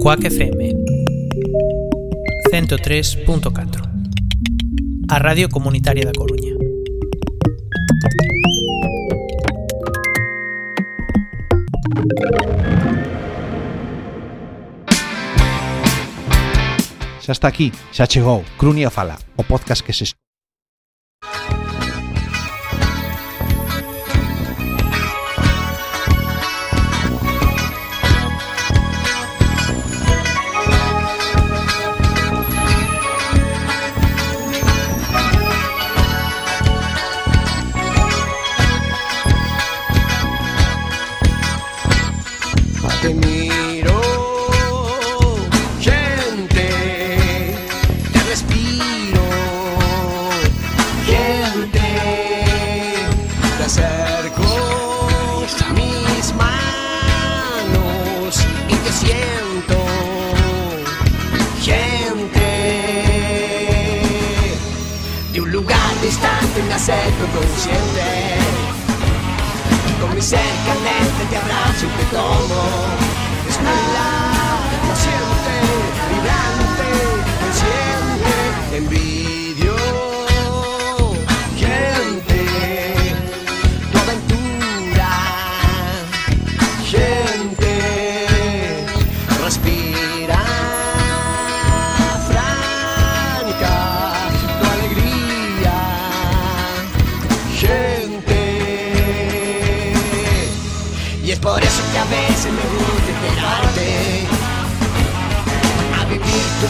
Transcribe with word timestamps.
Quack 0.00 0.26
FM 0.26 0.74
103.4 2.52 3.82
A 5.10 5.18
Radio 5.18 5.48
Comunitaria 5.48 6.04
da 6.04 6.12
Coruña. 6.12 6.54
Xa 17.20 17.32
está 17.32 17.48
aquí, 17.48 17.72
xa 17.92 18.06
chegou 18.06 18.44
Crunia 18.56 18.90
Fala, 18.90 19.18
o 19.36 19.42
podcast 19.42 19.82
que 19.82 19.92
se 19.92 20.04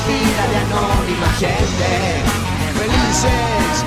vida 0.06 0.46
de 0.50 0.56
anónima 0.56 1.26
gente. 1.38 2.22
Felices, 2.78 3.84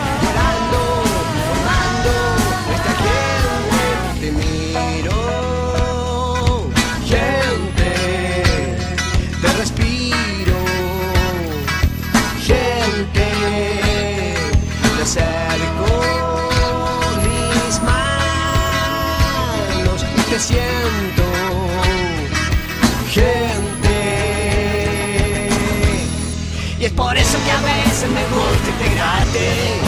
por 26.95 27.17
eso 27.17 27.37
que 27.43 27.51
a 27.51 27.59
veces 27.61 28.09
me 28.09 28.23
gusta 28.25 28.69
integrarte 28.69 29.79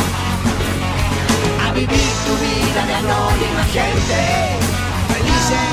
a 1.65 1.71
vivir 1.73 2.11
tu 2.25 2.35
vida 2.37 2.85
de 2.85 2.93
anónima 2.93 3.63
gente. 3.71 4.57
Felices, 5.13 5.69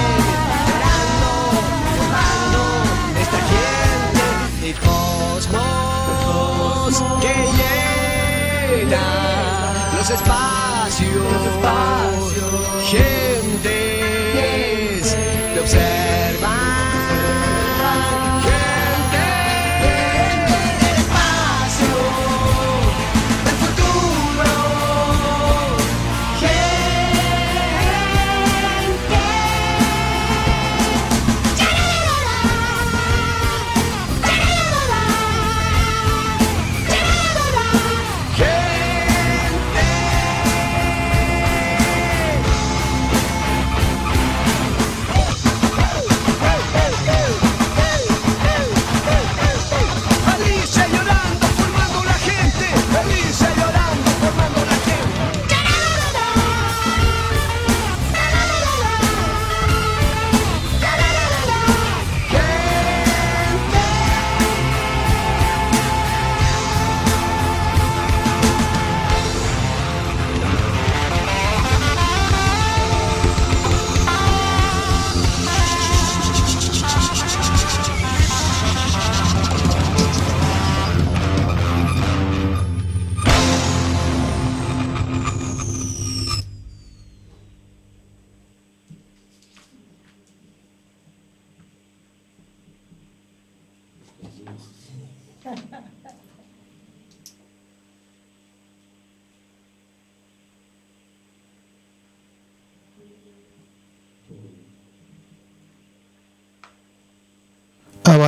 llorando, 0.68 1.30
formando 1.96 2.60
esta 3.20 3.40
gente 3.52 4.24
y 4.68 4.70
cosmos 4.86 6.92
que 7.20 7.34
llena 8.86 9.06
los 9.96 10.08
espacios, 10.10 11.30
gentes 12.90 15.04
te 15.54 15.60
observan. 15.60 15.99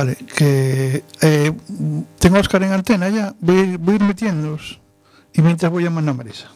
Vale, 0.03 0.17
que 0.35 1.03
eh, 1.21 1.51
tengo 2.19 2.37
a 2.37 2.39
Oscar 2.41 2.63
en 2.63 2.71
antena 2.73 3.09
ya, 3.09 3.33
voy, 3.39 3.57
a 3.57 3.63
ir- 3.63 3.77
voy 3.77 3.93
a 3.93 3.95
ir 3.95 4.03
metiéndolos 4.03 4.79
y 5.33 5.41
mientras 5.41 5.71
voy 5.71 5.83
llamando 5.83 6.11
a 6.11 6.13
Marisa. 6.13 6.47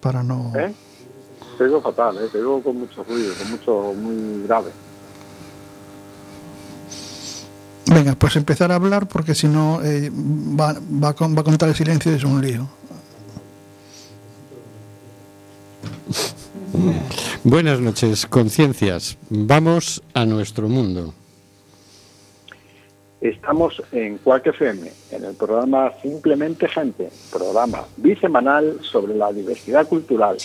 Para 0.00 0.22
no... 0.22 0.52
¿Eh? 0.56 0.72
Te 1.58 1.64
digo 1.66 1.82
fatal, 1.82 2.16
¿eh? 2.18 2.28
te 2.32 2.38
digo 2.38 2.62
con 2.62 2.78
mucho 2.78 3.04
ruido, 3.04 3.34
con 3.38 3.50
mucho, 3.50 3.92
muy 3.94 4.42
grave. 4.44 4.70
Venga, 7.86 8.14
pues 8.14 8.36
empezar 8.36 8.72
a 8.72 8.76
hablar 8.76 9.06
porque 9.06 9.34
si 9.34 9.48
no 9.48 9.80
eh, 9.82 10.10
va, 10.10 10.74
va, 11.02 11.08
a 11.10 11.12
con- 11.14 11.36
va 11.36 11.40
a 11.42 11.44
contar 11.44 11.68
el 11.68 11.74
silencio 11.74 12.10
y 12.10 12.14
es 12.16 12.24
un 12.24 12.40
lío. 12.40 12.68
Buenas 17.44 17.80
noches, 17.80 18.24
conciencias. 18.26 19.18
Vamos 19.28 20.02
a 20.14 20.24
nuestro 20.24 20.68
mundo. 20.68 21.12
Estamos 23.22 23.80
en 23.92 24.18
Cuac 24.18 24.48
FM, 24.48 24.90
en 25.12 25.24
el 25.24 25.36
programa 25.36 25.92
Simplemente 26.02 26.66
Gente, 26.66 27.08
programa 27.30 27.84
bisemanal 27.96 28.80
sobre 28.82 29.14
la 29.14 29.32
diversidad 29.32 29.86
cultural 29.86 30.38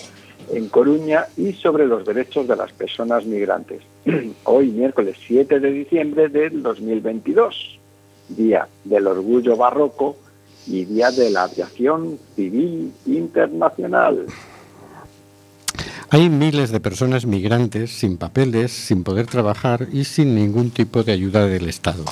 en 0.54 0.70
Coruña 0.70 1.26
y 1.36 1.54
sobre 1.54 1.88
los 1.88 2.06
derechos 2.06 2.48
de 2.48 2.56
las 2.56 2.72
personas 2.74 3.26
migrantes. 3.26 3.82
Hoy, 4.44 4.68
miércoles 4.68 5.18
7 5.26 5.60
de 5.60 5.72
diciembre 5.72 6.30
del 6.30 6.62
2022, 6.62 7.80
Día 8.30 8.68
del 8.84 9.08
Orgullo 9.08 9.58
Barroco 9.58 10.16
y 10.68 10.86
Día 10.86 11.10
de 11.10 11.32
la 11.32 11.46
Aviación 11.46 12.20
Civil 12.36 12.94
Internacional. 13.08 14.28
Hay 16.10 16.30
miles 16.30 16.72
de 16.72 16.80
personas 16.80 17.26
migrantes 17.26 17.92
sin 17.92 18.18
papeles, 18.18 18.72
sin 18.72 19.04
poder 19.04 19.28
trabajar 19.28 19.90
y 19.92 20.06
sin 20.06 20.36
ningún 20.36 20.72
tipo 20.72 21.04
de 21.04 21.12
ayuda 21.12 21.48
del 21.48 21.68
Estado. 21.68 22.06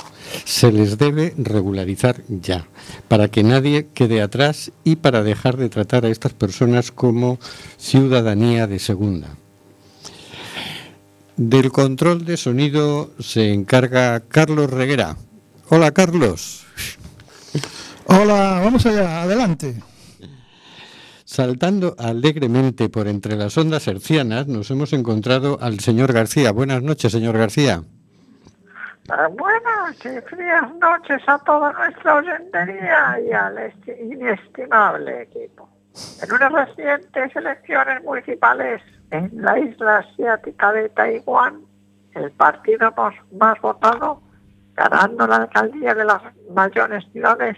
Se 0.44 0.70
les 0.70 0.98
debe 0.98 1.32
regularizar 1.38 2.22
ya, 2.28 2.68
para 3.08 3.28
que 3.28 3.42
nadie 3.42 3.88
quede 3.94 4.20
atrás 4.20 4.70
y 4.84 4.96
para 4.96 5.22
dejar 5.22 5.56
de 5.56 5.70
tratar 5.70 6.04
a 6.04 6.10
estas 6.10 6.34
personas 6.34 6.92
como 6.92 7.38
ciudadanía 7.78 8.66
de 8.66 8.80
segunda. 8.80 9.28
Del 11.38 11.72
control 11.72 12.26
de 12.26 12.36
sonido 12.36 13.10
se 13.18 13.54
encarga 13.54 14.20
Carlos 14.20 14.70
Reguera. 14.70 15.16
Hola 15.70 15.92
Carlos. 15.92 16.66
Hola, 18.06 18.60
vamos 18.62 18.84
allá, 18.84 19.22
adelante. 19.22 19.74
Saltando 21.30 21.96
alegremente 21.98 22.88
por 22.88 23.08
entre 23.08 23.34
las 23.34 23.58
ondas 23.58 23.88
hercianas, 23.88 24.46
nos 24.46 24.70
hemos 24.70 24.92
encontrado 24.92 25.58
al 25.60 25.80
señor 25.80 26.12
García. 26.12 26.52
Buenas 26.52 26.84
noches, 26.84 27.10
señor 27.10 27.36
García. 27.36 27.82
Ah, 29.08 29.26
Buenas 29.36 29.96
y 30.04 30.20
frías 30.28 30.72
noches 30.80 31.20
a 31.26 31.36
toda 31.40 31.72
nuestra 31.72 32.14
oyentería 32.14 33.18
y 33.28 33.32
al 33.32 33.56
esti- 33.56 34.12
inestimable 34.12 35.22
equipo. 35.22 35.68
En 36.22 36.32
unas 36.32 36.52
recientes 36.68 37.34
elecciones 37.34 38.04
municipales 38.04 38.80
en 39.10 39.28
la 39.34 39.58
isla 39.58 39.98
asiática 39.98 40.72
de 40.74 40.88
Taiwán, 40.90 41.60
el 42.14 42.30
partido 42.30 42.94
más 43.36 43.60
votado, 43.60 44.22
ganando 44.76 45.26
la 45.26 45.36
alcaldía 45.36 45.92
de 45.92 46.04
las 46.04 46.22
mayores 46.54 47.04
ciudades, 47.12 47.56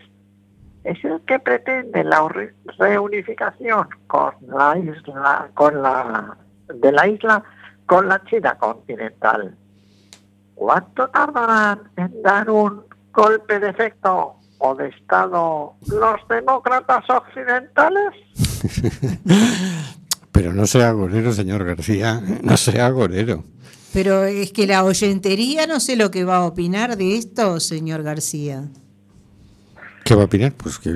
es 0.91 1.05
el 1.05 1.21
que 1.27 1.39
pretende 1.39 2.03
la 2.05 2.27
re- 2.29 2.55
reunificación 2.79 3.87
con 4.07 4.33
la 4.49 4.77
isla, 4.79 5.49
con 5.55 5.83
la 5.83 6.37
de 6.75 6.93
la 6.93 7.07
isla 7.09 7.43
con 7.87 8.09
la 8.09 8.23
China 8.25 8.57
continental. 8.59 9.57
¿Cuánto 10.55 11.09
tardarán 11.09 11.81
en 11.97 12.23
dar 12.23 12.51
un 12.51 12.83
golpe 13.13 13.59
de 13.61 13.71
efecto 13.71 14.35
o 14.59 14.75
de 14.75 14.89
Estado 14.89 15.75
los 15.89 16.29
demócratas 16.29 17.05
occidentales? 17.09 18.13
Pero 20.33 20.53
no 20.53 20.67
sea 20.67 20.91
agorero, 20.91 21.33
señor 21.33 21.65
García, 21.65 22.21
no 22.43 22.57
sea 22.57 22.87
agorero. 22.87 23.45
Pero 23.93 24.25
es 24.25 24.53
que 24.53 24.67
la 24.67 24.85
oyentería 24.85 25.67
no 25.67 25.81
sé 25.81 25.97
lo 25.97 26.11
que 26.11 26.25
va 26.25 26.37
a 26.39 26.45
opinar 26.45 26.97
de 26.97 27.17
esto, 27.17 27.59
señor 27.61 28.03
García. 28.03 28.65
¿Qué 30.09 30.15
va 30.15 30.23
a 30.23 30.25
opinar? 30.25 30.53
Pues 30.57 30.79
que, 30.79 30.91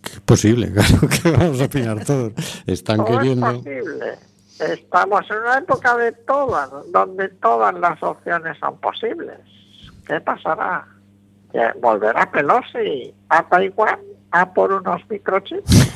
que 0.00 0.10
es 0.10 0.20
posible, 0.20 0.72
claro 0.72 1.06
que 1.06 1.30
vamos 1.30 1.60
a 1.60 1.66
opinar 1.66 2.02
todos. 2.02 2.32
Están 2.66 2.96
¿Cómo 2.96 3.08
es 3.10 3.18
queriendo... 3.18 3.46
posible? 3.46 4.18
Estamos 4.58 5.30
en 5.30 5.36
una 5.36 5.58
época 5.58 5.96
de 5.98 6.12
todas, 6.12 6.70
donde 6.90 7.28
todas 7.28 7.74
las 7.74 8.02
opciones 8.02 8.56
son 8.58 8.78
posibles. 8.78 9.38
¿Qué 10.06 10.18
pasará? 10.22 10.88
¿Que 11.52 11.72
¿Volverá 11.78 12.30
Pelosi 12.30 13.14
a 13.28 13.46
Taiwán 13.46 14.00
a 14.30 14.52
por 14.52 14.72
unos 14.72 15.00
microchips? 15.08 15.64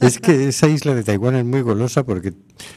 Es 0.00 0.18
que 0.18 0.48
esa 0.48 0.68
isla 0.68 0.94
de 0.94 1.02
Taiwán 1.02 1.36
es 1.36 1.44
muy 1.44 1.62
golosa 1.62 2.04
porque 2.04 2.34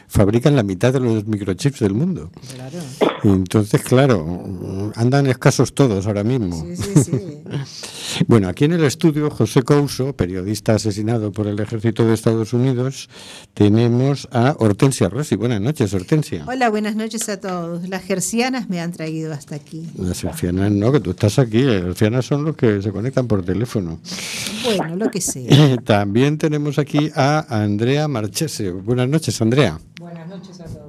fabrican 0.07 0.55
la 0.55 0.63
mitad 0.63 0.93
de 0.93 0.99
los 0.99 1.27
microchips 1.27 1.79
del 1.79 1.93
mundo. 1.93 2.31
Claro. 2.53 2.79
Entonces, 3.23 3.81
claro, 3.81 4.91
andan 4.95 5.27
escasos 5.27 5.73
todos 5.73 6.07
ahora 6.07 6.23
mismo. 6.23 6.61
Sí, 6.61 6.75
sí, 6.75 7.03
sí. 7.03 7.43
Bueno, 8.27 8.47
aquí 8.47 8.65
en 8.65 8.73
el 8.73 8.83
estudio, 8.83 9.29
José 9.29 9.61
Couso, 9.61 10.15
periodista 10.15 10.73
asesinado 10.73 11.31
por 11.31 11.45
el 11.45 11.59
ejército 11.59 12.05
de 12.05 12.13
Estados 12.13 12.53
Unidos, 12.53 13.09
tenemos 13.53 14.27
a 14.31 14.55
Hortensia 14.57 15.09
Rossi. 15.09 15.35
Buenas 15.35 15.61
noches, 15.61 15.93
Hortensia. 15.93 16.43
Hola, 16.47 16.69
buenas 16.69 16.95
noches 16.95 17.29
a 17.29 17.39
todos. 17.39 17.87
Las 17.87 18.03
gercianas 18.03 18.69
me 18.69 18.79
han 18.79 18.91
traído 18.91 19.33
hasta 19.33 19.55
aquí. 19.55 19.87
Las 19.97 20.23
hercianas 20.23 20.71
no, 20.71 20.91
que 20.91 20.99
tú 20.99 21.11
estás 21.11 21.37
aquí. 21.37 21.61
Las 21.61 21.83
hercianas 21.83 22.25
son 22.25 22.43
los 22.43 22.55
que 22.55 22.81
se 22.81 22.91
conectan 22.91 23.27
por 23.27 23.43
teléfono. 23.43 23.76
Bueno, 23.81 24.95
lo 24.95 25.09
que 25.11 25.21
sea. 25.21 25.77
También 25.83 26.37
tenemos 26.37 26.79
aquí 26.79 27.11
a 27.15 27.45
Andrea 27.49 28.07
Marchese. 28.07 28.71
Buenas 28.71 29.07
noches, 29.09 29.41
Andrea. 29.41 29.79
Buenas 29.99 30.27
noches 30.27 30.59
a 30.61 30.65
todos. 30.65 30.87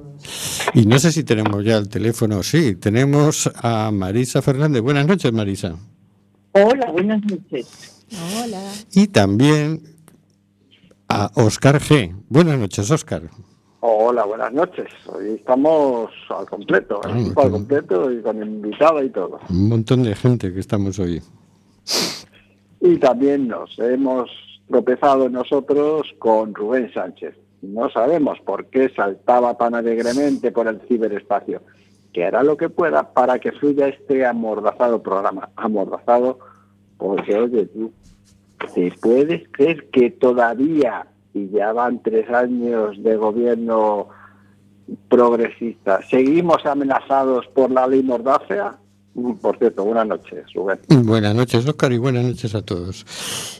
Y 0.73 0.85
no 0.85 0.99
sé 0.99 1.11
si 1.11 1.23
tenemos 1.23 1.63
ya 1.63 1.77
el 1.77 1.89
teléfono. 1.89 2.43
Sí, 2.43 2.75
tenemos 2.75 3.49
a 3.55 3.91
Marisa 3.91 4.41
Fernández. 4.41 4.81
Buenas 4.81 5.07
noches, 5.07 5.31
Marisa. 5.31 5.75
Hola, 6.51 6.91
buenas 6.91 7.21
noches. 7.23 8.03
Hola. 8.43 8.59
Y 8.93 9.07
también 9.07 9.81
a 11.07 11.31
Oscar 11.35 11.79
G. 11.79 12.15
Buenas 12.29 12.59
noches, 12.59 12.89
Oscar. 12.91 13.23
Hola, 13.81 14.25
buenas 14.25 14.51
noches. 14.51 14.87
Hoy 15.05 15.35
estamos 15.35 16.11
al 16.29 16.45
completo, 16.47 16.99
el 17.05 17.31
Ah, 17.35 17.43
al 17.43 17.51
completo 17.51 18.11
y 18.11 18.21
con 18.21 18.41
invitada 18.41 19.03
y 19.03 19.09
todo. 19.09 19.39
Un 19.49 19.69
montón 19.69 20.03
de 20.03 20.15
gente 20.15 20.53
que 20.53 20.59
estamos 20.59 20.99
hoy. 20.99 21.21
Y 22.81 22.97
también 22.97 23.47
nos 23.47 23.77
hemos 23.79 24.29
tropezado 24.67 25.29
nosotros 25.29 26.07
con 26.19 26.53
Rubén 26.53 26.91
Sánchez. 26.93 27.35
No 27.61 27.89
sabemos 27.89 28.39
por 28.39 28.67
qué 28.67 28.89
saltaba 28.95 29.55
tan 29.55 29.75
alegremente 29.75 30.51
por 30.51 30.67
el 30.67 30.79
ciberespacio, 30.87 31.61
que 32.13 32.25
hará 32.25 32.43
lo 32.43 32.55
que 32.55 32.69
pueda 32.69 33.11
para 33.11 33.39
que 33.39 33.51
fluya 33.51 33.87
este 33.87 34.25
amordazado 34.25 35.03
programa. 35.03 35.49
Amordazado, 35.57 36.39
porque 36.97 37.35
oye 37.35 37.65
tú, 37.65 37.91
¿te 38.73 38.93
puedes 39.01 39.49
creer 39.51 39.89
que 39.89 40.11
todavía, 40.11 41.07
y 41.33 41.49
ya 41.49 41.73
van 41.73 42.01
tres 42.01 42.29
años 42.29 43.01
de 43.03 43.17
gobierno 43.17 44.07
progresista, 45.09 46.01
seguimos 46.03 46.65
amenazados 46.65 47.45
por 47.47 47.71
la 47.71 47.87
ley 47.87 48.03
Mordácea? 48.03 48.77
Por 49.41 49.57
cierto, 49.57 49.83
buenas 49.85 50.07
noches, 50.07 50.45
Rubén. 50.53 50.79
Buenas 50.87 51.35
noches, 51.35 51.67
Oscar, 51.67 51.91
y 51.91 51.97
buenas 51.97 52.23
noches 52.23 52.55
a 52.55 52.61
todos. 52.61 53.05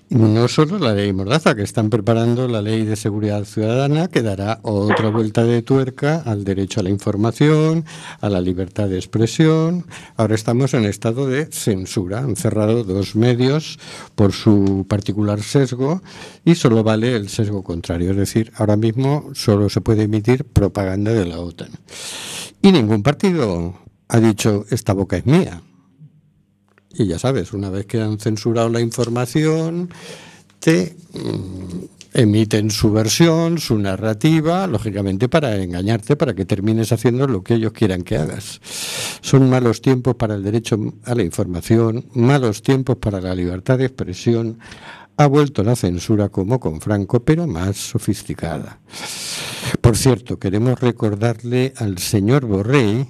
No 0.09 0.47
solo 0.47 0.79
la 0.79 0.93
ley 0.93 1.13
Mordaza, 1.13 1.55
que 1.55 1.63
están 1.63 1.89
preparando 1.89 2.47
la 2.47 2.61
ley 2.61 2.85
de 2.85 2.95
seguridad 2.95 3.43
ciudadana, 3.43 4.07
que 4.07 4.21
dará 4.21 4.59
otra 4.63 5.09
vuelta 5.09 5.43
de 5.43 5.61
tuerca 5.61 6.21
al 6.25 6.43
derecho 6.43 6.79
a 6.79 6.83
la 6.83 6.89
información, 6.89 7.85
a 8.21 8.29
la 8.29 8.41
libertad 8.41 8.87
de 8.87 8.95
expresión. 8.95 9.85
Ahora 10.17 10.35
estamos 10.35 10.73
en 10.73 10.85
estado 10.85 11.27
de 11.27 11.45
censura. 11.47 12.19
Han 12.19 12.35
cerrado 12.35 12.83
dos 12.83 13.15
medios 13.15 13.79
por 14.15 14.31
su 14.31 14.85
particular 14.87 15.41
sesgo 15.41 16.01
y 16.45 16.55
solo 16.55 16.83
vale 16.83 17.15
el 17.15 17.29
sesgo 17.29 17.63
contrario. 17.63 18.11
Es 18.11 18.17
decir, 18.17 18.51
ahora 18.55 18.77
mismo 18.77 19.29
solo 19.33 19.69
se 19.69 19.81
puede 19.81 20.03
emitir 20.03 20.45
propaganda 20.45 21.13
de 21.13 21.25
la 21.25 21.39
OTAN. 21.39 21.69
Y 22.61 22.71
ningún 22.71 23.03
partido 23.03 23.75
ha 24.09 24.19
dicho 24.19 24.65
esta 24.69 24.93
boca 24.93 25.17
es 25.17 25.25
mía. 25.25 25.61
Y 26.91 27.05
ya 27.05 27.19
sabes, 27.19 27.53
una 27.53 27.69
vez 27.69 27.85
que 27.85 28.01
han 28.01 28.19
censurado 28.19 28.69
la 28.69 28.81
información, 28.81 29.89
te 30.59 30.95
mm, 31.13 31.85
emiten 32.13 32.71
su 32.71 32.91
versión, 32.91 33.59
su 33.59 33.77
narrativa, 33.77 34.65
lógicamente 34.65 35.29
para 35.29 35.55
engañarte, 35.55 36.15
para 36.15 36.33
que 36.33 36.45
termines 36.45 36.91
haciendo 36.91 37.27
lo 37.27 37.43
que 37.43 37.53
ellos 37.53 37.71
quieran 37.71 38.01
que 38.01 38.17
hagas. 38.17 38.59
Son 39.21 39.47
malos 39.49 39.81
tiempos 39.81 40.15
para 40.15 40.35
el 40.35 40.43
derecho 40.43 40.77
a 41.05 41.13
la 41.13 41.23
información, 41.23 42.05
malos 42.13 42.63
tiempos 42.63 42.97
para 42.97 43.21
la 43.21 43.35
libertad 43.35 43.77
de 43.77 43.85
expresión. 43.85 44.59
Ha 45.17 45.27
vuelto 45.27 45.63
la 45.63 45.75
censura 45.75 46.29
como 46.29 46.59
con 46.59 46.81
Franco, 46.81 47.19
pero 47.19 47.45
más 47.45 47.77
sofisticada. 47.77 48.79
Por 49.81 49.95
cierto, 49.95 50.39
queremos 50.39 50.79
recordarle 50.79 51.73
al 51.77 51.99
señor 51.99 52.45
Borrell 52.45 53.05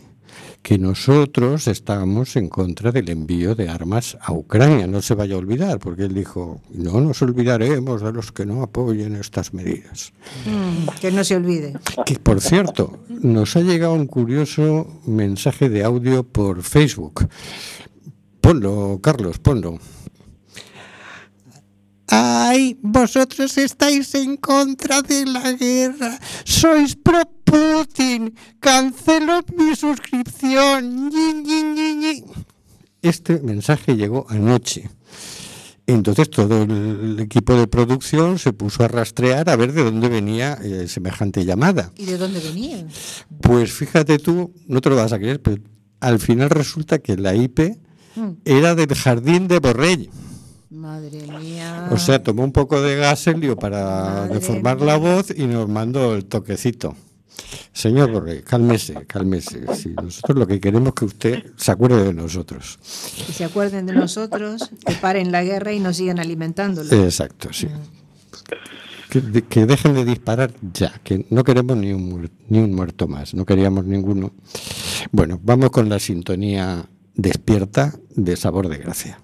que 0.62 0.78
nosotros 0.78 1.68
estábamos 1.68 2.36
en 2.36 2.50
contra 2.50 2.92
del 2.92 3.10
envío 3.10 3.56
de 3.56 3.70
armas 3.70 4.18
a 4.22 4.34
Ucrania. 4.34 4.88
No 4.88 5.02
se 5.02 5.16
vaya 5.16 5.36
a 5.36 5.38
olvidar, 5.38 5.80
porque 5.80 6.04
él 6.04 6.14
dijo, 6.14 6.62
no 6.72 7.00
nos 7.02 7.22
olvidaremos 7.22 8.02
de 8.02 8.12
los 8.12 8.32
que 8.32 8.46
no 8.46 8.62
apoyen 8.62 9.16
estas 9.16 9.54
medidas. 9.54 10.12
Mm, 10.46 11.00
que 11.00 11.12
no 11.12 11.24
se 11.24 11.36
olvide. 11.36 11.74
Que, 12.06 12.20
por 12.20 12.42
cierto, 12.42 13.00
nos 13.08 13.56
ha 13.56 13.62
llegado 13.62 13.94
un 13.94 14.08
curioso 14.08 15.02
mensaje 15.06 15.70
de 15.70 15.84
audio 15.84 16.24
por 16.24 16.62
Facebook. 16.64 17.28
Ponlo, 18.42 19.00
Carlos, 19.02 19.40
ponlo. 19.40 19.80
Ay, 22.08 22.78
vosotros 22.82 23.56
estáis 23.58 24.16
en 24.16 24.38
contra 24.38 25.02
de 25.04 25.26
la 25.26 25.52
guerra. 25.52 26.20
Sois 26.44 26.96
pro 26.96 27.22
Putin. 27.50 28.34
Cancelo 28.60 29.42
mi 29.56 29.76
suscripción. 29.76 31.10
Este 33.02 33.40
mensaje 33.42 33.96
llegó 33.96 34.26
anoche. 34.30 34.90
Entonces 35.88 36.30
todo 36.30 36.62
el 36.64 37.18
equipo 37.20 37.56
de 37.56 37.66
producción 37.68 38.38
se 38.38 38.54
puso 38.54 38.84
a 38.84 38.88
rastrear 38.88 39.50
a 39.50 39.56
ver 39.56 39.74
de 39.74 39.84
dónde 39.84 40.08
venía 40.08 40.54
eh, 40.62 40.88
semejante 40.88 41.46
llamada. 41.46 41.92
¿Y 41.98 42.06
de 42.06 42.18
dónde 42.18 42.40
venían? 42.40 42.88
Pues 43.42 43.72
fíjate 43.74 44.20
tú, 44.20 44.54
no 44.68 44.82
te 44.82 44.90
lo 44.92 44.96
vas 44.98 45.14
a 45.14 45.18
creer, 45.18 45.42
pero 45.42 45.58
al 46.00 46.20
final 46.20 46.50
resulta 46.52 47.00
que 47.00 47.18
la 47.18 47.34
IP 47.36 47.78
Mm. 48.16 48.32
era 48.44 48.74
del 48.74 48.94
jardín 48.96 49.48
de 49.48 49.60
Borrell. 49.60 50.10
Madre 50.72 51.26
mía. 51.40 51.88
O 51.92 51.98
sea, 52.00 52.22
tomó 52.24 52.44
un 52.44 52.52
poco 52.52 52.82
de 52.82 52.96
gaselio 52.96 53.56
para 53.56 53.82
Madre 54.26 54.34
deformar 54.34 54.78
mía. 54.78 54.86
la 54.88 54.98
voz 54.98 55.28
y 55.36 55.46
nos 55.46 55.70
mandó 55.70 56.16
el 56.16 56.26
toquecito. 56.26 56.96
Señor 57.74 58.12
Borrell, 58.12 58.44
cálmese, 58.44 59.06
cálmese. 59.08 59.66
Si 59.76 59.90
nosotros 59.90 60.38
lo 60.38 60.48
que 60.48 60.60
queremos 60.60 60.90
es 60.90 60.94
que 60.96 61.06
usted 61.06 61.44
se 61.56 61.72
acuerde 61.72 62.04
de 62.04 62.14
nosotros. 62.14 62.78
que 63.26 63.34
se 63.34 63.44
acuerden 63.46 63.86
de 63.86 63.94
nosotros, 63.94 64.70
que 64.86 64.94
paren 64.96 65.32
la 65.32 65.44
guerra 65.44 65.72
y 65.74 65.80
nos 65.80 65.98
sigan 65.98 66.20
alimentándolo. 66.20 66.92
Exacto, 67.04 67.50
sí. 67.54 67.68
Que, 69.10 69.22
de- 69.22 69.42
que 69.44 69.66
dejen 69.66 69.94
de 69.96 70.06
disparar 70.06 70.54
ya, 70.74 71.00
que 71.04 71.26
no 71.30 71.44
queremos 71.44 71.78
ni 71.78 71.94
un, 71.94 72.30
ni 72.50 72.60
un 72.60 72.76
muerto 72.76 73.08
más, 73.08 73.34
no 73.34 73.46
queríamos 73.46 73.86
ninguno. 73.86 74.34
Bueno, 75.12 75.40
vamos 75.42 75.70
con 75.72 75.90
la 75.90 76.00
sintonía 76.00 76.86
despierta 77.16 77.94
de 78.16 78.36
sabor 78.36 78.68
de 78.70 78.78
gracia. 78.78 79.20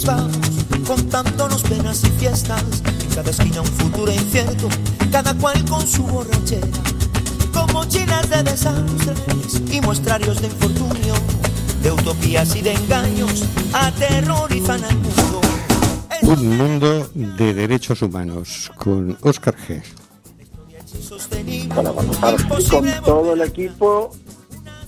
Alegres 0.00 0.04
vamos, 0.04 0.86
contándonos 0.86 1.62
penas 1.62 2.04
y 2.04 2.10
fiestas. 2.10 2.64
Cada 3.14 3.30
esquina 3.30 3.60
un 3.60 3.66
futuro 3.66 4.12
incierto, 4.12 4.68
cada 5.10 5.34
cual 5.34 5.62
con 5.66 5.86
su 5.86 6.04
borrachera. 6.04 6.66
Con 7.52 7.72
mochilas 7.72 8.30
de 8.30 8.42
desastres 8.42 9.62
y 9.70 9.80
muestrarios 9.80 10.40
de 10.40 10.46
infortunio, 10.46 11.14
de 11.82 11.92
utopías 11.92 12.54
y 12.56 12.62
de 12.62 12.72
engaños, 12.72 13.44
aterrorizan 13.72 14.84
al 14.84 14.96
mundo. 14.96 15.40
Un 16.22 16.56
mundo 16.56 17.10
de 17.14 17.54
derechos 17.54 18.02
humanos 18.02 18.70
con 18.76 19.16
Óscar 19.22 19.56
G. 19.56 19.82
Bueno, 21.74 21.94
con 21.94 22.10
Oscar 22.10 22.36
y 22.58 22.64
con 22.64 23.04
todo 23.04 23.32
el 23.34 23.42
equipo 23.42 24.12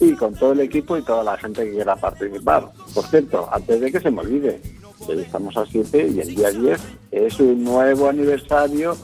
y 0.01 0.13
con 0.15 0.35
todo 0.35 0.53
el 0.53 0.61
equipo 0.61 0.97
y 0.97 1.03
toda 1.03 1.23
la 1.23 1.37
gente 1.37 1.65
que 1.65 1.73
quiera 1.73 1.97
participar. 1.97 2.71
Por 2.95 3.07
cierto, 3.07 3.49
antes 3.53 3.81
de 3.81 3.93
que 3.93 4.01
se 4.01 4.11
me 4.11 4.21
olvide, 4.21 4.61
estamos 5.09 5.57
a 5.57 5.67
7 5.67 6.13
y 6.15 6.21
el 6.21 6.35
día 6.35 6.51
10 6.51 6.81
es 7.11 7.41
un 7.41 7.65
nuevo 7.65 8.09
aniversario 8.09 8.97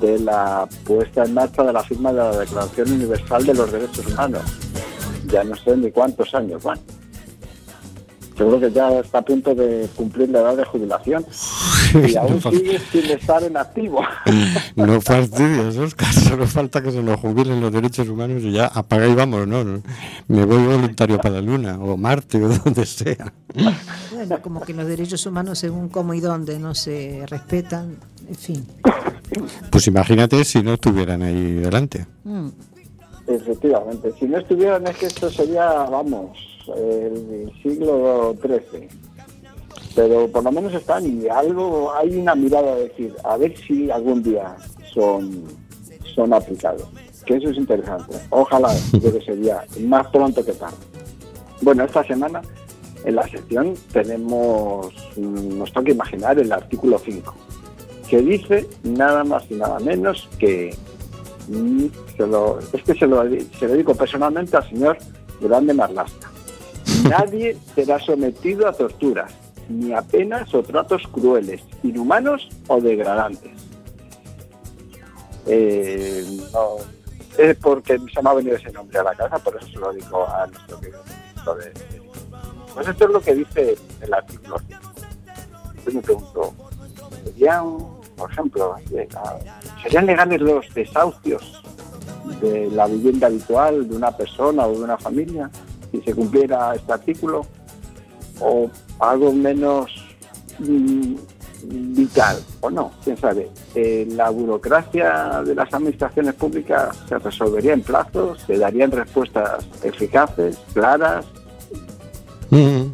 de 0.00 0.18
la 0.18 0.68
puesta 0.84 1.24
en 1.24 1.34
marcha 1.34 1.62
de 1.62 1.72
la 1.72 1.82
firma 1.82 2.12
de 2.12 2.18
la 2.18 2.36
Declaración 2.38 2.92
Universal 2.92 3.46
de 3.46 3.54
los 3.54 3.70
Derechos 3.70 4.06
Humanos. 4.06 4.42
Ya 5.26 5.44
no 5.44 5.54
sé 5.56 5.76
ni 5.76 5.90
cuántos 5.90 6.34
años 6.34 6.62
van. 6.62 6.80
Seguro 8.36 8.60
que 8.60 8.70
ya 8.70 8.98
está 8.98 9.18
a 9.18 9.22
punto 9.22 9.54
de 9.54 9.88
cumplir 9.94 10.28
la 10.30 10.40
edad 10.40 10.56
de 10.56 10.64
jubilación 10.64 11.24
y 12.04 12.16
aún 12.16 12.40
No 12.42 12.50
sigue 12.50 12.78
sin 12.78 13.04
estar 13.06 13.42
en 13.42 13.56
activo. 13.56 14.02
No 14.76 15.00
fastidies, 15.00 15.76
Óscar, 15.76 16.12
solo 16.12 16.46
falta 16.46 16.82
que 16.82 16.90
se 16.90 17.02
nos 17.02 17.18
jubilen 17.20 17.60
los 17.60 17.72
derechos 17.72 18.08
humanos 18.08 18.42
y 18.42 18.52
ya 18.52 18.66
apaga 18.66 19.06
y 19.06 19.14
vamos, 19.14 19.46
¿no? 19.46 19.64
no. 19.64 19.82
Me 20.28 20.44
voy 20.44 20.64
voluntario 20.64 21.18
para 21.18 21.36
la 21.36 21.40
Luna 21.40 21.78
o 21.78 21.96
Marte 21.96 22.42
o 22.42 22.48
donde 22.64 22.84
sea. 22.84 23.32
Bueno, 24.12 24.40
como 24.42 24.60
que 24.60 24.74
los 24.74 24.86
derechos 24.86 25.24
humanos 25.26 25.58
según 25.58 25.88
cómo 25.88 26.14
y 26.14 26.20
dónde 26.20 26.58
no 26.58 26.74
se 26.74 27.24
respetan, 27.26 27.96
en 28.28 28.34
fin. 28.34 28.66
Pues 29.70 29.86
imagínate 29.86 30.44
si 30.44 30.62
no 30.62 30.74
estuvieran 30.74 31.22
ahí 31.22 31.54
delante. 31.54 32.06
Mm. 32.24 32.48
Efectivamente, 33.26 34.12
si 34.18 34.26
no 34.26 34.38
estuvieran 34.38 34.86
es 34.86 34.96
que 34.96 35.06
esto 35.06 35.30
sería, 35.30 35.66
vamos, 35.66 36.38
el 36.76 37.50
siglo 37.62 38.36
XIII. 38.40 38.88
Pero 39.94 40.28
por 40.28 40.44
lo 40.44 40.52
menos 40.52 40.74
están 40.74 41.04
y 41.06 41.28
algo, 41.28 41.92
hay 41.94 42.16
una 42.16 42.34
mirada 42.34 42.74
de 42.74 42.88
decir, 42.88 43.14
a 43.24 43.36
ver 43.36 43.56
si 43.56 43.90
algún 43.90 44.22
día 44.22 44.56
son, 44.92 45.44
son 46.14 46.32
aplicados. 46.32 46.88
Que 47.24 47.36
eso 47.36 47.50
es 47.50 47.56
interesante. 47.56 48.16
Ojalá, 48.30 48.72
yo 48.92 49.12
que 49.12 49.20
sería 49.24 49.64
más 49.80 50.06
pronto 50.08 50.44
que 50.44 50.52
tarde. 50.52 50.76
Bueno, 51.62 51.84
esta 51.84 52.04
semana 52.04 52.42
en 53.04 53.16
la 53.16 53.26
sección 53.28 53.74
tenemos, 53.92 54.92
nos 55.16 55.72
toca 55.72 55.90
imaginar 55.90 56.38
el 56.38 56.52
artículo 56.52 56.98
5, 56.98 57.34
que 58.08 58.18
dice 58.20 58.68
nada 58.84 59.24
más 59.24 59.44
y 59.50 59.54
nada 59.54 59.78
menos 59.80 60.28
que 60.38 60.74
Mm, 61.48 61.86
se 62.16 62.26
lo, 62.26 62.58
es 62.58 62.82
que 62.82 62.94
se 62.94 63.06
lo, 63.06 63.22
se 63.58 63.68
lo 63.68 63.74
digo 63.74 63.94
personalmente 63.94 64.56
al 64.56 64.68
señor 64.68 64.98
Grande 65.40 65.74
Marlasca. 65.74 66.30
Nadie 67.08 67.56
será 67.74 67.98
sometido 68.00 68.66
a 68.66 68.72
torturas, 68.72 69.32
ni 69.68 69.92
a 69.92 70.02
penas 70.02 70.52
o 70.54 70.62
tratos 70.62 71.02
crueles, 71.12 71.62
inhumanos 71.82 72.48
o 72.68 72.80
degradantes. 72.80 73.52
Eh, 75.46 76.24
es 77.38 77.56
porque 77.58 77.98
se 78.12 78.22
me 78.22 78.30
ha 78.30 78.34
venido 78.34 78.56
ese 78.56 78.72
nombre 78.72 78.98
a 78.98 79.04
la 79.04 79.14
casa, 79.14 79.38
por 79.38 79.56
eso 79.56 79.66
se 79.66 79.78
lo 79.78 79.92
digo 79.92 80.26
a 80.28 80.46
nuestro 80.46 80.80
querido 80.80 81.02
Pues 82.74 82.88
esto 82.88 83.04
es 83.04 83.10
lo 83.10 83.20
que 83.20 83.34
dice 83.34 83.76
el 84.00 84.14
artículo 84.14 84.56
5. 84.66 84.80
Yo 85.84 85.92
me 85.92 86.02
pregunto, 86.02 86.54
¿serían, 87.24 87.78
por 88.16 88.30
ejemplo, 88.30 88.76
eh, 88.92 89.08
serían 89.82 90.06
legales 90.06 90.40
los 90.40 90.74
desahucios 90.74 91.62
de 92.40 92.70
la 92.70 92.86
vivienda 92.86 93.28
habitual 93.28 93.88
de 93.88 93.96
una 93.96 94.10
persona 94.10 94.66
o 94.66 94.72
de 94.72 94.82
una 94.82 94.98
familia 94.98 95.48
si 95.92 96.00
se 96.00 96.14
cumpliera 96.14 96.74
este 96.74 96.92
artículo? 96.92 97.46
¿O 98.40 98.70
algo 99.00 99.32
menos 99.32 99.90
mm, 100.58 101.14
vital? 101.94 102.38
¿O 102.60 102.70
no? 102.70 102.92
¿Quién 103.02 103.16
sabe? 103.16 103.48
Eh, 103.74 104.06
la 104.10 104.30
burocracia 104.30 105.42
de 105.44 105.54
las 105.54 105.72
administraciones 105.72 106.34
públicas 106.34 106.96
se 107.08 107.18
resolvería 107.18 107.72
en 107.72 107.82
plazos, 107.82 108.42
se 108.46 108.58
darían 108.58 108.90
respuestas 108.90 109.66
eficaces, 109.82 110.58
claras, 110.72 111.24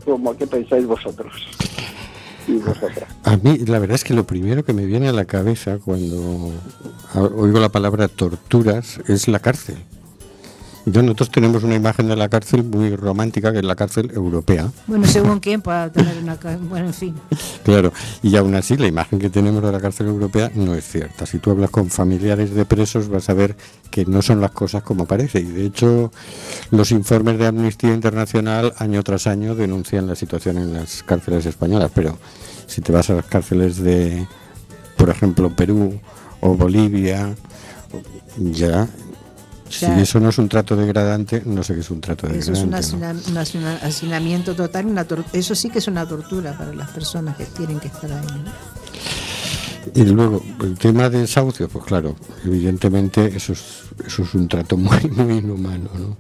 como 0.04 0.36
que 0.36 0.46
pensáis 0.46 0.86
vosotros 0.86 1.32
y 2.48 2.56
vosotras. 2.56 3.08
A 3.24 3.36
mí, 3.36 3.58
la 3.58 3.78
verdad 3.78 3.94
es 3.94 4.04
que 4.04 4.14
lo 4.14 4.24
primero 4.24 4.64
que 4.64 4.72
me 4.72 4.86
viene 4.86 5.08
a 5.08 5.12
la 5.12 5.24
cabeza 5.24 5.78
cuando 5.78 6.52
oigo 7.14 7.60
la 7.60 7.68
palabra 7.68 8.08
torturas 8.08 9.00
es 9.06 9.28
la 9.28 9.38
cárcel. 9.38 9.76
Yo, 10.84 11.00
nosotros 11.00 11.30
tenemos 11.30 11.62
una 11.62 11.76
imagen 11.76 12.08
de 12.08 12.16
la 12.16 12.28
cárcel 12.28 12.64
muy 12.64 12.96
romántica, 12.96 13.52
que 13.52 13.58
es 13.58 13.64
la 13.64 13.76
cárcel 13.76 14.10
europea. 14.14 14.68
Bueno, 14.88 15.06
según 15.06 15.38
quién 15.38 15.62
para 15.62 15.92
tener 15.92 16.18
una... 16.20 16.36
ca- 16.36 16.58
Bueno, 16.60 16.86
en 16.86 16.94
fin. 16.94 17.14
Claro, 17.62 17.92
y 18.20 18.34
aún 18.36 18.56
así 18.56 18.76
la 18.76 18.88
imagen 18.88 19.20
que 19.20 19.30
tenemos 19.30 19.62
de 19.62 19.70
la 19.70 19.80
cárcel 19.80 20.08
europea 20.08 20.50
no 20.56 20.74
es 20.74 20.84
cierta. 20.84 21.24
Si 21.24 21.38
tú 21.38 21.52
hablas 21.52 21.70
con 21.70 21.88
familiares 21.88 22.52
de 22.52 22.64
presos 22.64 23.08
vas 23.08 23.30
a 23.30 23.34
ver 23.34 23.56
que 23.92 24.04
no 24.06 24.22
son 24.22 24.40
las 24.40 24.50
cosas 24.50 24.82
como 24.82 25.06
parece. 25.06 25.38
Y 25.38 25.44
de 25.44 25.66
hecho 25.66 26.10
los 26.72 26.90
informes 26.90 27.38
de 27.38 27.46
Amnistía 27.46 27.94
Internacional 27.94 28.74
año 28.78 29.04
tras 29.04 29.28
año 29.28 29.54
denuncian 29.54 30.08
la 30.08 30.16
situación 30.16 30.58
en 30.58 30.74
las 30.74 31.04
cárceles 31.04 31.46
españolas. 31.46 31.92
Pero 31.94 32.18
si 32.66 32.80
te 32.80 32.90
vas 32.90 33.08
a 33.08 33.14
las 33.14 33.26
cárceles 33.26 33.76
de, 33.76 34.26
por 34.96 35.10
ejemplo, 35.10 35.54
Perú 35.54 36.00
o 36.40 36.56
Bolivia, 36.56 37.36
ya... 38.36 38.88
Si 39.72 39.86
eso 39.86 40.20
no 40.20 40.28
es 40.28 40.38
un 40.38 40.48
trato 40.48 40.76
degradante, 40.76 41.42
no 41.46 41.62
sé 41.62 41.74
qué 41.74 41.80
es 41.80 41.90
un 41.90 42.00
trato 42.00 42.26
Eso 42.28 42.52
es 42.52 42.58
un, 42.60 42.70
degradante. 42.70 43.30
¿no? 43.30 43.40
un 43.60 43.66
hacinamiento 43.82 44.54
total, 44.54 44.86
una 44.86 45.06
eso 45.32 45.54
sí 45.54 45.70
que 45.70 45.78
es 45.78 45.88
una 45.88 46.06
tortura 46.06 46.56
para 46.56 46.74
las 46.74 46.90
personas 46.90 47.36
que 47.36 47.46
tienen 47.46 47.80
que 47.80 47.88
estar 47.88 48.12
ahí. 48.12 48.26
¿no? 48.44 48.52
Y 49.94 50.04
luego, 50.04 50.42
el 50.60 50.78
tema 50.78 51.08
de 51.08 51.20
desahucio, 51.20 51.68
pues 51.68 51.84
claro, 51.84 52.16
evidentemente 52.44 53.34
eso 53.34 53.52
es, 53.52 53.82
eso 54.06 54.22
es 54.22 54.34
un 54.34 54.48
trato 54.48 54.76
muy, 54.76 55.00
muy 55.10 55.38
inhumano, 55.38 55.90
¿no? 55.98 56.16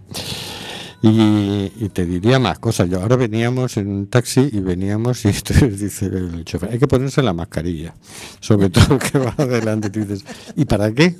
Y, 1.04 1.88
te 1.88 2.06
diría 2.06 2.38
más 2.38 2.60
cosas. 2.60 2.88
Yo 2.88 3.00
ahora 3.00 3.16
veníamos 3.16 3.76
en 3.76 3.88
un 3.88 4.06
taxi 4.06 4.48
y 4.52 4.60
veníamos 4.60 5.24
y 5.24 5.28
entonces 5.36 5.80
dice 5.80 6.06
el 6.06 6.44
chofer, 6.44 6.70
hay 6.70 6.78
que 6.78 6.86
ponerse 6.86 7.22
la 7.22 7.32
mascarilla, 7.32 7.92
sobre 8.40 8.70
todo 8.70 8.98
que 8.98 9.18
va 9.18 9.34
adelante. 9.36 9.88
Y 9.88 9.90
tú 9.90 10.00
dices, 10.00 10.24
¿y 10.56 10.64
para 10.64 10.92
qué? 10.92 11.16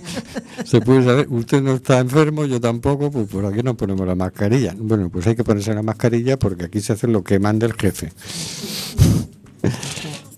Se 0.64 0.80
puede 0.80 1.04
saber, 1.04 1.26
usted 1.28 1.60
no 1.60 1.74
está 1.74 1.98
enfermo, 1.98 2.46
yo 2.46 2.60
tampoco, 2.60 3.10
pues 3.10 3.28
por 3.28 3.44
aquí 3.46 3.62
nos 3.62 3.74
ponemos 3.76 4.06
la 4.06 4.14
mascarilla. 4.14 4.74
Bueno, 4.78 5.10
pues 5.10 5.26
hay 5.26 5.34
que 5.34 5.44
ponerse 5.44 5.74
la 5.74 5.82
mascarilla 5.82 6.38
porque 6.38 6.64
aquí 6.64 6.80
se 6.80 6.92
hace 6.92 7.08
lo 7.08 7.22
que 7.24 7.38
manda 7.38 7.66
el 7.66 7.74
jefe. 7.74 8.12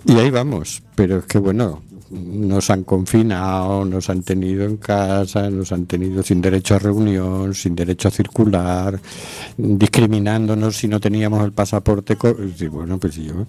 Y 0.07 0.12
ahí 0.18 0.30
vamos, 0.30 0.83
pero 0.95 1.18
es 1.18 1.26
que 1.26 1.38
bueno, 1.38 1.83
nos 2.11 2.71
han 2.71 2.85
confinado, 2.85 3.85
nos 3.85 4.09
han 4.11 4.23
tenido 4.23 4.65
en 4.65 4.77
casa, 4.77 5.50
nos 5.50 5.73
han 5.73 5.87
tenido 5.87 6.23
sin 6.23 6.41
derecho 6.41 6.75
a 6.75 6.79
reunión, 6.79 7.55
sin 7.55 7.75
derecho 7.75 8.09
a 8.09 8.11
circular, 8.11 9.00
discriminándonos 9.57 10.77
si 10.77 10.88
no 10.88 11.00
teníamos 11.00 11.45
el 11.45 11.53
pasaporte. 11.53 12.17
bueno, 12.71 12.99
pues 12.99 13.17
yo, 13.17 13.47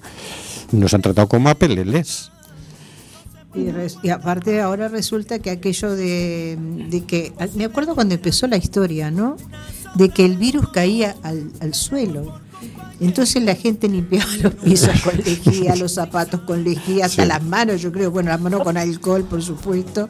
nos 0.71 0.93
han 0.93 1.01
tratado 1.01 1.27
como 1.27 1.49
a 1.49 1.55
peleles. 1.55 2.31
Y, 3.55 3.71
res- 3.71 3.97
y 4.03 4.09
aparte 4.09 4.61
ahora 4.61 4.89
resulta 4.89 5.39
que 5.39 5.49
aquello 5.49 5.95
de, 5.95 6.57
de 6.89 7.03
que, 7.05 7.33
me 7.55 7.65
acuerdo 7.65 7.95
cuando 7.95 8.13
empezó 8.15 8.45
la 8.47 8.57
historia, 8.57 9.09
¿no? 9.09 9.37
De 9.95 10.09
que 10.09 10.23
el 10.23 10.37
virus 10.37 10.69
caía 10.69 11.15
al, 11.23 11.51
al 11.59 11.73
suelo. 11.73 12.39
Entonces 12.99 13.41
la 13.43 13.55
gente 13.55 13.87
limpiaba 13.87 14.29
los 14.43 14.53
pisos 14.55 15.01
con 15.01 15.15
lejía, 15.17 15.75
los 15.77 15.93
zapatos 15.93 16.41
con 16.41 16.63
lejía, 16.63 17.05
hasta 17.05 17.23
Sí. 17.23 17.27
las 17.29 17.43
manos, 17.43 17.81
yo 17.81 17.91
creo, 17.91 18.11
bueno, 18.11 18.29
las 18.29 18.41
manos 18.41 18.61
con 18.61 18.75
alcohol, 18.75 19.23
por 19.23 19.41
supuesto. 19.41 20.09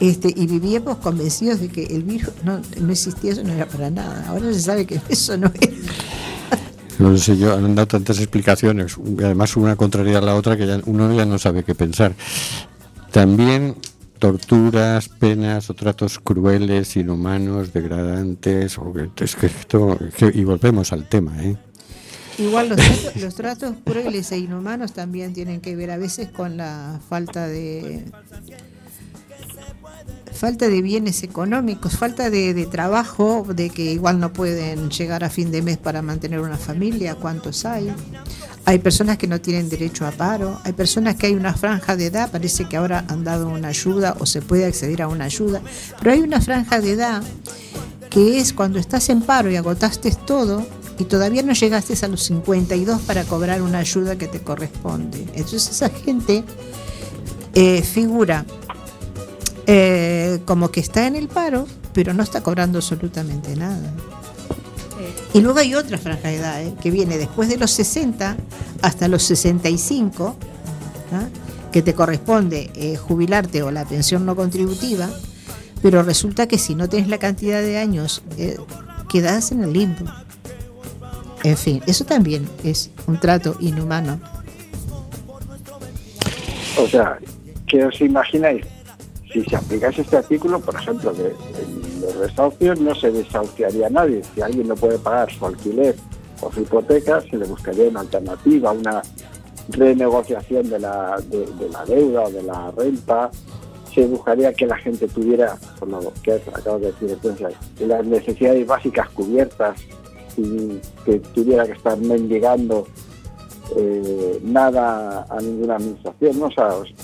Este, 0.00 0.32
y 0.36 0.46
vivíamos 0.46 0.98
convencidos 0.98 1.60
de 1.60 1.68
que 1.68 1.84
el 1.84 2.02
virus 2.04 2.30
no, 2.44 2.60
no 2.80 2.92
existía, 2.92 3.32
eso 3.32 3.42
no 3.42 3.52
era 3.52 3.66
para 3.66 3.90
nada. 3.90 4.26
Ahora 4.28 4.52
se 4.52 4.60
sabe 4.60 4.86
que 4.86 5.00
eso 5.08 5.36
no 5.36 5.50
es. 5.60 5.70
No 6.98 7.16
sé 7.16 7.36
yo, 7.38 7.54
han 7.54 7.74
dado 7.74 7.86
tantas 7.86 8.18
explicaciones, 8.18 8.96
además 9.18 9.56
una 9.56 9.76
contraria 9.76 10.18
a 10.18 10.20
la 10.20 10.34
otra 10.34 10.56
que 10.56 10.66
ya 10.66 10.80
uno 10.84 11.12
ya 11.14 11.24
no 11.24 11.38
sabe 11.38 11.62
qué 11.62 11.74
pensar. 11.74 12.14
También 13.12 13.76
torturas, 14.18 15.08
penas 15.08 15.70
o 15.70 15.74
tratos 15.74 16.18
crueles, 16.18 16.96
inhumanos, 16.96 17.72
degradantes, 17.72 18.76
o 18.78 18.92
es 19.16 19.36
que 19.36 19.46
esto, 19.46 19.96
y 20.34 20.44
volvemos 20.44 20.92
al 20.92 21.08
tema, 21.08 21.40
¿eh? 21.42 21.56
Igual 22.38 22.68
los 22.68 22.76
tratos, 22.78 23.16
los 23.16 23.34
tratos 23.34 23.74
crueles 23.84 24.30
e 24.32 24.38
inhumanos 24.38 24.92
también 24.92 25.32
tienen 25.32 25.60
que 25.60 25.74
ver 25.76 25.90
a 25.90 25.96
veces 25.96 26.28
con 26.28 26.56
la 26.56 27.00
falta 27.08 27.46
de 27.46 28.04
falta 30.38 30.68
de 30.68 30.82
bienes 30.82 31.24
económicos, 31.24 31.96
falta 31.96 32.30
de, 32.30 32.54
de 32.54 32.66
trabajo, 32.66 33.44
de 33.48 33.70
que 33.70 33.92
igual 33.92 34.20
no 34.20 34.32
pueden 34.32 34.88
llegar 34.88 35.24
a 35.24 35.30
fin 35.30 35.50
de 35.50 35.62
mes 35.62 35.78
para 35.78 36.00
mantener 36.00 36.38
una 36.38 36.56
familia, 36.56 37.16
¿cuántos 37.16 37.64
hay? 37.64 37.92
Hay 38.64 38.78
personas 38.78 39.18
que 39.18 39.26
no 39.26 39.40
tienen 39.40 39.68
derecho 39.68 40.06
a 40.06 40.12
paro, 40.12 40.60
hay 40.62 40.74
personas 40.74 41.16
que 41.16 41.26
hay 41.26 41.34
una 41.34 41.54
franja 41.54 41.96
de 41.96 42.06
edad, 42.06 42.30
parece 42.30 42.68
que 42.68 42.76
ahora 42.76 43.04
han 43.08 43.24
dado 43.24 43.48
una 43.48 43.68
ayuda 43.68 44.14
o 44.20 44.26
se 44.26 44.40
puede 44.40 44.66
acceder 44.66 45.02
a 45.02 45.08
una 45.08 45.24
ayuda, 45.24 45.60
pero 45.98 46.12
hay 46.12 46.20
una 46.20 46.40
franja 46.40 46.80
de 46.80 46.92
edad 46.92 47.22
que 48.08 48.38
es 48.38 48.52
cuando 48.52 48.78
estás 48.78 49.08
en 49.08 49.22
paro 49.22 49.50
y 49.50 49.56
agotaste 49.56 50.12
todo 50.24 50.64
y 50.98 51.04
todavía 51.04 51.42
no 51.42 51.52
llegaste 51.52 51.94
a 52.04 52.08
los 52.08 52.22
52 52.24 53.00
para 53.02 53.24
cobrar 53.24 53.62
una 53.62 53.78
ayuda 53.78 54.16
que 54.16 54.26
te 54.26 54.40
corresponde. 54.40 55.26
Entonces 55.34 55.68
esa 55.70 55.90
gente 55.90 56.44
eh, 57.54 57.82
figura 57.82 58.44
eh, 59.66 60.40
como 60.44 60.70
que 60.70 60.80
está 60.80 61.06
en 61.06 61.16
el 61.16 61.28
paro, 61.28 61.66
pero 61.92 62.14
no 62.14 62.22
está 62.22 62.42
cobrando 62.42 62.78
absolutamente 62.78 63.54
nada. 63.56 63.92
Y 65.34 65.40
luego 65.40 65.58
hay 65.58 65.74
otra 65.74 65.98
franja 65.98 66.28
de 66.28 66.36
edad 66.36 66.62
eh, 66.62 66.74
que 66.80 66.90
viene 66.90 67.18
después 67.18 67.48
de 67.48 67.56
los 67.56 67.70
60 67.72 68.36
hasta 68.82 69.08
los 69.08 69.22
65, 69.24 70.36
¿ah? 71.12 71.28
que 71.70 71.82
te 71.82 71.94
corresponde 71.94 72.70
eh, 72.74 72.96
jubilarte 72.96 73.62
o 73.62 73.70
la 73.70 73.84
pensión 73.84 74.24
no 74.24 74.34
contributiva, 74.34 75.08
pero 75.82 76.02
resulta 76.02 76.46
que 76.48 76.58
si 76.58 76.74
no 76.74 76.88
tienes 76.88 77.08
la 77.08 77.18
cantidad 77.18 77.60
de 77.60 77.78
años, 77.78 78.22
eh, 78.36 78.56
quedas 79.08 79.52
en 79.52 79.64
el 79.64 79.72
limbo. 79.72 80.04
En 81.44 81.56
fin, 81.56 81.82
eso 81.86 82.04
también 82.04 82.48
es 82.64 82.90
un 83.06 83.18
trato 83.18 83.56
inhumano. 83.60 84.20
O 86.78 86.86
sea, 86.86 87.18
¿qué 87.66 87.84
os 87.84 88.00
imagináis? 88.00 88.64
Si 89.32 89.44
se 89.44 89.56
aplicase 89.56 90.02
este 90.02 90.16
artículo, 90.16 90.60
por 90.60 90.74
ejemplo, 90.74 91.12
de, 91.12 91.24
de 91.24 91.34
los 92.00 92.20
desahucios, 92.20 92.80
no 92.80 92.94
se 92.94 93.10
desahuciaría 93.10 93.88
a 93.88 93.90
nadie. 93.90 94.22
Si 94.34 94.40
alguien 94.40 94.68
no 94.68 94.74
puede 94.74 94.98
pagar 94.98 95.30
su 95.30 95.44
alquiler 95.46 95.94
o 96.40 96.52
su 96.52 96.60
hipoteca, 96.60 97.20
se 97.20 97.36
le 97.36 97.44
buscaría 97.44 97.88
una 97.88 98.00
alternativa, 98.00 98.72
una 98.72 99.02
renegociación 99.68 100.68
de 100.70 100.78
la, 100.78 101.20
de, 101.28 101.68
la 101.70 101.84
deuda 101.84 102.22
o 102.22 102.30
de 102.30 102.42
la 102.42 102.70
renta. 102.70 103.30
Se 103.92 104.06
buscaría 104.06 104.52
que 104.52 104.66
la 104.66 104.76
gente 104.76 105.08
tuviera, 105.08 105.56
por 105.78 105.88
lo 105.88 106.12
que 106.22 106.32
acabo 106.32 106.78
de 106.78 106.92
decir, 106.92 107.10
entonces, 107.10 107.54
las 107.80 108.04
necesidades 108.06 108.66
básicas 108.66 109.08
cubiertas 109.10 109.80
sin 110.38 110.80
que 111.04 111.18
tuviera 111.34 111.66
que 111.66 111.72
estar 111.72 111.98
mendigando 111.98 112.86
eh, 113.76 114.38
nada 114.44 115.26
a 115.28 115.36
ninguna 115.40 115.76
administración, 115.76 116.38
¿no? 116.38 116.46
O 116.46 116.50
sea, 116.52 116.68
os- 116.68 116.94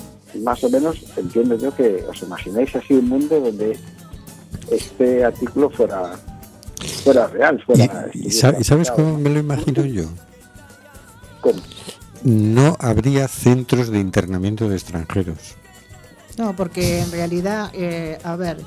más 0.41 0.63
o 0.63 0.69
menos 0.69 0.97
entiendo 1.17 1.55
yo 1.57 1.73
que 1.75 2.03
os 2.09 2.21
imagináis 2.21 2.75
así 2.75 2.93
un 2.93 3.07
mundo 3.09 3.39
donde 3.39 3.77
este 4.71 5.23
artículo 5.23 5.69
fuera 5.69 6.13
fuera 7.03 7.27
real, 7.27 7.61
fuera... 7.65 8.09
¿Y, 8.13 8.31
sa- 8.31 8.55
y 8.59 8.63
sabes 8.63 8.89
cómo 8.91 9.17
me 9.17 9.29
lo 9.29 9.39
imagino 9.39 9.85
yo? 9.85 10.03
¿Cómo? 11.41 11.59
No 12.23 12.75
habría 12.79 13.27
centros 13.27 13.89
de 13.89 13.99
internamiento 13.99 14.67
de 14.67 14.75
extranjeros. 14.75 15.55
No, 16.37 16.55
porque 16.55 16.99
en 17.01 17.11
realidad, 17.11 17.69
eh, 17.73 18.17
a 18.23 18.35
ver, 18.35 18.57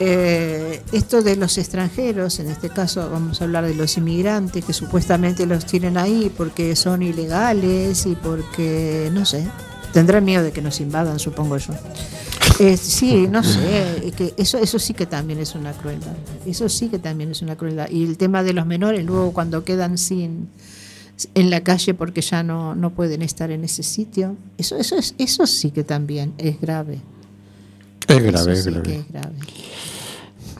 eh, 0.00 0.82
esto 0.92 1.22
de 1.22 1.36
los 1.36 1.58
extranjeros, 1.58 2.38
en 2.40 2.48
este 2.48 2.68
caso 2.68 3.08
vamos 3.10 3.40
a 3.40 3.44
hablar 3.44 3.66
de 3.66 3.74
los 3.74 3.96
inmigrantes 3.96 4.64
que 4.64 4.72
supuestamente 4.72 5.46
los 5.46 5.66
tienen 5.66 5.96
ahí 5.96 6.32
porque 6.36 6.76
son 6.76 7.02
ilegales 7.02 8.06
y 8.06 8.14
porque, 8.14 9.10
no 9.12 9.24
sé, 9.24 9.46
tendrán 9.92 10.24
miedo 10.24 10.42
de 10.42 10.52
que 10.52 10.62
nos 10.62 10.80
invadan, 10.80 11.18
supongo 11.18 11.56
yo. 11.56 11.72
Eh, 12.58 12.76
sí, 12.76 13.26
no 13.28 13.42
sé, 13.42 14.06
es 14.06 14.14
que 14.14 14.34
eso, 14.36 14.58
eso 14.58 14.78
sí 14.78 14.94
que 14.94 15.06
también 15.06 15.38
es 15.38 15.54
una 15.54 15.72
crueldad. 15.72 16.14
Eso 16.46 16.68
sí 16.68 16.88
que 16.88 16.98
también 16.98 17.30
es 17.30 17.42
una 17.42 17.56
crueldad. 17.56 17.88
Y 17.90 18.04
el 18.04 18.16
tema 18.16 18.42
de 18.42 18.52
los 18.52 18.66
menores, 18.66 19.04
luego 19.04 19.32
cuando 19.32 19.64
quedan 19.64 19.98
sin 19.98 20.48
en 21.34 21.50
la 21.50 21.62
calle 21.62 21.94
porque 21.94 22.20
ya 22.20 22.42
no, 22.42 22.74
no 22.74 22.90
pueden 22.90 23.22
estar 23.22 23.50
en 23.50 23.64
ese 23.64 23.82
sitio, 23.82 24.36
eso, 24.58 24.76
eso, 24.76 24.96
es, 24.96 25.14
eso 25.18 25.46
sí 25.46 25.70
que 25.70 25.84
también 25.84 26.34
es 26.38 26.60
grave. 26.60 27.00
Es 28.08 28.22
grave, 28.22 28.52
es 28.52 28.66
grave. 28.66 28.82
que 28.82 28.94
es 28.96 29.08
grave. 29.08 29.34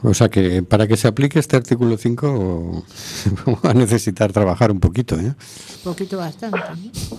O 0.03 0.13
sea 0.13 0.29
que 0.29 0.61
para 0.61 0.87
que 0.87 0.95
se 0.95 1.07
aplique 1.07 1.39
este 1.39 1.55
artículo 1.55 1.97
5 1.97 2.85
vamos 3.45 3.65
a 3.65 3.73
necesitar 3.73 4.31
trabajar 4.31 4.71
un 4.71 4.79
poquito, 4.79 5.19
¿eh? 5.19 5.25
Un 5.25 5.35
poquito 5.83 6.17
bastante. 6.17 6.59
¿no? 6.59 7.17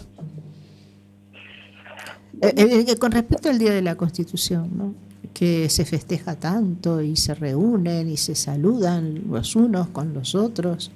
Eh, 2.41 2.55
eh, 2.57 2.85
eh, 2.89 2.97
con 2.97 3.11
respecto 3.11 3.49
al 3.49 3.59
Día 3.59 3.73
de 3.73 3.83
la 3.83 3.97
Constitución, 3.97 4.71
¿no? 4.77 4.95
que 5.35 5.69
se 5.69 5.85
festeja 5.85 6.37
tanto 6.37 7.01
y 7.01 7.17
se 7.17 7.35
reúnen 7.35 8.09
y 8.09 8.17
se 8.17 8.35
saludan 8.35 9.23
los 9.31 9.57
unos 9.57 9.89
con 9.89 10.15
los 10.15 10.35
otros. 10.35 10.91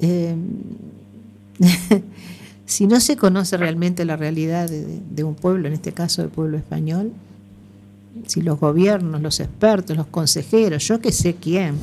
Eh, 0.00 0.36
si 2.66 2.86
no 2.86 3.00
se 3.00 3.16
conoce 3.16 3.56
realmente 3.56 4.04
la 4.04 4.16
realidad 4.16 4.68
de, 4.68 5.00
de 5.10 5.24
un 5.24 5.34
pueblo, 5.34 5.68
en 5.68 5.74
este 5.74 5.92
caso 5.92 6.22
del 6.22 6.30
pueblo 6.30 6.56
español, 6.56 7.12
si 8.26 8.42
los 8.42 8.58
gobiernos, 8.58 9.20
los 9.20 9.40
expertos, 9.40 9.96
los 9.96 10.06
consejeros, 10.06 10.86
yo 10.86 11.00
que 11.00 11.12
sé 11.12 11.34
quién, 11.34 11.78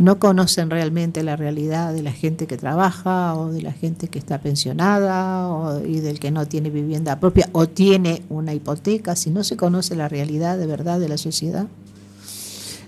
no 0.00 0.18
conocen 0.18 0.70
realmente 0.70 1.22
la 1.22 1.36
realidad 1.36 1.92
de 1.92 2.02
la 2.02 2.12
gente 2.12 2.46
que 2.46 2.56
trabaja 2.56 3.34
o 3.34 3.52
de 3.52 3.62
la 3.62 3.72
gente 3.72 4.08
que 4.08 4.18
está 4.18 4.38
pensionada 4.38 5.48
o, 5.48 5.84
y 5.84 6.00
del 6.00 6.18
que 6.18 6.30
no 6.30 6.46
tiene 6.46 6.70
vivienda 6.70 7.18
propia 7.20 7.48
o 7.52 7.68
tiene 7.68 8.22
una 8.28 8.52
hipoteca, 8.52 9.16
si 9.16 9.30
no 9.30 9.44
se 9.44 9.56
conoce 9.56 9.96
la 9.96 10.08
realidad 10.08 10.58
de 10.58 10.66
verdad 10.66 11.00
de 11.00 11.08
la 11.08 11.18
sociedad, 11.18 11.66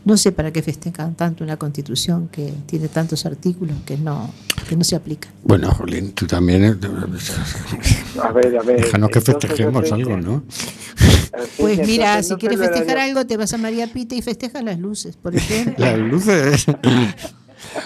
no 0.08 0.16
sé 0.16 0.32
para 0.32 0.50
qué 0.50 0.62
festejan 0.62 1.14
tanto 1.14 1.44
una 1.44 1.58
constitución 1.58 2.28
que 2.28 2.50
tiene 2.64 2.88
tantos 2.88 3.26
artículos 3.26 3.76
que 3.84 3.98
no, 3.98 4.32
que 4.66 4.74
no 4.74 4.82
se 4.82 4.96
aplica. 4.96 5.28
Bueno, 5.44 5.70
Jolín, 5.70 6.12
tú 6.12 6.26
también. 6.26 6.64
eh, 6.64 6.76
A 8.22 8.32
ver, 8.32 8.56
a 8.56 8.62
ver. 8.62 8.80
Déjanos 8.80 9.10
que 9.10 9.20
festejemos 9.20 9.92
algo, 9.92 10.16
¿no? 10.16 10.44
Pues 11.58 11.86
mira, 11.86 12.22
si 12.22 12.34
quieres 12.36 12.58
festejar 12.58 12.96
algo, 12.98 13.26
te 13.26 13.36
vas 13.36 13.52
a 13.52 13.58
María 13.58 13.86
Pita 13.86 14.14
y 14.14 14.22
festejas 14.22 14.64
las 14.64 14.78
luces, 14.78 15.16
por 15.16 15.36
ejemplo. 15.36 15.84
Las 15.84 15.98
luces. 15.98 16.64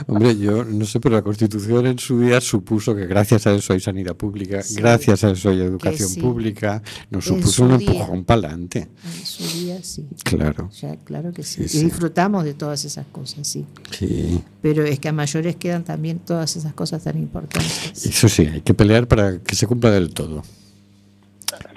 Hombre, 0.07 0.37
yo 0.39 0.65
no 0.65 0.85
sé, 0.85 1.01
pero 1.01 1.15
la 1.17 1.23
Constitución 1.23 1.87
en 1.87 1.99
su 1.99 2.21
día 2.21 2.41
supuso 2.41 2.95
que 2.95 3.07
gracias 3.07 3.47
a 3.47 3.55
eso 3.55 3.73
hay 3.73 3.81
sanidad 3.81 4.15
pública, 4.17 4.63
Sí. 4.63 4.75
gracias 4.77 5.25
a 5.25 5.31
eso 5.31 5.51
hay 5.51 5.61
educación 5.61 6.09
sí. 6.09 6.21
pública, 6.21 6.83
nos 7.11 7.27
En 7.27 7.35
supuso 7.37 7.53
su 7.53 7.63
un 7.65 7.79
día. 7.79 7.91
empujón 7.93 8.25
para 8.25 8.39
adelante. 8.49 8.89
En 9.19 9.27
su 9.27 9.45
día 9.59 9.79
sí. 9.83 10.07
Claro. 10.25 10.71
Ya, 10.81 10.97
claro 10.97 11.33
que 11.33 11.43
sí. 11.43 11.69
Sí, 11.69 11.79
y 11.79 11.85
disfrutamos 11.85 12.45
de 12.45 12.55
todas 12.55 12.85
esas 12.85 13.07
cosas, 13.07 13.47
sí. 13.47 13.65
Sí, 13.99 14.41
Pero 14.61 14.85
es 14.85 14.99
que 15.01 15.09
a 15.09 15.13
mayores 15.13 15.57
quedan 15.57 15.85
también 15.85 16.19
todas 16.19 16.55
esas 16.57 16.73
cosas 16.75 17.03
tan 17.05 17.19
importantes. 17.19 18.05
eso 18.07 18.29
sí, 18.29 18.47
hay 18.47 18.61
que 18.61 18.75
pelear 18.75 19.09
para 19.09 19.39
que 19.39 19.55
se 19.57 19.67
cumpla 19.67 19.91
del 19.91 20.13
todo. 20.15 20.43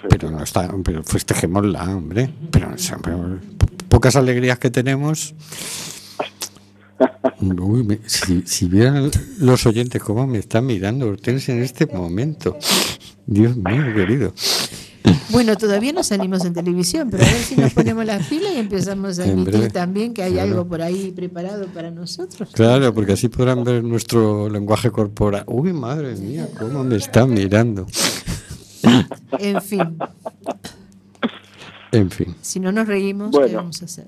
Pero 0.09 0.31
no 0.31 0.41
está, 0.43 0.73
pero 0.83 1.03
festejémosla, 1.03 1.83
hombre. 1.95 2.29
Pero, 2.51 2.73
o 2.73 2.77
sea, 2.77 2.97
pero 2.99 3.39
po- 3.57 3.67
pocas 3.89 4.15
alegrías 4.15 4.57
que 4.59 4.69
tenemos. 4.69 5.33
Uy, 7.41 7.83
me- 7.83 7.99
si, 8.05 8.43
si 8.45 8.65
vieran 8.67 9.11
los 9.39 9.65
oyentes 9.65 10.01
cómo 10.01 10.25
me 10.25 10.37
están 10.39 10.65
mirando 10.65 11.07
Hortensia 11.07 11.53
en 11.53 11.61
este 11.63 11.85
momento. 11.85 12.57
Dios 13.25 13.55
mío, 13.57 13.93
querido. 13.95 14.33
Bueno, 15.29 15.55
todavía 15.57 15.91
no 15.91 16.03
salimos 16.03 16.45
en 16.45 16.53
televisión, 16.53 17.09
pero 17.11 17.23
a 17.23 17.27
ver 17.27 17.35
si 17.41 17.55
nos 17.55 17.73
ponemos 17.73 18.05
las 18.05 18.25
pilas 18.27 18.53
y 18.55 18.59
empezamos 18.59 19.19
a 19.19 19.25
En 19.25 19.31
emitir 19.31 19.53
breve. 19.53 19.69
también 19.69 20.13
que 20.13 20.23
hay 20.23 20.33
Claro. 20.33 20.49
algo 20.51 20.67
por 20.67 20.81
ahí 20.81 21.11
preparado 21.11 21.67
para 21.67 21.91
nosotros. 21.91 22.49
Claro, 22.53 22.93
porque 22.93 23.13
así 23.13 23.27
podrán 23.27 23.63
ver 23.63 23.83
nuestro 23.83 24.49
lenguaje 24.49 24.89
corporal. 24.91 25.43
Uy, 25.47 25.73
madre 25.73 26.15
mía, 26.15 26.47
cómo 26.57 26.83
me 26.83 26.95
están 26.95 27.33
mirando. 27.33 27.85
En 29.39 29.61
fin, 29.61 29.97
En 31.91 32.09
fin. 32.11 32.35
si 32.41 32.59
no 32.59 32.71
nos 32.71 32.87
reímos, 32.87 33.35
¿qué 33.37 33.55
vamos 33.55 33.81
a 33.81 33.85
hacer? 33.85 34.07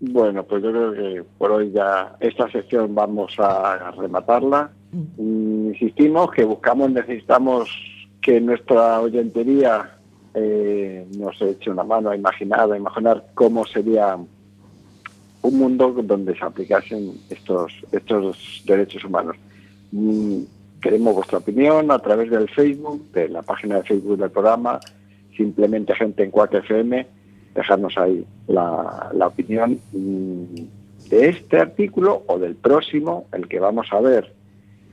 Bueno, 0.00 0.42
pues 0.44 0.62
yo 0.62 0.70
creo 0.70 0.92
que 0.92 1.24
por 1.38 1.52
hoy 1.52 1.70
ya 1.72 2.16
esta 2.20 2.50
sección 2.50 2.94
vamos 2.94 3.34
a 3.38 3.90
rematarla. 3.92 4.70
Mm, 4.92 5.68
Insistimos 5.68 6.30
que 6.30 6.44
buscamos, 6.44 6.90
necesitamos 6.90 7.68
que 8.20 8.40
nuestra 8.40 9.00
oyentería 9.00 9.98
eh, 10.34 11.06
nos 11.16 11.40
eche 11.42 11.70
una 11.70 11.84
mano 11.84 12.10
a 12.10 12.16
imaginar, 12.16 12.70
a 12.70 12.76
imaginar 12.76 13.24
cómo 13.34 13.64
sería 13.66 14.16
un 15.42 15.58
mundo 15.58 15.94
donde 16.02 16.36
se 16.36 16.44
aplicasen 16.44 17.12
estos, 17.30 17.72
estos 17.92 18.62
derechos 18.66 19.04
humanos. 19.04 19.36
Mm, 19.92 20.42
Queremos 20.84 21.14
vuestra 21.14 21.38
opinión 21.38 21.90
a 21.90 21.98
través 21.98 22.30
del 22.30 22.46
Facebook, 22.50 23.10
de 23.12 23.30
la 23.30 23.40
página 23.40 23.76
de 23.76 23.84
Facebook 23.84 24.18
del 24.18 24.30
programa, 24.30 24.78
simplemente 25.34 25.94
gente 25.94 26.22
en 26.22 26.30
Cuac 26.30 26.52
FM, 26.52 27.06
dejarnos 27.54 27.96
ahí 27.98 28.24
la, 28.48 29.10
la 29.14 29.26
opinión 29.28 29.78
de 29.92 31.28
este 31.28 31.58
artículo 31.58 32.22
o 32.26 32.38
del 32.38 32.54
próximo, 32.56 33.26
el 33.32 33.46
que 33.48 33.60
vamos 33.60 33.86
a 33.92 34.00
ver 34.00 34.32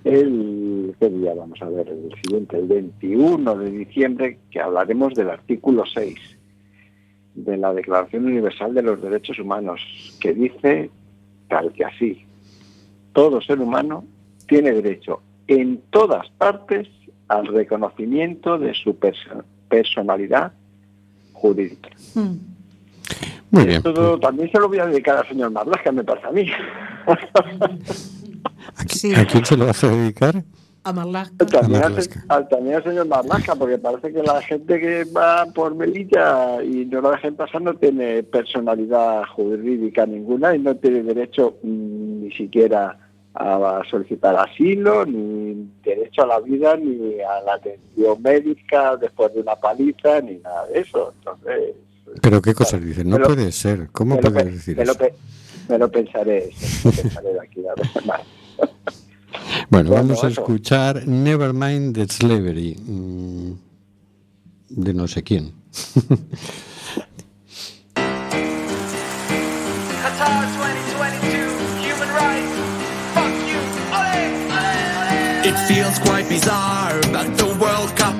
el 0.03 0.95
¿qué 0.99 1.09
día 1.09 1.33
vamos 1.35 1.61
a 1.61 1.69
ver? 1.69 1.87
El 1.89 2.11
siguiente, 2.23 2.57
el 2.57 2.65
21 2.67 3.55
de 3.55 3.71
diciembre, 3.71 4.39
que 4.49 4.59
hablaremos 4.59 5.13
del 5.13 5.29
artículo 5.29 5.83
6 5.85 6.17
de 7.35 7.57
la 7.57 7.73
Declaración 7.73 8.25
Universal 8.25 8.73
de 8.73 8.81
los 8.81 9.01
Derechos 9.01 9.37
Humanos, 9.39 9.79
que 10.19 10.33
dice 10.33 10.89
tal 11.47 11.71
que 11.73 11.85
así, 11.85 12.25
todo 13.13 13.41
ser 13.41 13.59
humano 13.59 14.05
tiene 14.47 14.71
derecho 14.71 15.21
en 15.47 15.81
todas 15.91 16.29
partes 16.31 16.87
al 17.27 17.45
reconocimiento 17.47 18.57
de 18.57 18.73
su 18.73 18.97
perso- 18.97 19.43
personalidad 19.69 20.51
jurídica. 21.33 21.89
Hmm. 22.15 22.37
Muy 23.51 23.65
bien. 23.65 23.77
Esto 23.85 24.19
también 24.19 24.51
se 24.51 24.59
lo 24.59 24.67
voy 24.69 24.79
a 24.79 24.85
dedicar 24.85 25.17
al 25.17 25.27
señor 25.27 25.51
Marlasca, 25.51 25.91
me 25.91 26.03
pasa 26.03 26.27
a 26.27 26.31
mí. 26.31 26.45
Sí, 28.87 29.13
¿A 29.15 29.25
quién 29.25 29.45
se 29.45 29.57
lo 29.57 29.65
vas 29.67 29.83
a 29.83 29.89
dedicar? 29.89 30.43
a 30.83 30.93
Marlaska. 30.93 31.45
También, 31.45 31.75
A 31.83 31.85
al, 31.85 31.91
Marlaska. 31.91 32.25
al- 32.29 32.47
también 32.49 32.75
al 32.77 32.83
señor 32.83 33.07
Marlasca, 33.07 33.53
porque 33.55 33.77
parece 33.77 34.11
que 34.11 34.23
la 34.23 34.41
gente 34.41 34.79
que 34.79 35.03
va 35.03 35.45
por 35.53 35.75
Melilla 35.75 36.63
y 36.63 36.85
no 36.85 37.01
la 37.01 37.11
dejen 37.11 37.35
pasar 37.35 37.61
no 37.61 37.75
tiene 37.75 38.23
personalidad 38.23 39.23
jurídica 39.35 40.07
ninguna 40.07 40.55
y 40.55 40.59
no 40.59 40.75
tiene 40.75 41.03
derecho 41.03 41.57
mm, 41.61 42.23
ni 42.23 42.31
siquiera 42.31 42.97
a 43.35 43.81
solicitar 43.91 44.35
asilo, 44.35 45.05
ni 45.05 45.69
derecho 45.83 46.23
a 46.23 46.27
la 46.27 46.39
vida, 46.39 46.75
ni 46.75 47.19
a 47.21 47.41
la 47.45 47.53
atención 47.53 48.19
médica 48.21 48.97
después 48.97 49.33
de 49.35 49.41
una 49.41 49.55
paliza, 49.55 50.19
ni 50.21 50.37
nada 50.39 50.65
de 50.65 50.79
eso. 50.79 51.13
Entonces, 51.19 51.75
Pero 52.21 52.41
qué 52.41 52.53
cosas 52.53 52.83
dices, 52.83 53.05
no 53.05 53.17
lo- 53.19 53.27
puede 53.27 53.51
ser. 53.51 53.89
¿Cómo 53.91 54.15
me 54.15 54.21
lo, 54.21 54.31
puedes 54.31 54.45
pe- 54.47 54.51
decir 54.51 54.77
me 54.77 54.85
lo 54.85 54.91
eso? 54.91 54.99
pe- 54.99 55.13
me 55.69 55.77
lo 55.77 55.91
pensaré, 55.91 56.49
me 56.83 56.91
lo 56.91 56.97
pensaré 57.01 57.33
de 57.33 57.39
aquí 57.41 57.59
a 57.67 57.73
dos 57.75 57.91
semanas. 57.93 58.27
Bueno, 59.69 59.89
Bueno, 59.89 60.07
vamos 60.07 60.23
a 60.23 60.27
escuchar 60.27 61.07
Nevermind 61.07 61.95
the 61.95 62.05
Slavery 62.07 62.75
mm, 62.75 63.51
de 64.69 64.93
no 64.93 65.07
sé 65.07 65.23
quién. 65.23 65.53
Qatar 70.03 70.45
2022, 70.57 71.51
human 71.85 72.09
rights. 72.15 72.55
Fuck 73.15 73.33
you. 73.49 73.61
Ole, 73.91 74.23
ole, 74.55 74.81
ole. 74.99 75.47
It 75.49 75.57
feels 75.67 75.97
quite 75.99 76.27
bizarre, 76.29 76.99
but 77.11 77.27
the 77.37 77.45
World 77.45 77.50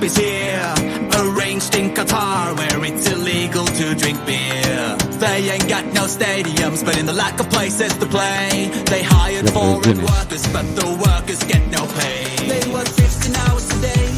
Cup 0.01 0.09
is 0.09 0.17
here. 0.17 0.73
Arranged 1.21 1.75
in 1.75 1.91
Qatar, 1.91 2.57
where 2.57 2.85
it's 2.85 3.07
illegal 3.11 3.65
to 3.65 3.93
drink 3.93 4.17
beer. 4.25 4.97
They 5.19 5.51
ain't 5.51 5.69
got 5.69 5.85
no 5.93 6.05
stadiums, 6.05 6.83
but 6.83 6.97
in 6.97 7.05
the 7.05 7.13
lack 7.13 7.39
of 7.39 7.49
places 7.51 7.93
to 7.97 8.07
play, 8.07 8.71
they 8.85 9.03
hired 9.03 9.49
foreign 9.51 10.01
workers, 10.01 10.47
but 10.47 10.65
the 10.75 10.87
workers 11.05 11.43
get 11.43 11.67
no 11.69 11.85
pay. 11.85 12.47
They 12.47 12.71
work 12.71 12.87
16 12.87 13.35
hours 13.35 13.69
a 13.69 13.81
day, 13.81 14.10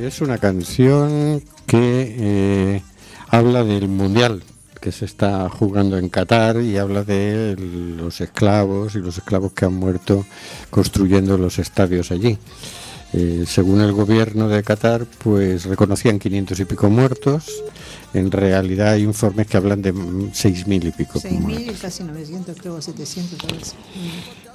Es 0.00 0.22
una 0.22 0.38
canción 0.38 1.42
que 1.66 2.16
eh, 2.18 2.82
habla 3.28 3.64
del 3.64 3.86
mundial 3.86 4.42
que 4.80 4.92
se 4.92 5.04
está 5.04 5.50
jugando 5.50 5.98
en 5.98 6.08
Qatar 6.08 6.58
y 6.62 6.78
habla 6.78 7.04
de 7.04 7.54
los 7.58 8.22
esclavos 8.22 8.94
y 8.94 9.00
los 9.00 9.18
esclavos 9.18 9.52
que 9.52 9.66
han 9.66 9.74
muerto 9.74 10.24
construyendo 10.70 11.36
los 11.36 11.58
estadios 11.58 12.10
allí. 12.12 12.38
Eh, 13.12 13.44
según 13.46 13.82
el 13.82 13.92
gobierno 13.92 14.48
de 14.48 14.62
Qatar, 14.62 15.04
pues 15.22 15.66
reconocían 15.66 16.18
500 16.18 16.60
y 16.60 16.64
pico 16.64 16.88
muertos. 16.88 17.62
En 18.12 18.30
realidad 18.30 18.92
hay 18.92 19.02
informes 19.02 19.46
que 19.46 19.56
hablan 19.56 19.82
de 19.82 19.92
mm, 19.92 20.30
6.000 20.32 20.88
y 20.88 20.90
pico. 20.90 21.20
6.000 21.20 21.70
y 21.70 21.74
casi 21.74 22.02
900, 22.02 22.56
creo 22.58 22.82
700 22.82 23.38
parece. 23.38 23.76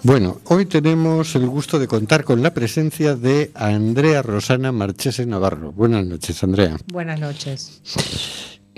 Bueno, 0.03 0.41
hoy 0.45 0.65
tenemos 0.65 1.35
el 1.35 1.47
gusto 1.47 1.79
de 1.79 1.87
contar 1.87 2.23
con 2.23 2.43
la 2.43 2.53
presencia 2.53 3.15
de 3.15 3.51
Andrea 3.55 4.21
Rosana 4.21 4.71
Marchese 4.71 5.25
Navarro. 5.25 5.71
Buenas 5.71 6.05
noches, 6.05 6.43
Andrea. 6.43 6.77
Buenas 6.91 7.19
noches. 7.19 7.81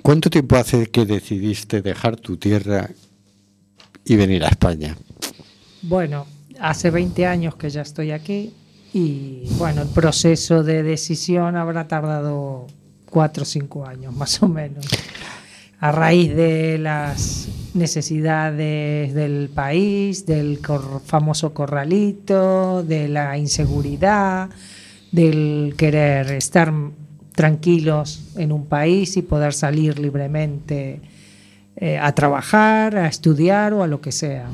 ¿Cuánto 0.04 0.30
tiempo 0.30 0.56
hace 0.56 0.88
que 0.88 1.06
decidiste 1.06 1.82
dejar 1.82 2.16
tu 2.16 2.38
tierra 2.38 2.90
y 4.06 4.16
venir 4.16 4.46
a 4.46 4.50
España? 4.50 4.96
Bueno, 5.82 6.28
hace 6.60 6.92
20 6.92 7.26
años 7.26 7.56
que 7.56 7.70
ya 7.70 7.82
estoy 7.82 8.12
aquí 8.12 8.54
y 8.94 9.44
bueno, 9.58 9.82
el 9.82 9.90
proceso 9.90 10.64
de 10.64 10.84
decisión 10.84 11.56
habrá 11.56 11.88
tardado 11.88 12.68
4 13.10 13.44
o 13.44 13.46
5 13.46 13.86
años 13.86 14.16
más 14.16 14.42
o 14.44 14.48
menos. 14.48 14.86
A 15.80 15.92
raíz 15.92 16.36
de 16.36 16.78
las 16.80 17.48
necesidades 17.74 19.14
del 19.14 19.50
país, 19.54 20.26
del 20.26 20.60
cor- 20.60 21.02
famoso 21.06 21.54
corralito, 21.54 22.84
de 22.84 23.08
la 23.08 23.38
inseguridad, 23.38 24.50
del 25.12 25.76
querer 25.78 26.32
estar 26.32 26.74
tranquilos 27.36 28.24
en 28.38 28.52
un 28.52 28.66
país 28.66 29.16
y 29.18 29.22
poder 29.22 29.54
salir 29.54 30.00
libremente 30.00 31.00
eh, 31.76 32.00
a 32.00 32.12
trabajar, 32.16 32.98
a 32.98 33.08
estudiar 33.08 33.74
o 33.74 33.84
a 33.84 33.88
lo 33.88 34.02
que 34.02 34.12
sea. 34.12 34.48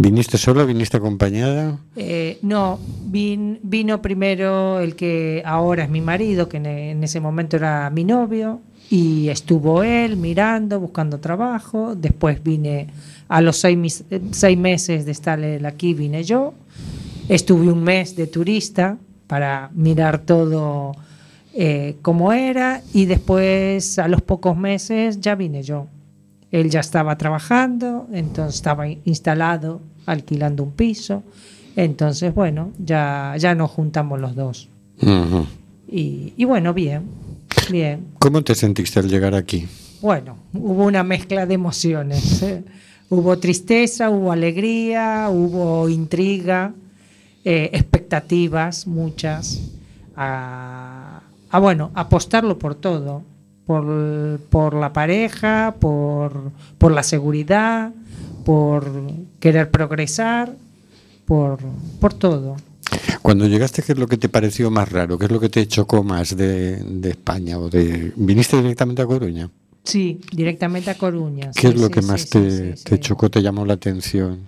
¿Viniste 0.00 0.38
sola? 0.38 0.64
¿Viniste 0.64 0.96
acompañada? 0.96 1.76
Eh, 1.96 2.38
no, 2.42 2.78
vin- 3.10 3.58
vino 3.62 4.00
primero 4.00 4.78
el 4.78 4.94
que 4.94 5.42
ahora 5.44 5.82
es 5.84 5.90
mi 5.90 6.00
marido, 6.00 6.48
que 6.48 6.58
en, 6.58 7.02
ese 7.02 7.18
momento 7.20 7.56
era 7.56 7.90
mi 7.90 8.04
novio, 8.04 8.60
y 8.90 9.28
estuvo 9.28 9.82
él 9.82 10.16
mirando, 10.16 10.78
buscando 10.78 11.18
trabajo. 11.18 11.96
Después 11.96 12.42
vine 12.42 12.86
a 13.26 13.40
los 13.40 13.56
seis 13.56 14.56
meses 14.56 15.04
de 15.04 15.10
estar 15.10 15.40
él 15.40 15.66
aquí, 15.66 15.94
vine 15.94 16.22
yo. 16.22 16.54
Estuve 17.28 17.70
un 17.70 17.82
mes 17.82 18.14
de 18.14 18.28
turista 18.28 18.96
para 19.26 19.68
mirar 19.74 20.20
todo 20.20 20.92
eh, 21.52 21.96
como 22.02 22.32
era 22.32 22.82
y 22.94 23.04
después 23.06 23.98
a 23.98 24.06
los 24.06 24.22
pocos 24.22 24.56
meses 24.56 25.20
ya 25.20 25.34
vine 25.34 25.62
yo. 25.62 25.88
Él 26.50 26.70
ya 26.70 26.80
estaba 26.80 27.18
trabajando, 27.18 28.06
entonces 28.12 28.54
estaba 28.56 28.88
in- 28.88 29.00
instalado, 29.04 29.80
alquilando 30.06 30.62
un 30.62 30.72
piso. 30.72 31.22
Entonces, 31.76 32.34
bueno, 32.34 32.72
ya, 32.78 33.34
ya 33.38 33.54
nos 33.54 33.70
juntamos 33.70 34.18
los 34.20 34.34
dos. 34.34 34.68
Y, 35.90 36.32
y 36.36 36.44
bueno, 36.44 36.74
bien, 36.74 37.02
bien. 37.70 38.06
¿Cómo 38.18 38.42
te 38.42 38.54
sentiste 38.54 38.98
al 39.00 39.08
llegar 39.08 39.34
aquí? 39.34 39.66
Bueno, 40.00 40.36
hubo 40.54 40.84
una 40.84 41.02
mezcla 41.02 41.46
de 41.46 41.54
emociones. 41.54 42.42
¿eh? 42.42 42.64
Hubo 43.10 43.38
tristeza, 43.38 44.10
hubo 44.10 44.32
alegría, 44.32 45.28
hubo 45.30 45.88
intriga, 45.88 46.72
eh, 47.44 47.70
expectativas, 47.72 48.86
muchas. 48.86 49.60
A, 50.16 51.20
a, 51.50 51.58
bueno, 51.58 51.90
apostarlo 51.94 52.58
por 52.58 52.74
todo. 52.74 53.22
Por, 53.68 54.40
por 54.48 54.72
la 54.72 54.94
pareja, 54.94 55.74
por, 55.78 56.52
por 56.78 56.90
la 56.90 57.02
seguridad, 57.02 57.92
por 58.46 58.90
querer 59.40 59.70
progresar, 59.70 60.54
por, 61.26 61.58
por 62.00 62.14
todo. 62.14 62.56
Cuando 63.20 63.46
llegaste, 63.46 63.82
¿qué 63.82 63.92
es 63.92 63.98
lo 63.98 64.06
que 64.06 64.16
te 64.16 64.30
pareció 64.30 64.70
más 64.70 64.90
raro? 64.90 65.18
¿Qué 65.18 65.26
es 65.26 65.30
lo 65.30 65.38
que 65.38 65.50
te 65.50 65.68
chocó 65.68 66.02
más 66.02 66.34
de, 66.34 66.76
de 66.82 67.10
España? 67.10 67.58
o 67.58 67.68
de 67.68 68.10
¿Viniste 68.16 68.56
directamente 68.56 69.02
a 69.02 69.06
Coruña? 69.06 69.50
Sí, 69.84 70.18
directamente 70.32 70.88
a 70.88 70.96
Coruña. 70.96 71.50
¿Qué 71.54 71.60
sí, 71.60 71.66
es 71.66 71.74
lo 71.74 71.88
sí, 71.88 71.92
que 71.92 72.00
más 72.00 72.22
sí, 72.22 72.28
te, 72.30 72.72
te 72.72 73.00
chocó, 73.00 73.30
te 73.30 73.42
llamó 73.42 73.66
la 73.66 73.74
atención? 73.74 74.46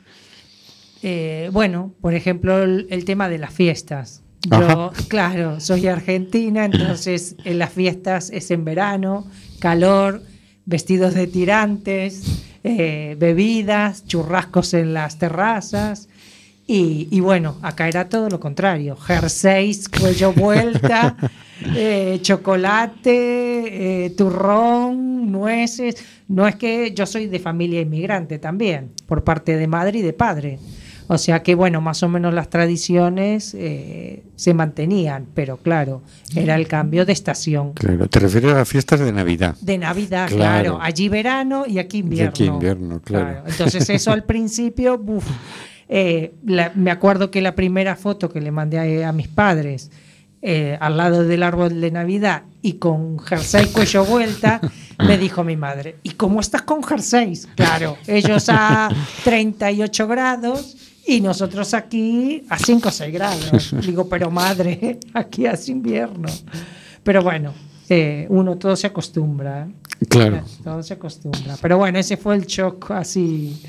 Eh, 1.03 1.51
bueno, 1.53 1.93
por 2.01 2.15
ejemplo, 2.15 2.63
el, 2.63 2.87
el 2.89 3.05
tema 3.05 3.29
de 3.29 3.37
las 3.37 3.53
fiestas. 3.53 4.23
Yo, 4.49 4.57
Ajá. 4.57 4.91
claro, 5.09 5.61
soy 5.61 5.87
argentina, 5.87 6.65
entonces 6.65 7.37
en 7.45 7.59
las 7.59 7.73
fiestas 7.73 8.31
es 8.31 8.51
en 8.51 8.65
verano, 8.65 9.27
calor, 9.59 10.23
vestidos 10.65 11.15
de 11.15 11.27
tirantes, 11.27 12.23
eh, 12.65 13.17
bebidas, 13.19 14.07
churrascos 14.07 14.73
en 14.75 14.95
las 14.95 15.19
terrazas. 15.19 16.09
Y, 16.67 17.09
y 17.11 17.21
bueno, 17.21 17.59
acá 17.63 17.89
era 17.89 18.09
todo 18.09 18.31
lo 18.31 18.39
contrario. 18.39 18.97
Jerseys, 18.97 19.89
cuello 19.89 20.33
vuelta, 20.37 21.17
eh, 21.75 22.19
chocolate, 22.23 24.05
eh, 24.05 24.11
turrón, 24.11 25.33
nueces. 25.33 25.97
No 26.29 26.47
es 26.47 26.57
que 26.57 26.93
yo 26.93 27.07
soy 27.07 27.27
de 27.27 27.41
familia 27.41 27.81
inmigrante 27.81 28.39
también, 28.39 28.93
por 29.07 29.25
parte 29.25 29.57
de 29.57 29.67
madre 29.67 29.99
y 29.99 30.03
de 30.03 30.13
padre. 30.13 30.59
O 31.13 31.19
sea 31.19 31.43
que, 31.43 31.57
bueno, 31.57 31.81
más 31.81 32.05
o 32.05 32.09
menos 32.09 32.33
las 32.33 32.49
tradiciones 32.51 33.53
eh, 33.59 34.23
se 34.37 34.55
mantenían, 34.55 35.27
pero 35.35 35.57
claro, 35.57 36.03
era 36.37 36.55
el 36.55 36.69
cambio 36.69 37.05
de 37.05 37.13
estación. 37.13 37.73
Claro, 37.73 38.07
te 38.09 38.21
refieres 38.21 38.53
a 38.53 38.59
las 38.59 38.69
fiestas 38.69 39.01
de 39.01 39.11
Navidad. 39.13 39.57
De 39.61 39.77
Navidad, 39.77 40.29
Claro. 40.29 40.39
claro. 40.77 40.79
Allí 40.81 41.09
verano 41.09 41.65
y 41.67 41.81
aquí 41.81 41.97
Y 41.97 42.01
invierno. 42.03 42.31
aquí 42.31 42.45
invierno, 42.45 43.01
claro. 43.03 43.43
Entonces 43.45 43.91
eso 43.91 44.13
al 44.13 44.23
principio, 44.23 44.99
buf, 44.99 45.27
eh, 45.89 46.33
la- 46.47 46.71
me 46.77 46.93
acuerdo 46.93 47.29
que 47.33 47.41
la 47.43 47.57
primera 47.57 47.97
foto 47.97 48.29
que 48.31 48.41
le 48.41 48.53
mandé 48.53 49.03
a, 49.03 49.09
a 49.09 49.13
mis 49.13 49.27
padres 49.27 49.91
eh, 50.43 50.79
al 50.81 50.97
lado 50.97 51.25
del 51.25 51.43
árbol 51.43 51.81
de 51.81 51.91
Navidad 51.91 52.45
y 52.63 52.75
con 52.75 53.19
jersey 53.19 53.67
cuello 53.67 54.05
vuelta, 54.05 54.61
me 55.07 55.19
dijo 55.19 55.43
mi 55.43 55.57
madre, 55.57 55.97
¿y 56.05 56.11
cómo 56.13 56.41
estás 56.41 56.63
con 56.63 56.83
jerseys? 56.85 57.49
Claro, 57.57 57.97
ellos 58.07 58.47
a 58.49 58.89
38 59.25 60.07
grados 60.07 60.77
y 61.07 61.21
nosotros 61.21 61.75
aquí 61.75 62.45
a 62.49 62.59
5 62.59 62.89
o 62.89 62.93
6 62.93 63.13
grados. 63.13 63.75
Digo, 63.87 64.09
pero 64.09 64.31
madre, 64.31 64.99
aquí 65.15 65.47
hace 65.47 65.73
invierno. 65.73 66.29
Pero 67.03 67.23
bueno, 67.23 67.53
eh, 67.89 68.27
uno 68.29 68.57
todo 68.57 68.77
se 68.77 68.87
acostumbra. 68.87 69.67
¿eh? 69.67 70.07
Claro. 70.09 70.45
Todo 70.63 70.83
se 70.83 70.95
acostumbra. 70.95 71.57
Pero 71.61 71.79
bueno, 71.79 71.99
ese 71.99 72.17
fue 72.17 72.37
el 72.37 72.47
shock 72.47 72.91
así 72.93 73.61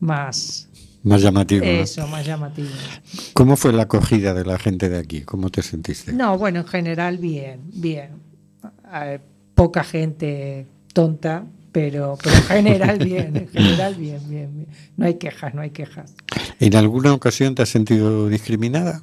más... 0.00 0.68
Más 1.02 1.22
llamativo. 1.22 1.64
¿no? 1.64 1.70
Eso, 1.70 2.06
más 2.08 2.26
llamativo. 2.26 2.68
¿Cómo 3.32 3.56
fue 3.56 3.72
la 3.72 3.84
acogida 3.84 4.34
de 4.34 4.44
la 4.44 4.58
gente 4.58 4.88
de 4.88 4.98
aquí? 4.98 5.22
¿Cómo 5.22 5.48
te 5.48 5.62
sentiste? 5.62 6.12
No, 6.12 6.36
bueno, 6.36 6.60
en 6.60 6.66
general 6.66 7.18
bien, 7.18 7.60
bien. 7.72 8.10
Eh, 8.92 9.18
poca 9.54 9.84
gente 9.84 10.66
tonta, 10.92 11.44
pero, 11.72 12.18
pero 12.22 12.36
en 12.36 12.42
general 12.42 12.98
bien, 13.04 13.36
en 13.36 13.48
general 13.48 13.94
bien, 13.94 14.20
bien, 14.28 14.54
bien. 14.54 14.68
No 14.96 15.06
hay 15.06 15.14
quejas, 15.14 15.54
no 15.54 15.62
hay 15.62 15.70
quejas. 15.70 16.14
¿En 16.60 16.74
alguna 16.76 17.12
ocasión 17.14 17.54
te 17.54 17.62
has 17.62 17.68
sentido 17.68 18.28
discriminada? 18.28 19.02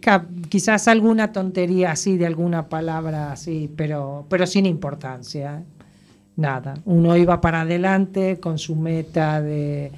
Ca- 0.00 0.26
Quizás 0.48 0.88
alguna 0.88 1.32
tontería 1.32 1.92
así 1.92 2.16
de 2.16 2.26
alguna 2.26 2.68
palabra 2.68 3.32
así, 3.32 3.70
pero, 3.76 4.26
pero 4.28 4.46
sin 4.46 4.66
importancia. 4.66 5.58
¿eh? 5.60 5.62
Nada. 6.36 6.74
Uno 6.84 7.16
iba 7.16 7.40
para 7.40 7.62
adelante 7.62 8.38
con 8.40 8.58
su 8.58 8.74
meta 8.76 9.40
de, 9.40 9.92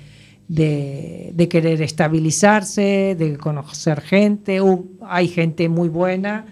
de, 0.47 1.49
querer 1.51 1.81
estabilizarse, 1.83 3.17
de 3.19 3.37
conocer 3.39 4.01
gente. 4.03 4.61
Hay 5.03 5.29
gente 5.29 5.69
muy 5.69 5.89
buena 5.89 6.47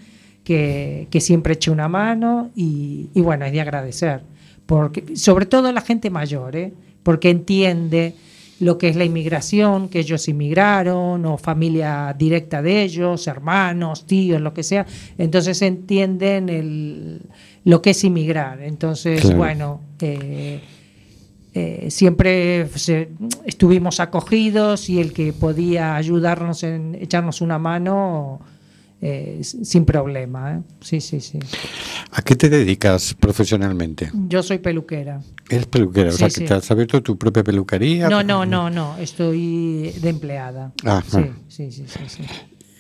que, 0.45 1.07
que 1.11 1.21
siempre 1.21 1.55
echa 1.55 1.71
una 1.73 1.89
mano 1.89 2.51
y, 2.57 3.11
y 3.15 3.21
bueno, 3.21 3.45
es 3.45 3.53
de 3.53 3.61
agradecer. 3.61 4.23
Porque, 4.65 5.17
sobre 5.17 5.47
todo 5.47 5.71
la 5.73 5.83
gente 5.83 6.11
mayor, 6.11 6.57
¿eh? 6.57 6.73
porque 7.03 7.31
entiende 7.31 8.15
lo 8.61 8.79
que 8.79 8.89
es 8.89 8.97
la 8.97 9.05
inmigración, 9.05 9.89
que 9.89 9.99
ellos 10.01 10.29
inmigraron, 10.29 11.25
o 11.27 11.37
familia 11.37 12.15
directa 12.19 12.63
de 12.63 12.83
ellos, 12.85 13.27
hermanos, 13.27 14.07
tíos, 14.07 14.41
lo 14.41 14.55
que 14.55 14.63
sea. 14.63 14.87
Entonces 15.19 15.61
entienden 15.63 16.49
el, 16.49 17.21
lo 17.65 17.83
que 17.83 17.91
es 17.91 18.03
inmigrar. 18.05 18.63
Entonces, 18.63 19.21
Claro. 19.21 19.37
bueno, 19.37 19.81
eh, 20.01 20.61
eh, 21.55 21.87
siempre 21.91 22.67
se- 22.75 23.09
estuvimos 23.45 24.01
acogidos 24.01 24.89
y 24.91 25.01
el 25.01 25.13
que 25.13 25.33
podía 25.33 25.97
ayudarnos 25.97 26.63
en 26.63 26.95
echarnos 27.01 27.41
una 27.41 27.59
mano 27.59 28.41
eh, 29.01 29.41
sin 29.43 29.85
problema. 29.85 30.57
¿eh? 30.57 30.63
Sí, 30.81 31.01
sí, 31.01 31.21
sí. 31.21 31.39
¿A 32.13 32.23
qué 32.23 32.35
te 32.35 32.49
dedicas 32.49 33.15
profesionalmente? 33.15 34.11
Yo 34.29 34.43
soy 34.43 34.59
peluquera. 34.59 35.21
Eres 35.49 35.67
peluquera, 35.67 36.11
o 36.11 36.13
sea, 36.13 36.31
sí. 36.31 36.41
que 36.41 36.49
te 36.49 36.55
has 36.55 36.71
abierto 36.71 37.03
tu 37.03 37.19
propia 37.19 37.45
peluquería. 37.45 38.09
No, 38.09 38.23
no, 38.23 38.47
no, 38.47 38.71
no. 38.71 38.97
Estoy 38.99 39.93
de 40.01 40.09
empleada. 40.09 40.73
Ah, 40.85 41.03
sí, 41.07 41.19
ah. 41.19 41.37
sí, 41.49 41.73
sí, 41.73 41.85
sí, 41.87 42.01
sí. 42.09 42.23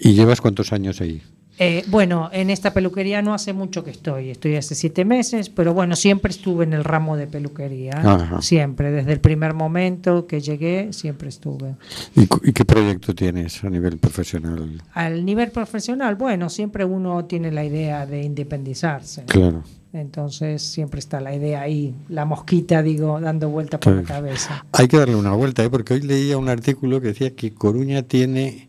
¿Y 0.00 0.14
llevas 0.14 0.40
cuántos 0.40 0.72
años 0.72 1.00
ahí? 1.00 1.22
Eh, 1.59 1.85
bueno, 1.88 2.29
en 2.33 2.51
esta 2.51 2.75
peluquería 2.75 3.23
no 3.23 3.33
hace 3.33 3.53
mucho 3.53 3.83
que 3.83 3.90
estoy, 3.90 4.31
estoy 4.31 4.57
hace 4.57 4.75
siete 4.75 5.05
meses, 5.05 5.49
pero 5.49 5.73
bueno, 5.73 5.97
siempre 5.97 6.31
estuve 6.31 6.64
en 6.64 6.75
el 6.75 6.85
ramo 6.85 7.16
de 7.16 7.27
peluquería. 7.27 7.92
Ajá. 7.97 8.42
siempre, 8.42 8.90
desde 8.90 9.12
el 9.12 9.21
primer 9.21 9.55
momento 9.55 10.27
que 10.27 10.40
llegué, 10.40 10.92
siempre 10.92 11.29
estuve. 11.29 11.77
¿Y, 12.14 12.27
qué 12.27 12.64
proyecto 12.64 13.14
tienes 13.14 13.64
a 13.64 13.71
nivel 13.71 13.99
profesional? 13.99 14.83
Al 14.92 15.25
nivel 15.25 15.51
profesional, 15.51 16.16
bueno, 16.16 16.51
siempre 16.51 16.85
uno 16.85 17.25
tiene 17.25 17.51
la 17.51 17.64
idea 17.64 18.07
de 18.07 18.23
independizarse. 18.23 19.25
Claro. 19.25 19.62
Entonces 19.92 20.62
siempre 20.62 21.01
está 21.01 21.21
la 21.21 21.35
idea 21.35 21.62
ahí, 21.62 21.95
la 22.09 22.27
mosquita, 22.27 22.83
digo, 22.83 23.19
dando 23.19 23.49
vuelta 23.49 23.81
por 23.81 23.95
la 23.95 24.03
cabeza. 24.03 24.66
Hay 24.73 24.88
que 24.88 24.99
darle 24.99 25.14
una 25.14 25.33
vuelta, 25.33 25.64
¿eh? 25.64 25.71
porque 25.71 25.95
hoy 25.95 26.03
leía 26.03 26.37
un 26.37 26.51
artículo 26.51 27.01
que 27.01 27.09
decía 27.09 27.35
que 27.35 27.55
Coruña 27.55 28.03
tiene 28.03 28.65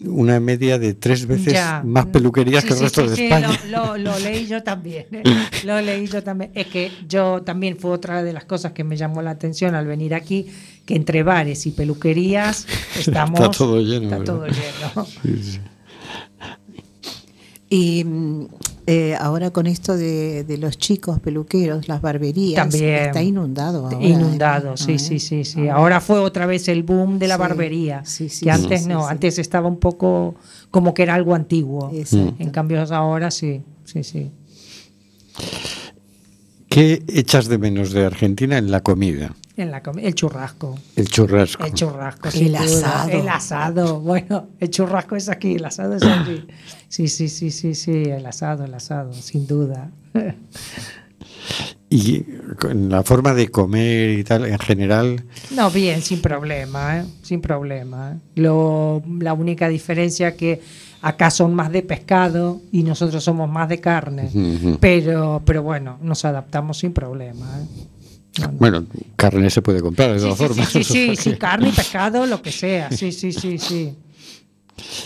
una 0.00 0.40
media 0.40 0.78
de 0.78 0.92
tres 0.92 1.26
veces 1.26 1.54
Ya. 1.54 1.82
más 1.84 2.06
peluquerías 2.06 2.62
Sí, 2.62 2.68
que 2.68 2.74
el 2.74 2.80
resto 2.80 3.08
sí, 3.08 3.16
de 3.16 3.24
España. 3.28 3.48
Lo, 3.70 3.96
lo- 3.96 4.12
lo 4.12 4.18
leí 4.18 4.46
yo 4.46 4.62
también. 4.62 5.06
¿eh? 5.12 5.22
Lo 5.64 5.80
leí 5.80 6.06
yo 6.06 6.22
también. 6.22 6.50
Es 6.54 6.66
que 6.66 6.90
yo 7.08 7.42
también 7.42 7.78
fue 7.78 7.90
otra 7.92 8.22
de 8.22 8.32
las 8.34 8.44
cosas 8.44 8.72
que 8.72 8.84
me 8.84 8.96
llamó 8.96 9.22
la 9.22 9.30
atención 9.30 9.74
al 9.74 9.86
venir 9.86 10.14
aquí, 10.14 10.46
que 10.84 10.94
entre 10.96 11.22
bares 11.22 11.66
y 11.66 11.70
peluquerías 11.70 12.66
estamos. 12.98 13.40
Está 13.40 13.50
todo 13.56 13.80
lleno, 13.80 14.04
Está 14.10 14.24
todo 14.24 14.46
lleno. 14.46 15.06
Sí, 15.22 15.42
sí. 15.42 15.60
Y 17.68 18.04
eh, 18.86 19.16
ahora 19.18 19.50
con 19.50 19.66
esto 19.66 19.96
de, 19.96 20.44
de 20.44 20.58
los 20.58 20.78
chicos 20.78 21.18
peluqueros, 21.20 21.88
las 21.88 22.00
barberías, 22.00 22.54
También. 22.68 22.94
está 23.06 23.22
inundado 23.22 23.86
ahora. 23.86 24.00
Inundado, 24.06 24.74
¿eh? 24.74 24.76
sí, 24.76 24.92
¿No, 24.92 24.98
sí, 24.98 25.14
eh? 25.16 25.18
sí, 25.18 25.44
sí. 25.44 25.68
Ahora 25.68 26.00
fue 26.00 26.18
otra 26.20 26.46
vez 26.46 26.68
el 26.68 26.82
boom 26.84 27.18
de 27.18 27.28
la 27.28 27.34
Sí, 27.34 27.40
barbería. 27.40 28.04
sí, 28.04 28.28
sí, 28.28 28.44
que 28.46 28.52
sí, 28.54 28.62
antes 28.62 28.82
sí, 28.82 28.88
no, 28.88 29.00
sí. 29.02 29.06
antes 29.10 29.38
estaba 29.38 29.68
un 29.68 29.78
poco 29.78 30.36
como 30.70 30.94
que 30.94 31.02
era 31.02 31.14
algo 31.14 31.34
antiguo. 31.34 31.90
Exacto. 31.92 32.34
En 32.38 32.50
cambio 32.50 32.80
ahora 32.94 33.30
sí, 33.30 33.62
sí, 33.84 34.04
sí. 34.04 34.30
¿Qué 36.68 37.02
echas 37.08 37.46
de 37.48 37.58
menos 37.58 37.92
de 37.92 38.04
Argentina 38.04 38.58
en 38.58 38.70
la 38.70 38.82
comida? 38.82 39.34
En 39.56 39.70
la 39.70 39.82
el 40.02 40.14
churrasco. 40.14 40.78
El 40.96 41.08
churrasco. 41.08 41.64
El 41.64 41.72
churrasco. 41.72 42.28
El 42.34 42.54
asado. 42.56 43.10
El 43.10 43.28
asado. 43.28 44.00
Bueno, 44.00 44.48
el 44.60 44.68
churrasco 44.68 45.16
es 45.16 45.30
aquí, 45.30 45.54
el 45.54 45.64
asado 45.64 45.94
es 45.94 46.02
aquí. 46.02 46.44
Sí, 46.88 47.08
sí, 47.08 47.28
sí, 47.28 47.50
sí, 47.50 47.74
sí, 47.74 48.02
el 48.04 48.26
asado, 48.26 48.64
el 48.64 48.74
asado, 48.74 49.12
sin 49.14 49.46
duda. 49.46 49.90
Y 51.88 52.22
con 52.58 52.88
la 52.88 53.04
forma 53.04 53.32
de 53.32 53.48
comer 53.48 54.18
y 54.18 54.24
tal, 54.24 54.44
en 54.44 54.58
general, 54.58 55.24
No, 55.54 55.70
bien, 55.70 56.02
sin 56.02 56.20
problema, 56.20 56.98
¿eh? 56.98 57.04
sin 57.22 57.40
problema. 57.40 58.18
Lo, 58.34 59.04
la 59.20 59.32
única 59.32 59.68
diferencia 59.68 60.36
que 60.36 60.60
acá 61.00 61.30
son 61.30 61.54
más 61.54 61.70
de 61.70 61.82
pescado 61.82 62.60
y 62.72 62.82
nosotros 62.82 63.22
somos 63.22 63.48
más 63.48 63.68
de 63.68 63.80
carne. 63.80 64.30
Pero, 64.80 65.42
pero 65.44 65.62
bueno, 65.62 65.98
nos 66.02 66.24
adaptamos 66.24 66.78
sin 66.78 66.92
problema. 66.92 67.46
¿eh? 67.60 67.86
Bueno, 68.52 68.84
carne 69.16 69.50
se 69.50 69.62
puede 69.62 69.80
comprar 69.80 70.12
de 70.12 70.18
Sí, 70.18 70.24
todas 70.24 70.38
sí, 70.38 70.46
formas. 70.46 70.68
sí, 70.68 70.84
sí, 70.84 71.16
sí, 71.32 71.32
carne 71.36 71.72
pescado, 71.72 72.26
lo 72.26 72.40
que 72.42 72.52
sea. 72.52 72.90
Sí, 72.90 73.12
sí, 73.12 73.32
sí, 73.32 73.58
sí. 73.58 73.94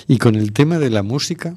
Y 0.08 0.18
con 0.18 0.34
el 0.34 0.52
tema 0.52 0.78
de 0.78 0.90
la 0.90 1.02
música, 1.02 1.56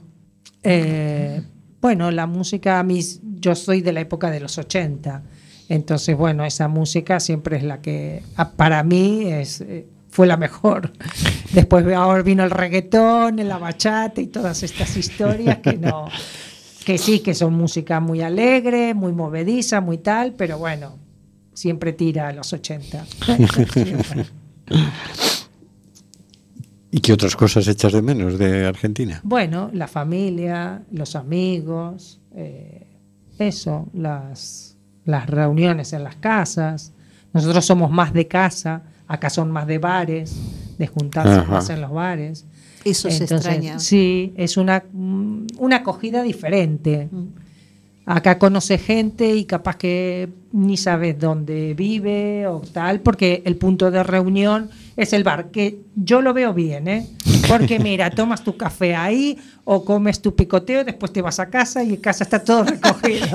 Eh, 0.63 1.41
bueno, 1.81 2.09
la 2.11 2.27
música, 2.27 2.81
mí, 2.83 3.01
yo 3.39 3.55
soy 3.55 3.81
de 3.81 3.91
la 3.91 3.99
época 3.99 4.31
de 4.31 4.39
los 4.39 4.57
80, 4.57 5.23
entonces 5.67 6.15
bueno, 6.17 6.45
esa 6.45 6.67
música 6.69 7.19
siempre 7.19 7.57
es 7.57 7.63
la 7.63 7.81
que 7.81 8.23
a- 8.37 8.51
para 8.51 8.83
mí 8.83 9.25
es, 9.25 9.59
eh, 9.61 9.87
fue 10.09 10.27
la 10.27 10.37
mejor. 10.37 10.93
Después 11.53 11.85
ahora 11.93 12.21
vino 12.21 12.43
el 12.43 12.51
reggaetón, 12.51 13.35
la 13.47 13.57
bachata 13.57 14.21
y 14.21 14.27
todas 14.27 14.63
estas 14.63 14.95
historias 14.95 15.57
que 15.57 15.77
no, 15.77 16.07
que 16.85 16.97
sí, 16.97 17.19
que 17.19 17.33
son 17.33 17.53
música 17.55 17.99
muy 17.99 18.21
alegre, 18.21 18.93
muy 18.93 19.11
movediza, 19.11 19.81
muy 19.81 19.97
tal, 19.97 20.33
pero 20.37 20.57
bueno, 20.57 20.97
siempre 21.53 21.93
tira 21.93 22.27
a 22.29 22.33
los 22.33 22.51
80. 22.53 23.05
Siempre. 23.73 24.25
¿y 26.93 26.99
qué 26.99 27.11
otras 27.11 27.35
cosas 27.35 27.67
echas 27.67 27.91
de 27.91 28.03
menos 28.03 28.37
de 28.37 28.67
Argentina? 28.67 29.19
Bueno, 29.23 29.71
la 29.73 29.87
familia, 29.87 30.83
los 30.91 31.15
amigos, 31.15 32.21
eh, 32.35 32.85
eso, 33.39 33.89
las, 33.93 34.77
las 35.03 35.27
reuniones 35.27 35.91
en 35.93 36.03
las 36.03 36.17
casas. 36.17 36.93
Nosotros 37.33 37.65
somos 37.65 37.89
más 37.89 38.13
de 38.13 38.27
casa, 38.27 38.83
acá 39.07 39.31
son 39.31 39.49
más 39.49 39.65
de 39.65 39.79
bares, 39.79 40.35
de 40.77 40.85
juntarse 40.85 41.33
Ajá. 41.33 41.51
más 41.51 41.69
en 41.71 41.81
los 41.81 41.91
bares. 41.91 42.45
Eso 42.85 43.09
se 43.09 43.23
extraña. 43.23 43.79
Sí, 43.79 44.31
es 44.37 44.55
una, 44.57 44.83
mm, 44.93 45.47
una 45.57 45.77
acogida 45.77 46.21
diferente. 46.21 47.09
Mm. 47.11 47.42
Acá 48.05 48.37
conoce 48.37 48.77
gente 48.77 49.33
y 49.33 49.45
capaz 49.45 49.77
que 49.77 50.27
ni 50.51 50.75
sabes 50.75 51.17
dónde 51.17 51.73
vive 51.73 52.47
o 52.47 52.59
tal, 52.59 52.99
porque 52.99 53.41
el 53.45 53.55
punto 53.55 53.91
de 53.91 54.03
reunión 54.03 54.69
es 54.97 55.13
el 55.13 55.23
bar, 55.23 55.51
que 55.51 55.79
yo 55.95 56.21
lo 56.21 56.33
veo 56.33 56.53
bien, 56.53 56.87
¿eh? 56.87 57.07
Porque 57.47 57.79
mira, 57.79 58.09
tomas 58.09 58.43
tu 58.43 58.57
café 58.57 58.93
ahí 58.93 59.37
o 59.63 59.85
comes 59.85 60.21
tu 60.21 60.35
picoteo, 60.35 60.83
después 60.83 61.13
te 61.13 61.21
vas 61.21 61.39
a 61.39 61.49
casa 61.49 61.83
y 61.83 61.91
en 61.91 62.01
casa 62.01 62.25
está 62.25 62.43
todo 62.43 62.65
recogido. 62.65 63.25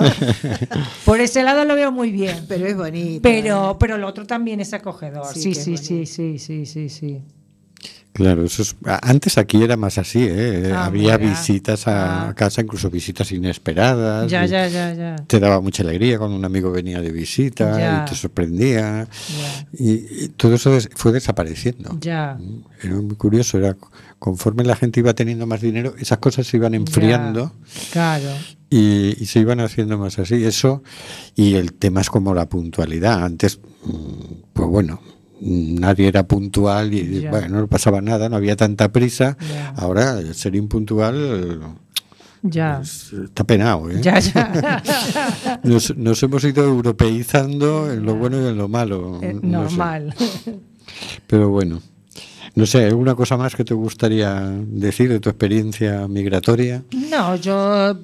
Por 1.04 1.20
ese 1.20 1.42
lado 1.42 1.64
lo 1.64 1.74
veo 1.74 1.90
muy 1.90 2.10
bien. 2.10 2.44
Pero 2.46 2.66
es 2.66 2.76
bonito. 2.76 3.22
Pero, 3.22 3.72
¿eh? 3.72 3.76
pero 3.80 3.96
lo 3.96 4.06
otro 4.06 4.26
también 4.26 4.60
es 4.60 4.74
acogedor. 4.74 5.34
Sí, 5.34 5.54
sí, 5.54 5.76
sí, 5.78 6.06
sí, 6.06 6.38
sí, 6.38 6.66
sí, 6.66 6.88
sí. 6.88 7.22
Claro, 8.18 8.44
eso 8.44 8.62
es, 8.62 8.74
a- 8.84 8.98
antes 9.08 9.38
aquí 9.38 9.62
era 9.62 9.76
más 9.76 9.96
así, 9.96 10.18
¿eh? 10.28 10.72
Ah, 10.74 10.86
había 10.86 11.16
mira. 11.18 11.30
visitas 11.30 11.86
a 11.86 12.28
Ah. 12.30 12.34
casa, 12.34 12.60
incluso 12.62 12.90
visitas 12.90 13.30
inesperadas. 13.30 14.28
Ya, 14.28 14.44
ya, 14.44 14.66
ya, 14.66 14.92
ya. 14.92 15.14
Te 15.28 15.38
daba 15.38 15.60
mucha 15.60 15.84
alegría 15.84 16.18
cuando 16.18 16.36
un 16.36 16.44
amigo 16.44 16.72
venía 16.72 17.00
de 17.00 17.12
visita 17.12 17.78
Ya. 17.78 18.02
y 18.04 18.10
te 18.10 18.16
sorprendía. 18.16 19.06
Y, 19.72 19.92
y 20.24 20.28
todo 20.36 20.54
eso 20.56 20.72
des- 20.72 20.90
fue 20.96 21.12
desapareciendo. 21.12 21.96
Ya. 22.00 22.36
Era 22.82 22.94
muy 22.96 23.14
curioso, 23.14 23.56
era 23.56 23.76
conforme 24.18 24.64
la 24.64 24.74
gente 24.74 24.98
iba 24.98 25.14
teniendo 25.14 25.46
más 25.46 25.60
dinero, 25.60 25.94
esas 25.96 26.18
cosas 26.18 26.44
se 26.46 26.56
iban 26.56 26.74
enfriando 26.74 27.52
Claro. 27.92 28.30
y, 28.68 29.16
y 29.22 29.26
se 29.26 29.38
iban 29.38 29.60
haciendo 29.60 29.96
más 29.96 30.18
así. 30.18 30.44
Eso, 30.44 30.82
y 31.36 31.54
el 31.54 31.72
tema 31.72 32.00
es 32.00 32.10
como 32.10 32.34
la 32.34 32.48
puntualidad. 32.48 33.22
Antes, 33.22 33.60
mm, 33.84 33.92
pues 34.52 34.68
bueno, 34.68 35.00
mm, 35.00 35.17
nadie 35.40 36.08
era 36.08 36.26
puntual 36.26 36.92
y 36.94 37.26
bueno, 37.28 37.60
no 37.60 37.66
pasaba 37.68 38.00
nada, 38.00 38.28
no 38.28 38.36
había 38.36 38.56
tanta 38.56 38.90
prisa. 38.92 39.36
Ahora, 39.76 40.20
ser 40.34 40.54
impuntual 40.56 41.60
Ya. 42.42 42.76
pues, 42.78 43.12
está 43.12 43.44
penado. 43.44 43.90
¿eh? 43.90 43.98
Ya, 44.02 44.18
ya. 44.18 44.82
Nos, 45.64 45.96
nos 45.96 46.22
hemos 46.22 46.44
ido 46.44 46.64
europeizando 46.64 47.90
en 47.92 48.04
lo 48.04 48.14
bueno 48.16 48.40
y 48.42 48.46
en 48.48 48.56
lo 48.56 48.68
malo. 48.68 49.20
Eh, 49.22 49.34
no 49.34 49.68
sé. 49.68 49.76
normal. 49.76 50.14
Pero 51.26 51.50
bueno, 51.50 51.80
no 52.54 52.66
sé, 52.66 52.84
¿alguna 52.86 53.14
cosa 53.14 53.36
más 53.36 53.54
que 53.54 53.64
te 53.64 53.74
gustaría 53.74 54.40
decir 54.66 55.08
de 55.10 55.20
tu 55.20 55.28
experiencia 55.28 56.06
migratoria? 56.08 56.82
No, 57.10 57.36
yo 57.36 57.96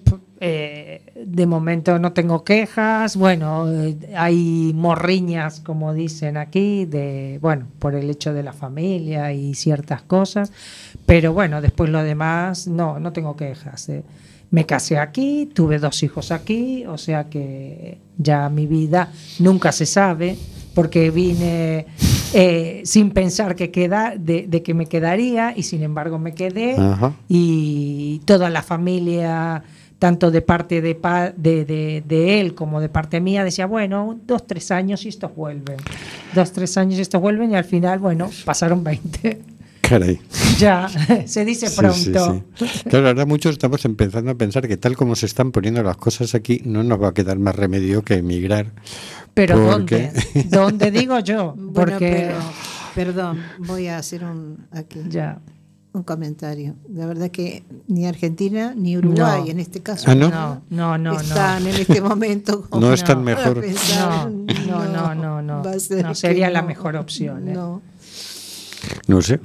eh, 0.46 1.00
de 1.24 1.46
momento 1.46 1.98
no 1.98 2.12
tengo 2.12 2.44
quejas. 2.44 3.16
Bueno, 3.16 3.66
eh, 3.72 3.96
hay 4.14 4.72
morriñas, 4.74 5.60
como 5.60 5.94
dicen 5.94 6.36
aquí, 6.36 6.84
de 6.84 7.38
bueno, 7.40 7.66
por 7.78 7.94
el 7.94 8.10
hecho 8.10 8.34
de 8.34 8.42
la 8.42 8.52
familia 8.52 9.32
y 9.32 9.54
ciertas 9.54 10.02
cosas. 10.02 10.52
Pero 11.06 11.32
bueno, 11.32 11.62
después 11.62 11.88
lo 11.88 12.02
demás, 12.02 12.66
no, 12.68 12.98
no 13.00 13.12
tengo 13.12 13.36
quejas. 13.36 13.88
eh. 13.88 14.02
Me 14.50 14.66
casé 14.66 14.98
aquí, 14.98 15.50
tuve 15.52 15.78
dos 15.78 16.02
hijos 16.02 16.30
aquí, 16.30 16.84
o 16.86 16.98
sea 16.98 17.24
que 17.24 17.98
ya 18.18 18.48
mi 18.50 18.66
vida 18.66 19.10
nunca 19.40 19.72
se 19.72 19.86
sabe, 19.86 20.36
porque 20.74 21.10
vine 21.10 21.86
sin 22.84 23.10
pensar 23.10 23.54
que 23.56 23.70
queda, 23.70 24.14
de, 24.16 24.46
de 24.46 24.62
que 24.62 24.74
me 24.74 24.86
quedaría 24.86 25.54
y 25.56 25.62
sin 25.62 25.82
embargo 25.82 26.18
me 26.18 26.34
quedé 26.34 26.76
Ajá. 26.76 27.12
y 27.28 28.20
toda 28.26 28.50
la 28.50 28.62
familia, 28.62 29.62
tanto 30.04 30.30
de 30.30 30.42
parte 30.42 30.82
de, 30.82 30.94
pa- 30.94 31.30
de, 31.30 31.64
de- 31.64 32.04
de 32.06 32.38
él 32.38 32.54
como 32.54 32.78
de 32.78 32.90
parte 32.90 33.22
mía, 33.22 33.42
decía, 33.42 33.64
bueno, 33.64 34.20
dos, 34.26 34.46
tres 34.46 34.70
años 34.70 35.02
y 35.06 35.08
estos 35.08 35.34
vuelven. 35.34 35.76
Dos, 36.34 36.52
tres 36.52 36.76
años 36.76 36.98
y 36.98 37.00
estos 37.00 37.22
vuelven 37.22 37.52
y 37.52 37.56
al 37.56 37.64
final, 37.64 38.00
bueno, 38.00 38.28
pasaron 38.44 38.84
20. 38.84 39.40
Caray. 39.80 40.20
ya, 40.58 40.88
se 41.24 41.46
dice 41.46 41.68
Sí, 41.68 41.76
pronto. 41.80 42.42
sí, 42.54 42.66
sí. 42.68 42.82
Claro, 42.90 43.08
ahora 43.08 43.24
muchos 43.24 43.52
estamos 43.52 43.82
empezando 43.86 44.30
a 44.30 44.34
pensar 44.34 44.68
que 44.68 44.76
tal 44.76 44.94
como 44.94 45.16
se 45.16 45.24
están 45.24 45.52
poniendo 45.52 45.82
las 45.82 45.96
cosas 45.96 46.34
aquí, 46.34 46.60
no 46.66 46.84
nos 46.84 47.00
va 47.02 47.08
a 47.08 47.14
quedar 47.14 47.38
más 47.38 47.56
remedio 47.56 48.02
que 48.02 48.16
emigrar. 48.16 48.72
Pero 49.32 49.56
porque- 49.70 50.10
¿dónde? 50.12 50.44
¿Dónde 50.50 50.90
digo 50.90 51.18
yo? 51.20 51.54
Bueno, 51.56 51.72
Porque 51.72 52.28
pero, 52.28 52.36
perdón, 52.94 53.40
voy 53.60 53.86
a 53.88 53.96
hacer 53.96 54.22
un 54.22 54.66
aquí 54.70 55.00
ya. 55.08 55.38
Un 55.94 56.02
comentario. 56.02 56.74
La 56.92 57.06
verdad 57.06 57.30
que 57.30 57.62
ni 57.86 58.04
Argentina 58.06 58.74
ni 58.76 58.96
Uruguay 58.98 59.42
No. 59.44 59.50
en 59.50 59.60
este 59.60 59.80
caso 59.80 60.10
Ah, 60.10 60.14
¿no? 60.14 60.28
No, 60.28 60.60
no, 60.70 60.98
no, 60.98 61.20
están 61.20 61.62
no. 61.64 61.70
en 61.70 61.76
este 61.76 62.00
momento 62.00 62.62
como 62.68 62.84
No 62.86 62.92
están 62.92 63.22
mejor. 63.22 63.60
pensar, 63.60 64.28
No, 64.30 64.84
no, 64.86 65.14
no, 65.14 65.40
no, 65.40 65.62
va 65.62 65.70
a 65.70 65.74
no. 65.74 65.80
ser 65.80 66.02
No 66.02 66.08
que 66.10 66.14
sería 66.16 66.50
la 66.50 66.62
no. 66.62 66.68
mejor 66.68 66.96
opción. 66.96 67.48
¿eh? 67.48 67.52
No. 67.52 67.80
No 69.06 69.22
sé. 69.22 69.40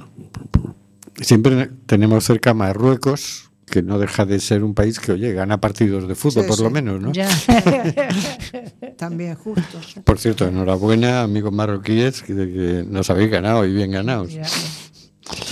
Siempre 1.20 1.70
tenemos 1.86 2.24
cerca 2.24 2.52
Marruecos, 2.52 3.50
que 3.66 3.82
no 3.82 3.98
deja 4.00 4.24
de 4.26 4.40
ser 4.40 4.64
un 4.64 4.74
país 4.74 4.98
que, 4.98 5.12
oye, 5.12 5.32
gana 5.32 5.60
partidos 5.60 6.08
de 6.08 6.14
fútbol, 6.16 6.42
Sí, 6.44 6.48
por 6.48 6.60
lo 6.60 6.68
sí. 6.68 6.72
menos, 6.74 7.00
¿no? 7.00 7.12
Ya. 7.12 7.28
También 8.96 9.34
justo. 9.36 9.78
Por 10.04 10.18
cierto, 10.18 10.46
enhorabuena, 10.48 11.22
amigos 11.22 11.52
marroquíes, 11.52 12.22
que, 12.22 12.34
que 12.34 12.84
nos 12.88 13.08
habéis 13.10 13.30
ganado 13.30 13.64
y 13.64 13.72
bien 13.72 13.90
ganados. 13.92 14.32
Ya. 14.32 14.42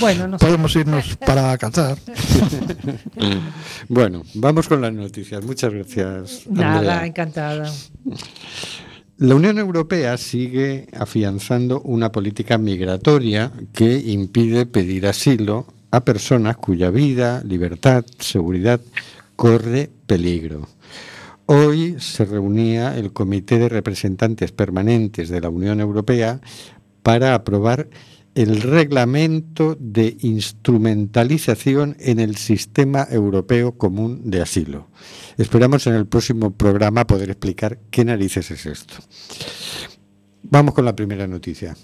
Bueno, 0.01 0.29
no 0.29 0.39
sé. 0.39 0.45
Podemos 0.45 0.75
irnos 0.77 1.17
para 1.17 1.57
Qatar. 1.59 1.99
Bueno, 3.89 4.23
vamos 4.35 4.69
con 4.69 4.83
las 4.83 4.93
noticias. 4.93 5.43
Muchas 5.45 5.73
gracias. 5.73 6.43
Nada, 6.51 6.79
Andrea. 6.79 7.07
encantada. 7.07 7.73
La 9.17 9.35
Unión 9.35 9.59
Europea 9.59 10.17
sigue 10.17 10.89
afianzando 10.97 11.81
una 11.81 12.13
política 12.13 12.59
migratoria 12.59 13.51
que 13.73 13.99
impide 13.99 14.67
pedir 14.67 15.07
asilo 15.07 15.67
a 15.91 16.05
personas 16.05 16.57
cuya 16.59 16.91
vida, 16.91 17.43
libertad, 17.45 18.05
seguridad 18.19 18.81
corre 19.37 19.91
peligro. 20.07 20.69
Hoy 21.47 21.97
se 21.99 22.27
reunía 22.27 22.97
el 22.97 23.13
Comité 23.13 23.59
de 23.59 23.71
Representantes 23.71 24.53
Permanentes 24.53 25.31
de 25.31 25.41
la 25.41 25.49
Unión 25.49 25.81
Europea 25.81 26.41
para 27.03 27.35
aprobar 27.35 27.89
el 28.39 28.63
reglamento 28.63 29.77
de 29.81 30.17
instrumentalización 30.21 31.97
en 31.99 32.21
el 32.21 32.37
sistema 32.37 33.05
europeo 33.11 33.77
común 33.77 34.31
de 34.31 34.41
asilo. 34.41 34.87
Esperamos 35.37 35.89
en 35.89 35.95
el 35.95 36.07
próximo 36.07 36.57
programa 36.57 37.05
poder 37.05 37.31
explicar 37.31 37.79
qué 37.91 38.05
narices 38.05 38.49
es 38.53 38.65
esto. 38.67 38.95
Vamos 40.45 40.73
con 40.73 40.85
la 40.85 40.95
primera 40.95 41.27
noticia. 41.27 41.75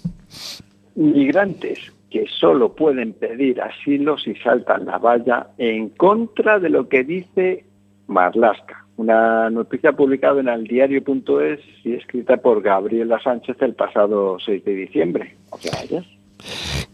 Migrantes 0.95 1.91
que 2.09 2.25
solo 2.39 2.73
pueden 2.73 3.11
pedir 3.11 3.61
asilo 3.61 4.17
si 4.17 4.33
saltan 4.35 4.85
la 4.85 4.97
valla 4.97 5.47
en 5.57 5.89
contra 5.89 6.57
de 6.59 6.69
lo 6.69 6.87
que 6.87 7.03
dice 7.03 7.65
Marlaska. 8.07 8.85
Una 8.95 9.49
noticia 9.49 9.91
publicada 9.91 10.39
en 10.39 10.47
el 10.47 10.63
diario.es 10.63 11.59
y 11.83 11.95
escrita 11.95 12.37
por 12.37 12.61
Gabriela 12.61 13.19
Sánchez 13.21 13.57
el 13.59 13.73
pasado 13.73 14.37
6 14.39 14.63
de 14.63 14.73
diciembre. 14.73 15.35
O 15.49 15.57
sea. 15.57 15.73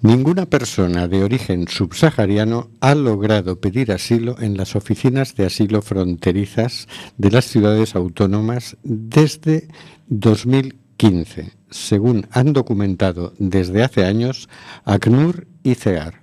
Ninguna 0.02 0.48
persona 0.48 1.08
de 1.08 1.24
origen 1.24 1.68
subsahariano 1.68 2.70
ha 2.80 2.96
logrado 2.96 3.60
pedir 3.60 3.92
asilo 3.92 4.36
en 4.40 4.58
las 4.58 4.76
oficinas 4.76 5.36
de 5.36 5.46
asilo 5.46 5.82
fronterizas 5.82 6.88
de 7.18 7.32
las 7.32 7.46
ciudades 7.46 7.96
autónomas 7.96 8.78
desde 8.84 9.68
2015, 10.08 11.52
según 11.70 12.28
han 12.32 12.54
documentado 12.54 13.34
desde 13.38 13.84
hace 13.84 14.06
años 14.06 14.50
ACNUR 14.86 15.48
y 15.64 15.76
CEAR. 15.76 16.22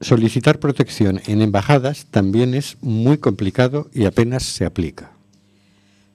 Solicitar 0.00 0.60
protección 0.60 1.20
en 1.26 1.42
embajadas 1.42 2.06
también 2.10 2.54
es 2.54 2.78
muy 2.80 3.18
complicado 3.18 3.90
y 3.92 4.06
apenas 4.06 4.44
se 4.44 4.64
aplica. 4.64 5.12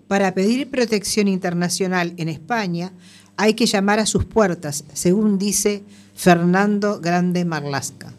Para 0.07 0.33
pedir 0.33 0.69
protección 0.69 1.27
internacional 1.27 2.13
en 2.17 2.29
España 2.29 2.93
hay 3.37 3.53
que 3.53 3.65
llamar 3.65 3.99
a 3.99 4.05
sus 4.05 4.25
puertas, 4.25 4.83
según 4.93 5.37
dice 5.37 5.83
Fernando 6.15 6.99
Grande 6.99 7.45
Marlasca. 7.45 8.13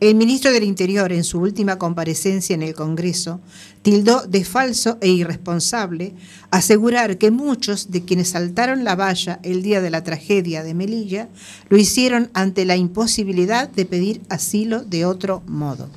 El 0.00 0.14
ministro 0.14 0.52
del 0.52 0.62
Interior, 0.62 1.12
en 1.12 1.24
su 1.24 1.40
última 1.40 1.76
comparecencia 1.76 2.54
en 2.54 2.62
el 2.62 2.72
Congreso, 2.72 3.40
tildó 3.82 4.24
de 4.28 4.44
falso 4.44 4.96
e 5.00 5.08
irresponsable 5.08 6.14
asegurar 6.52 7.18
que 7.18 7.32
muchos 7.32 7.90
de 7.90 8.04
quienes 8.04 8.28
saltaron 8.28 8.84
la 8.84 8.94
valla 8.94 9.40
el 9.42 9.62
día 9.62 9.80
de 9.80 9.90
la 9.90 10.04
tragedia 10.04 10.62
de 10.62 10.74
Melilla 10.74 11.28
lo 11.68 11.78
hicieron 11.78 12.30
ante 12.32 12.64
la 12.64 12.76
imposibilidad 12.76 13.68
de 13.68 13.86
pedir 13.86 14.20
asilo 14.28 14.84
de 14.84 15.04
otro 15.04 15.42
modo. 15.48 15.88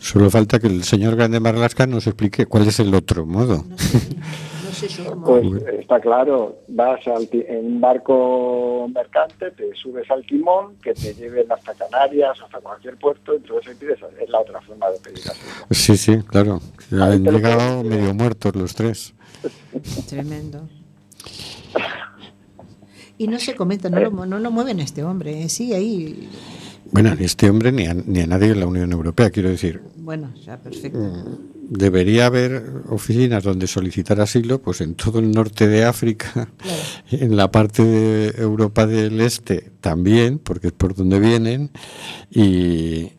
Solo 0.00 0.30
falta 0.30 0.58
que 0.58 0.68
el 0.68 0.84
señor 0.84 1.16
Grande 1.16 1.38
Marlasca 1.38 1.86
nos 1.86 2.06
explique 2.06 2.46
cuál 2.46 2.66
es 2.68 2.80
el 2.80 2.94
otro 2.94 3.26
modo. 3.26 3.66
Pues 5.24 5.44
está 5.80 6.00
claro, 6.00 6.58
vas 6.68 7.06
al 7.08 7.28
ti- 7.28 7.44
en 7.48 7.66
un 7.66 7.80
barco 7.80 8.88
mercante, 8.94 9.50
te 9.52 9.74
subes 9.74 10.10
al 10.10 10.24
timón, 10.26 10.76
que 10.82 10.92
te 10.94 11.14
lleven 11.14 11.50
hasta 11.50 11.74
Canarias, 11.74 12.38
hasta 12.44 12.58
cualquier 12.60 12.96
puerto, 12.96 13.34
entonces 13.34 13.76
es 14.20 14.28
la 14.30 14.40
otra 14.40 14.60
forma 14.60 14.90
de 14.90 14.98
pedir 15.00 15.18
asilo. 15.18 15.66
Sí, 15.70 15.96
sí, 15.96 16.18
claro. 16.26 16.60
Han 16.92 17.24
llegado 17.24 17.82
medio 17.82 18.14
muertos 18.14 18.54
los 18.56 18.74
tres. 18.74 19.14
Tremendo. 20.08 20.68
Y 23.18 23.28
no 23.28 23.38
se 23.38 23.54
comenta, 23.54 23.88
no, 23.88 24.00
lo, 24.00 24.10
no 24.26 24.38
lo 24.38 24.50
mueven 24.50 24.80
a 24.80 24.82
este 24.84 25.02
hombre, 25.02 25.42
eh, 25.44 25.48
sigue 25.48 25.74
ahí. 25.74 26.28
Bueno, 26.92 27.14
ni 27.14 27.24
este 27.24 27.48
hombre 27.48 27.72
ni 27.72 27.86
a, 27.86 27.94
ni 27.94 28.20
a 28.20 28.26
nadie 28.26 28.50
en 28.50 28.60
la 28.60 28.66
Unión 28.66 28.92
Europea, 28.92 29.30
quiero 29.30 29.48
decir. 29.48 29.80
Bueno, 29.96 30.32
ya 30.44 30.58
perfecto. 30.58 30.98
Debería 31.68 32.26
haber 32.26 32.62
oficinas 32.88 33.42
donde 33.42 33.66
solicitar 33.66 34.20
asilo, 34.20 34.62
pues 34.62 34.80
en 34.80 34.94
todo 34.94 35.18
el 35.18 35.32
norte 35.32 35.66
de 35.66 35.84
África, 35.84 36.48
en 37.10 37.36
la 37.36 37.50
parte 37.50 37.82
de 37.82 38.40
Europa 38.40 38.86
del 38.86 39.20
Este 39.20 39.72
también, 39.80 40.38
porque 40.38 40.68
es 40.68 40.72
por 40.72 40.94
donde 40.94 41.18
vienen, 41.18 41.72
y, 42.30 43.14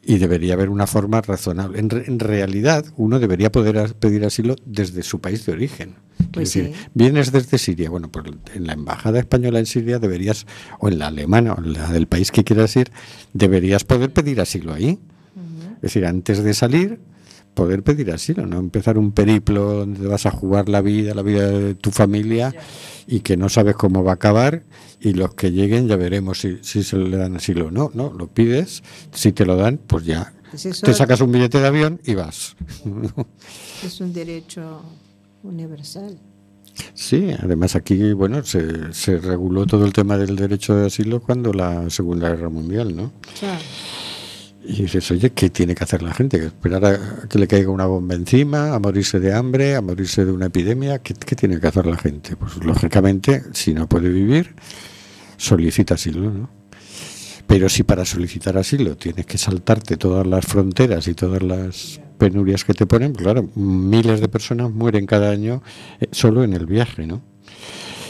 y 0.00 0.18
debería 0.18 0.54
haber 0.54 0.68
una 0.68 0.86
forma 0.86 1.22
razonable. 1.22 1.80
En, 1.80 1.90
re- 1.90 2.04
en 2.06 2.20
realidad, 2.20 2.84
uno 2.96 3.18
debería 3.18 3.50
poder 3.50 3.94
pedir 3.96 4.24
asilo 4.24 4.54
desde 4.64 5.02
su 5.02 5.20
país 5.20 5.44
de 5.44 5.52
origen. 5.52 5.96
Pues 6.32 6.54
es 6.54 6.54
decir, 6.54 6.76
sí. 6.76 6.88
vienes 6.94 7.32
desde 7.32 7.58
Siria, 7.58 7.90
bueno, 7.90 8.12
pues 8.12 8.26
en 8.54 8.64
la 8.64 8.74
embajada 8.74 9.18
española 9.18 9.58
en 9.58 9.66
Siria 9.66 9.98
deberías, 9.98 10.46
o 10.78 10.88
en 10.88 11.00
la 11.00 11.08
alemana, 11.08 11.54
o 11.54 11.58
en 11.58 11.72
la 11.72 11.90
del 11.90 12.06
país 12.06 12.30
que 12.30 12.44
quieras 12.44 12.76
ir, 12.76 12.92
deberías 13.32 13.82
poder 13.82 14.12
pedir 14.12 14.40
asilo 14.40 14.72
ahí. 14.72 15.00
Es 15.76 15.80
decir, 15.80 16.06
antes 16.06 16.44
de 16.44 16.54
salir, 16.54 17.00
poder 17.54 17.82
pedir 17.82 18.10
asilo, 18.12 18.46
no 18.46 18.58
empezar 18.58 18.96
un 18.98 19.12
periplo 19.12 19.72
donde 19.74 20.06
vas 20.06 20.26
a 20.26 20.30
jugar 20.30 20.68
la 20.68 20.80
vida, 20.80 21.14
la 21.14 21.22
vida 21.22 21.48
de 21.48 21.74
tu 21.74 21.90
familia 21.90 22.54
y 23.06 23.20
que 23.20 23.36
no 23.36 23.48
sabes 23.48 23.76
cómo 23.76 24.02
va 24.04 24.12
a 24.12 24.14
acabar 24.14 24.62
y 25.00 25.12
los 25.12 25.34
que 25.34 25.50
lleguen 25.52 25.86
ya 25.88 25.96
veremos 25.96 26.40
si, 26.40 26.58
si 26.62 26.82
se 26.82 26.96
le 26.96 27.16
dan 27.16 27.36
asilo 27.36 27.66
o 27.66 27.70
no, 27.70 27.90
no, 27.94 28.12
lo 28.12 28.28
pides, 28.28 28.82
si 29.12 29.32
te 29.32 29.44
lo 29.44 29.56
dan, 29.56 29.78
pues 29.86 30.04
ya 30.06 30.32
Pues 30.50 30.64
eso- 30.66 30.86
te 30.86 30.94
sacas 30.94 31.20
un 31.20 31.30
billete 31.32 31.60
de 31.60 31.66
avión 31.66 32.00
y 32.04 32.14
vas. 32.14 32.56
Es 33.84 34.00
un 34.00 34.12
derecho 34.12 34.80
universal. 35.42 36.16
Sí, 36.94 37.30
además 37.38 37.76
aquí, 37.76 38.12
bueno, 38.14 38.42
se, 38.44 38.94
se 38.94 39.18
reguló 39.18 39.66
todo 39.66 39.84
el 39.84 39.92
tema 39.92 40.16
del 40.16 40.36
derecho 40.36 40.74
de 40.74 40.86
asilo 40.86 41.20
cuando 41.20 41.52
la 41.52 41.90
Segunda 41.90 42.30
Guerra 42.30 42.48
Mundial, 42.48 42.96
¿no? 42.96 43.12
Claro. 43.38 43.60
Y 44.64 44.82
dices, 44.82 45.10
oye, 45.10 45.30
¿qué 45.30 45.50
tiene 45.50 45.74
que 45.74 45.82
hacer 45.82 46.02
la 46.02 46.14
gente? 46.14 46.38
¿Que 46.38 46.46
¿Esperar 46.46 46.84
a 46.84 47.28
que 47.28 47.38
le 47.38 47.48
caiga 47.48 47.70
una 47.70 47.86
bomba 47.86 48.14
encima, 48.14 48.74
a 48.74 48.78
morirse 48.78 49.18
de 49.18 49.32
hambre, 49.32 49.74
a 49.74 49.80
morirse 49.80 50.24
de 50.24 50.30
una 50.30 50.46
epidemia? 50.46 51.00
¿Qué, 51.00 51.14
qué 51.14 51.34
tiene 51.34 51.58
que 51.58 51.66
hacer 51.66 51.86
la 51.86 51.96
gente? 51.96 52.36
Pues 52.36 52.64
lógicamente, 52.64 53.42
si 53.52 53.74
no 53.74 53.88
puede 53.88 54.08
vivir, 54.08 54.54
solicita 55.36 55.94
asilo, 55.94 56.30
¿no? 56.30 56.62
Pero 57.46 57.68
si 57.68 57.82
para 57.82 58.04
solicitar 58.04 58.56
asilo 58.56 58.96
tienes 58.96 59.26
que 59.26 59.36
saltarte 59.36 59.96
todas 59.96 60.26
las 60.26 60.46
fronteras 60.46 61.06
y 61.08 61.14
todas 61.14 61.42
las 61.42 62.00
penurias 62.16 62.64
que 62.64 62.72
te 62.72 62.86
ponen, 62.86 63.12
pues 63.12 63.24
claro, 63.24 63.50
miles 63.54 64.20
de 64.20 64.28
personas 64.28 64.70
mueren 64.70 65.06
cada 65.06 65.30
año 65.30 65.62
eh, 66.00 66.06
solo 66.12 66.44
en 66.44 66.54
el 66.54 66.66
viaje, 66.66 67.06
¿no? 67.06 67.20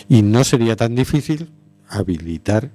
Y 0.09 0.23
no 0.23 0.45
sería 0.45 0.77
tan 0.77 0.95
difícil 0.95 1.51
habilitar 1.89 2.71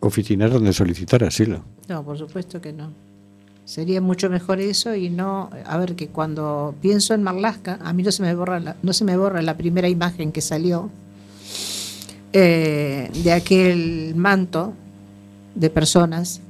oficinas 0.00 0.50
donde 0.50 0.72
solicitar 0.72 1.24
asilo. 1.24 1.62
No, 1.88 2.04
por 2.04 2.18
supuesto 2.18 2.60
que 2.60 2.72
no. 2.72 2.90
Sería 3.64 4.00
mucho 4.00 4.30
mejor 4.30 4.60
eso 4.60 4.94
y 4.94 5.10
no, 5.10 5.50
a 5.64 5.76
ver, 5.76 5.96
que 5.96 6.06
cuando 6.08 6.74
pienso 6.80 7.14
en 7.14 7.24
Marlaska, 7.24 7.80
a 7.82 7.92
mí 7.92 8.04
no 8.04 8.12
se 8.12 8.22
me 8.22 8.32
borra 8.34 8.60
la, 8.60 8.76
no 8.82 8.92
se 8.92 9.04
me 9.04 9.16
borra 9.16 9.42
la 9.42 9.56
primera 9.56 9.88
imagen 9.88 10.30
que 10.30 10.40
salió 10.40 10.88
eh, 12.32 13.10
de 13.24 13.32
aquel 13.32 14.14
manto 14.14 14.72
de 15.56 15.68
personas, 15.70 16.40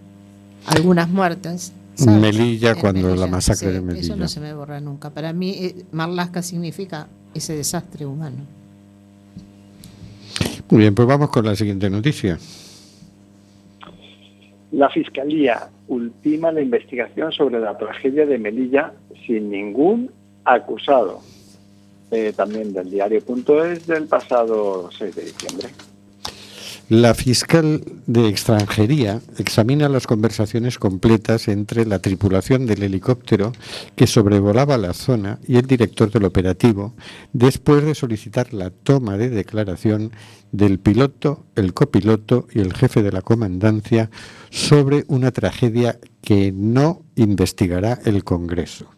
algunas 0.67 1.09
muertas. 1.09 1.73
¿sabes? 1.95 2.21
Melilla, 2.21 2.73
En 2.73 2.81
cuando 2.81 3.17
la 3.17 3.27
masacre 3.27 3.69
sí, 3.69 3.75
de 3.75 3.81
Melilla. 3.81 4.05
Eso 4.05 4.17
no 4.17 4.29
se 4.29 4.41
me 4.41 4.53
borra 4.53 4.81
nunca. 4.81 5.09
Para 5.09 5.33
mí, 5.33 5.51
eh, 5.53 5.87
Marlaska 5.93 6.43
significa 6.43 7.07
ese 7.33 7.55
desastre 7.55 8.05
humano. 8.05 8.45
Muy 10.69 10.81
bien, 10.81 10.95
pues 10.95 11.09
vamos 11.09 11.31
con 11.31 11.47
la 11.47 11.57
siguiente 11.57 11.89
noticia. 11.89 12.39
La 14.73 14.89
Fiscalía 14.91 15.69
ultima 15.89 16.51
la 16.53 16.61
investigación 16.61 17.33
sobre 17.33 17.61
la 17.61 17.79
tragedia 17.79 18.27
de 18.27 18.39
Melilla 18.39 18.93
sin 19.27 19.51
ningún 19.51 20.11
acusado. 20.45 21.21
Eh, 22.11 22.33
también 22.37 22.73
del 22.73 22.91
diario.es 22.91 23.87
del 23.87 24.07
pasado 24.07 24.91
6 24.93 25.15
de 25.17 25.23
diciembre. 25.23 25.69
La 26.89 27.15
fiscal 27.15 27.83
de 28.07 28.29
extranjería 28.29 29.21
examina 29.39 29.89
las 29.89 30.07
conversaciones 30.07 30.79
completas 30.79 31.49
entre 31.49 31.85
la 31.85 31.99
tripulación 31.99 32.65
del 32.65 32.85
helicóptero 32.85 33.51
que 33.97 34.07
sobrevolaba 34.07 34.79
la 34.79 34.93
zona 34.93 35.41
y 35.49 35.57
el 35.57 35.67
director 35.67 36.13
del 36.13 36.27
operativo 36.27 36.95
después 37.33 37.85
de 37.85 37.97
solicitar 37.97 38.55
la 38.55 38.71
toma 38.71 39.17
de 39.17 39.31
declaración 39.31 40.13
del 40.53 40.79
piloto, 40.79 41.45
el 41.57 41.75
copiloto 41.75 42.47
y 42.55 42.61
el 42.61 42.73
jefe 42.73 43.03
de 43.03 43.11
la 43.11 43.23
comandancia 43.23 44.09
sobre 44.51 45.05
una 45.09 45.33
tragedia 45.33 45.99
que 46.23 46.53
no 46.53 47.03
investigará 47.17 47.99
el 48.05 48.23
Congreso. 48.23 48.96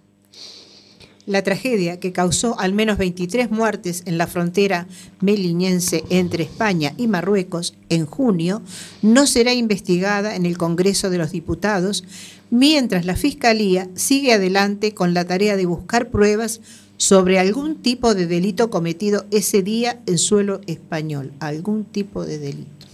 La 1.28 1.42
tragedia 1.42 2.00
que 2.00 2.10
causó 2.10 2.58
al 2.58 2.72
menos 2.72 2.96
23 2.96 3.50
muertes 3.50 4.02
en 4.06 4.16
la 4.16 4.26
frontera 4.26 4.86
meliñense 5.20 6.02
entre 6.08 6.44
España 6.44 6.94
y 6.96 7.06
Marruecos 7.06 7.76
en 7.90 8.06
junio 8.06 8.62
no 9.02 9.26
será 9.26 9.52
investigada 9.52 10.36
en 10.36 10.46
el 10.46 10.56
Congreso 10.56 11.10
de 11.10 11.18
los 11.18 11.30
Diputados, 11.30 12.02
mientras 12.48 13.04
la 13.04 13.14
Fiscalía 13.14 13.88
sigue 13.92 14.32
adelante 14.32 14.94
con 14.94 15.12
la 15.12 15.26
tarea 15.26 15.58
de 15.58 15.66
buscar 15.66 16.08
pruebas 16.08 16.62
sobre 16.96 17.38
algún 17.38 17.74
tipo 17.74 18.14
de 18.14 18.26
delito 18.26 18.70
cometido 18.70 19.26
ese 19.30 19.62
día 19.62 20.00
en 20.06 20.16
suelo 20.16 20.62
español. 20.66 21.32
Algún 21.40 21.84
tipo 21.84 22.24
de 22.24 22.38
delito. 22.38 22.86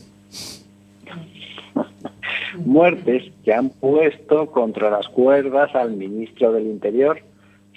Muertes 2.59 3.31
que 3.45 3.55
han 3.55 3.71
puesto 3.71 4.51
contra 4.51 4.91
las 4.91 5.07
cuerdas 5.07 5.73
al 5.77 5.93
ministro 5.93 6.53
del 6.53 6.67
Interior, 6.67 7.23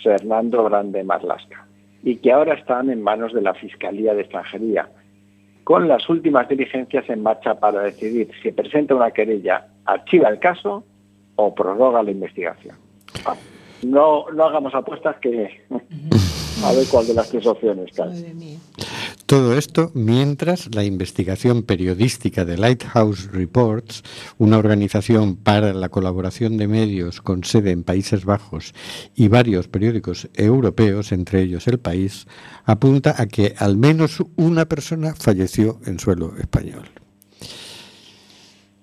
Fernando 0.04 0.64
Grande 0.64 1.04
Marlasca, 1.04 1.66
y 2.04 2.18
que 2.18 2.32
ahora 2.32 2.54
están 2.54 2.90
en 2.90 3.02
manos 3.02 3.34
de 3.34 3.42
la 3.42 3.54
Fiscalía 3.54 4.14
de 4.14 4.22
Extranjería, 4.22 4.90
con 5.64 5.88
las 5.88 6.08
últimas 6.10 6.48
diligencias 6.48 7.10
en 7.10 7.24
marcha 7.24 7.56
para 7.56 7.82
decidir 7.82 8.30
si 8.42 8.52
presenta 8.52 8.96
una 8.96 9.12
querella, 9.12 9.68
archiva 9.86 10.30
el 10.30 10.40
caso 10.40 10.84
o 11.36 11.54
prorroga 11.54 12.04
la 12.04 12.12
investigación. 12.12 12.76
No, 13.84 14.26
no 14.34 14.46
hagamos 14.46 14.74
apuestas 14.74 15.18
que 15.18 15.62
a 16.64 16.72
ver 16.74 16.86
cuál 16.90 17.08
de 17.08 17.14
las 17.14 17.30
tres 17.30 17.46
opciones 17.46 17.92
cae. 17.96 18.34
Todo 19.28 19.58
esto 19.58 19.92
mientras 19.94 20.74
la 20.74 20.86
investigación 20.86 21.64
periodística 21.64 22.46
de 22.46 22.58
Lighthouse 22.58 23.30
Reports, 23.30 24.02
una 24.38 24.58
organización 24.58 25.36
para 25.36 25.74
la 25.74 25.90
colaboración 25.90 26.56
de 26.56 26.70
medios 26.70 27.20
con 27.20 27.44
sede 27.44 27.72
en 27.72 27.84
Países 27.84 28.24
Bajos 28.24 28.74
y 29.16 29.28
varios 29.28 29.68
periódicos 29.68 30.30
europeos, 30.34 31.12
entre 31.12 31.42
ellos 31.42 31.68
El 31.68 31.78
País, 31.78 32.26
apunta 32.64 33.22
a 33.22 33.26
que 33.26 33.54
al 33.58 33.76
menos 33.76 34.24
una 34.38 34.66
persona 34.70 35.14
falleció 35.14 35.82
en 35.86 36.00
suelo 36.00 36.34
español. 36.38 36.88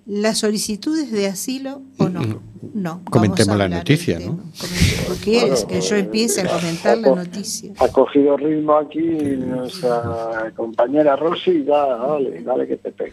¿Las 0.07 0.39
solicitudes 0.39 1.11
de 1.11 1.27
asilo 1.29 1.81
o 1.99 2.09
no? 2.11 2.41
No. 2.75 3.03
Comentemos 3.11 3.57
la 3.57 3.69
noticia, 3.69 4.19
¿no? 4.19 4.37
tema. 4.37 4.43
Comente- 4.59 5.07
¿Por 5.07 5.17
qué 5.19 5.53
es 5.53 5.65
que 5.65 5.81
yo 5.81 5.97
empiece 5.97 6.41
a 6.43 6.49
comentar 6.49 6.99
la 6.99 7.15
noticia? 7.15 7.73
Ha 7.79 7.89
cogido 7.89 8.37
ritmo 8.37 8.77
aquí 8.77 8.99
nuestra 9.01 10.53
compañera 10.57 11.17
Rosy, 11.17 11.65
ya, 11.65 11.87
dale, 11.97 12.43
dale 12.43 12.67
que 12.67 12.77
te 12.77 12.91
pegue. 12.93 13.13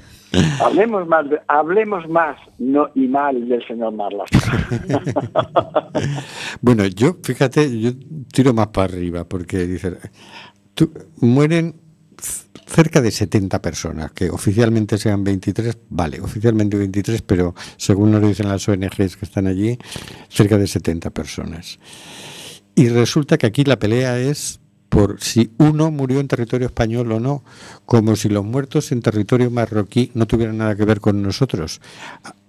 Hablemos 0.62 1.08
más, 1.08 1.30
de- 1.30 1.40
hablemos 1.48 2.08
más 2.10 2.38
no 2.60 2.90
y 2.96 3.08
mal 3.08 3.48
del 3.48 3.66
señor 3.68 3.94
Marlas. 3.94 4.30
Bueno, 6.62 6.86
yo, 6.88 7.18
fíjate, 7.24 7.80
yo 7.80 7.92
tiro 8.32 8.54
más 8.54 8.68
para 8.68 8.94
arriba, 8.94 9.24
porque 9.28 9.66
dice, 9.68 9.98
tú- 10.74 10.92
mueren 11.18 11.76
cerca 12.66 13.02
de 13.02 13.12
70 13.12 13.62
personas, 13.62 14.12
que 14.12 14.30
oficialmente 14.30 14.98
sean 14.98 15.24
23, 15.24 15.78
vale, 15.90 16.22
oficialmente 16.22 16.78
23, 16.78 17.22
pero 17.22 17.54
según 17.78 18.12
nos 18.12 18.22
dicen 18.22 18.48
las 18.48 18.68
ONGs 18.68 19.18
que 19.18 19.26
están 19.26 19.48
allí, 19.48 19.78
cerca 20.30 20.58
de 20.58 20.68
70 20.68 21.10
personas. 21.10 21.80
Y 22.76 22.88
resulta 22.88 23.38
que 23.38 23.48
aquí 23.48 23.66
la 23.66 23.78
pelea 23.78 24.18
es 24.18 24.61
por 24.92 25.22
si 25.22 25.52
uno 25.58 25.90
murió 25.90 26.20
en 26.20 26.28
territorio 26.28 26.68
español 26.68 27.14
o 27.14 27.20
no, 27.22 27.46
como 27.86 28.18
si 28.18 28.28
los 28.28 28.44
muertos 28.44 28.92
en 28.92 29.02
territorio 29.02 29.50
marroquí 29.50 30.12
no 30.16 30.28
tuvieran 30.28 30.58
nada 30.58 30.76
que 30.76 30.84
ver 30.84 31.00
con 31.00 31.22
nosotros. 31.22 31.80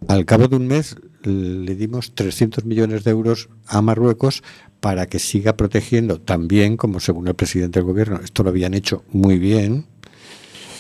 Al 0.09 0.25
cabo 0.25 0.49
de 0.49 0.57
un 0.57 0.67
mes 0.67 0.97
le 1.23 1.77
dimos 1.77 2.17
300 2.17 2.65
millones 2.65 3.05
de 3.05 3.13
euros 3.13 3.49
a 3.69 3.81
Marruecos 3.81 4.43
para 4.81 5.07
que 5.07 5.21
siga 5.21 5.57
protegiendo 5.57 6.21
también, 6.21 6.77
como 6.77 6.99
según 6.99 7.29
el 7.29 7.37
presidente 7.37 7.79
del 7.79 7.87
gobierno, 7.87 8.19
esto 8.25 8.43
lo 8.43 8.49
habían 8.51 8.75
hecho 8.75 9.05
muy 9.13 9.39
bien, 9.39 9.87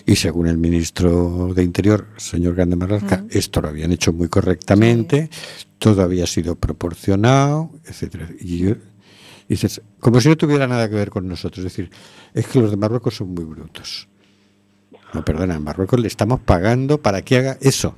y 0.04 0.16
según 0.16 0.48
el 0.48 0.58
ministro 0.58 1.54
de 1.54 1.62
Interior, 1.62 2.08
señor 2.16 2.56
Grande 2.56 2.74
Marlasca, 2.74 3.24
esto 3.30 3.60
lo 3.60 3.68
habían 3.68 3.92
hecho 3.92 4.12
muy 4.12 4.26
correctamente, 4.26 5.30
todo 5.78 6.02
había 6.02 6.26
sido 6.26 6.56
proporcionado, 6.56 7.70
etcétera. 7.84 8.28
Y 8.40 8.74
yo- 9.42 9.46
dices, 9.48 9.80
como 10.00 10.20
si 10.20 10.28
no 10.28 10.36
tuviera 10.36 10.66
nada 10.66 10.88
que 10.88 10.94
ver 10.94 11.10
con 11.10 11.26
nosotros. 11.28 11.58
Es 11.64 11.72
decir, 11.72 11.90
es 12.34 12.46
que 12.46 12.60
los 12.60 12.70
de 12.70 12.76
Marruecos 12.76 13.16
son 13.16 13.34
muy 13.34 13.44
brutos. 13.44 14.08
No, 15.14 15.24
perdona, 15.24 15.56
en 15.56 15.62
Marruecos 15.62 16.00
le 16.00 16.08
estamos 16.08 16.40
pagando 16.40 16.98
para 17.00 17.22
que 17.22 17.36
haga 17.36 17.58
eso. 17.60 17.94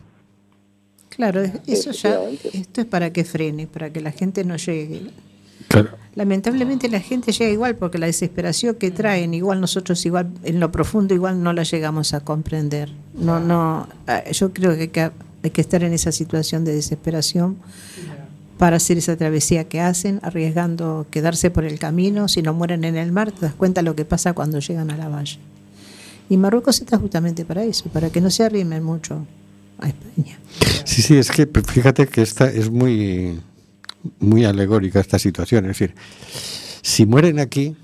Claro, 1.10 1.42
es- 1.42 1.52
eso 1.66 1.92
ya, 1.92 2.18
esto 2.52 2.80
es 2.80 2.86
para 2.88 3.12
que 3.12 3.24
frene, 3.24 3.66
para 3.68 3.90
que 3.92 4.00
la 4.00 4.10
gente 4.10 4.42
no 4.44 4.56
llegue. 4.56 5.10
Claro. 5.68 5.90
Lamentablemente 6.16 6.88
la 6.88 6.98
gente 7.00 7.30
llega 7.32 7.50
igual 7.50 7.76
porque 7.76 7.98
la 7.98 8.06
desesperación 8.06 8.74
que 8.74 8.90
traen, 8.90 9.32
igual 9.32 9.60
nosotros 9.60 10.04
igual 10.04 10.30
en 10.42 10.58
lo 10.60 10.70
profundo 10.72 11.14
igual 11.14 11.40
no 11.42 11.52
la 11.52 11.62
llegamos 11.62 12.12
a 12.14 12.20
comprender. 12.20 12.90
No, 13.14 13.38
no, 13.40 13.88
ah, 14.08 14.24
yo 14.30 14.52
creo 14.52 14.74
que 14.74 14.82
hay 14.82 14.88
que 14.88 15.10
hay 15.44 15.50
que 15.50 15.60
estar 15.60 15.82
en 15.84 15.92
esa 15.92 16.10
situación 16.10 16.64
de 16.64 16.74
desesperación 16.74 17.58
para 18.58 18.76
hacer 18.76 18.98
esa 18.98 19.16
travesía 19.16 19.64
que 19.64 19.80
hacen, 19.80 20.20
arriesgando 20.22 21.06
quedarse 21.10 21.50
por 21.50 21.64
el 21.64 21.78
camino, 21.78 22.28
si 22.28 22.42
no 22.42 22.54
mueren 22.54 22.84
en 22.84 22.96
el 22.96 23.12
mar, 23.12 23.32
te 23.32 23.42
das 23.46 23.54
cuenta 23.54 23.82
lo 23.82 23.96
que 23.96 24.04
pasa 24.04 24.32
cuando 24.32 24.60
llegan 24.60 24.90
a 24.90 24.96
la 24.96 25.08
valla. 25.08 25.38
Y 26.28 26.36
Marruecos 26.36 26.80
está 26.80 26.98
justamente 26.98 27.44
para 27.44 27.64
eso, 27.64 27.88
para 27.90 28.10
que 28.10 28.20
no 28.20 28.30
se 28.30 28.44
arrimen 28.44 28.82
mucho 28.82 29.26
a 29.78 29.88
España. 29.88 30.38
Sí, 30.84 31.02
sí, 31.02 31.16
es 31.16 31.30
que 31.30 31.46
fíjate 31.46 32.06
que 32.06 32.22
esta 32.22 32.48
es 32.48 32.70
muy, 32.70 33.40
muy 34.20 34.44
alegórica 34.44 35.00
esta 35.00 35.18
situación. 35.18 35.64
Es 35.64 35.78
decir, 35.78 35.94
si 36.82 37.06
mueren 37.06 37.40
aquí, 37.40 37.76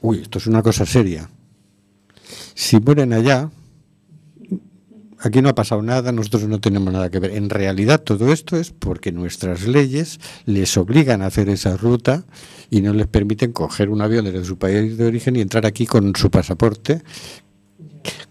uy, 0.00 0.20
esto 0.20 0.38
es 0.38 0.46
una 0.46 0.62
cosa 0.62 0.86
seria. 0.86 1.28
Si 2.54 2.78
mueren 2.78 3.12
allá, 3.12 3.50
aquí 5.24 5.40
no 5.40 5.48
ha 5.48 5.54
pasado 5.54 5.82
nada, 5.82 6.12
nosotros 6.12 6.44
no 6.44 6.60
tenemos 6.60 6.92
nada 6.92 7.10
que 7.10 7.18
ver. 7.18 7.32
En 7.32 7.50
realidad 7.50 8.00
todo 8.00 8.32
esto 8.32 8.56
es 8.56 8.70
porque 8.70 9.12
nuestras 9.12 9.66
leyes 9.66 10.20
les 10.44 10.76
obligan 10.76 11.22
a 11.22 11.26
hacer 11.26 11.48
esa 11.48 11.76
ruta 11.76 12.24
y 12.70 12.82
no 12.82 12.92
les 12.92 13.06
permiten 13.06 13.52
coger 13.52 13.88
un 13.88 14.02
avión 14.02 14.24
desde 14.24 14.44
su 14.44 14.58
país 14.58 14.96
de 14.96 15.06
origen 15.06 15.36
y 15.36 15.40
entrar 15.40 15.66
aquí 15.66 15.86
con 15.86 16.14
su 16.14 16.30
pasaporte, 16.30 17.02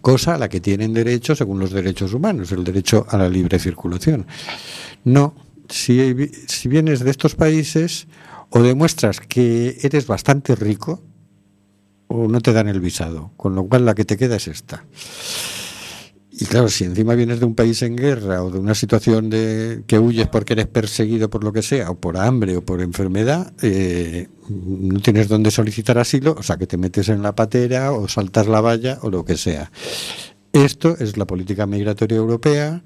cosa 0.01 0.35
a 0.35 0.37
la 0.37 0.49
que 0.49 0.59
tienen 0.59 0.93
derecho 0.93 1.35
según 1.35 1.59
los 1.59 1.71
derechos 1.71 2.13
humanos, 2.13 2.51
el 2.51 2.63
derecho 2.63 3.05
a 3.09 3.17
la 3.17 3.29
libre 3.29 3.57
circulación. 3.59 4.27
No, 5.03 5.35
si, 5.69 6.15
si 6.47 6.69
vienes 6.69 6.99
de 6.99 7.09
estos 7.09 7.35
países 7.35 8.07
o 8.49 8.61
demuestras 8.61 9.19
que 9.19 9.77
eres 9.81 10.05
bastante 10.05 10.55
rico 10.55 11.01
o 12.07 12.27
no 12.27 12.41
te 12.41 12.53
dan 12.53 12.67
el 12.67 12.79
visado, 12.79 13.31
con 13.37 13.55
lo 13.55 13.65
cual 13.65 13.85
la 13.85 13.95
que 13.95 14.05
te 14.05 14.17
queda 14.17 14.35
es 14.35 14.47
esta. 14.47 14.85
Y 16.35 16.45
claro, 16.45 16.67
si 16.67 16.83
encima 16.83 17.13
vienes 17.13 17.39
de 17.39 17.45
un 17.45 17.53
país 17.53 17.83
en 17.83 17.95
guerra 17.95 18.43
o 18.43 18.49
de 18.49 18.57
una 18.57 18.73
situación 18.73 19.29
de 19.29 19.83
que 19.85 19.99
huyes 19.99 20.27
porque 20.27 20.53
eres 20.53 20.65
perseguido 20.65 21.29
por 21.29 21.43
lo 21.43 21.53
que 21.53 21.61
sea, 21.61 21.91
o 21.91 21.95
por 21.95 22.17
hambre 22.17 22.57
o 22.57 22.65
por 22.65 22.81
enfermedad, 22.81 23.53
eh, 23.61 24.29
no 24.49 24.99
tienes 24.99 25.27
dónde 25.27 25.51
solicitar 25.51 25.99
asilo, 25.99 26.35
o 26.37 26.41
sea 26.41 26.57
que 26.57 26.65
te 26.65 26.77
metes 26.77 27.09
en 27.09 27.21
la 27.21 27.35
patera 27.35 27.91
o 27.91 28.07
saltas 28.07 28.47
la 28.47 28.61
valla 28.61 28.97
o 29.03 29.11
lo 29.11 29.23
que 29.23 29.37
sea. 29.37 29.71
Esto 30.53 30.97
es 30.97 31.17
la 31.17 31.25
política 31.25 31.67
migratoria 31.67 32.17
europea. 32.17 32.81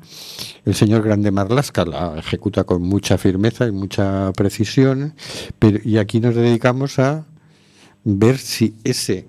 El 0.66 0.76
señor 0.76 1.04
Grande 1.04 1.32
Marlasca 1.32 1.86
la 1.86 2.18
ejecuta 2.18 2.66
con 2.66 2.82
mucha 2.82 3.18
firmeza 3.18 3.66
y 3.66 3.72
mucha 3.72 4.34
precisión, 4.34 5.16
pero 5.58 5.80
y 5.86 6.00
aquí 6.00 6.20
nos 6.20 6.36
dedicamos 6.36 7.00
a 7.00 7.26
ver 8.04 8.38
si 8.40 8.76
ese 8.84 9.28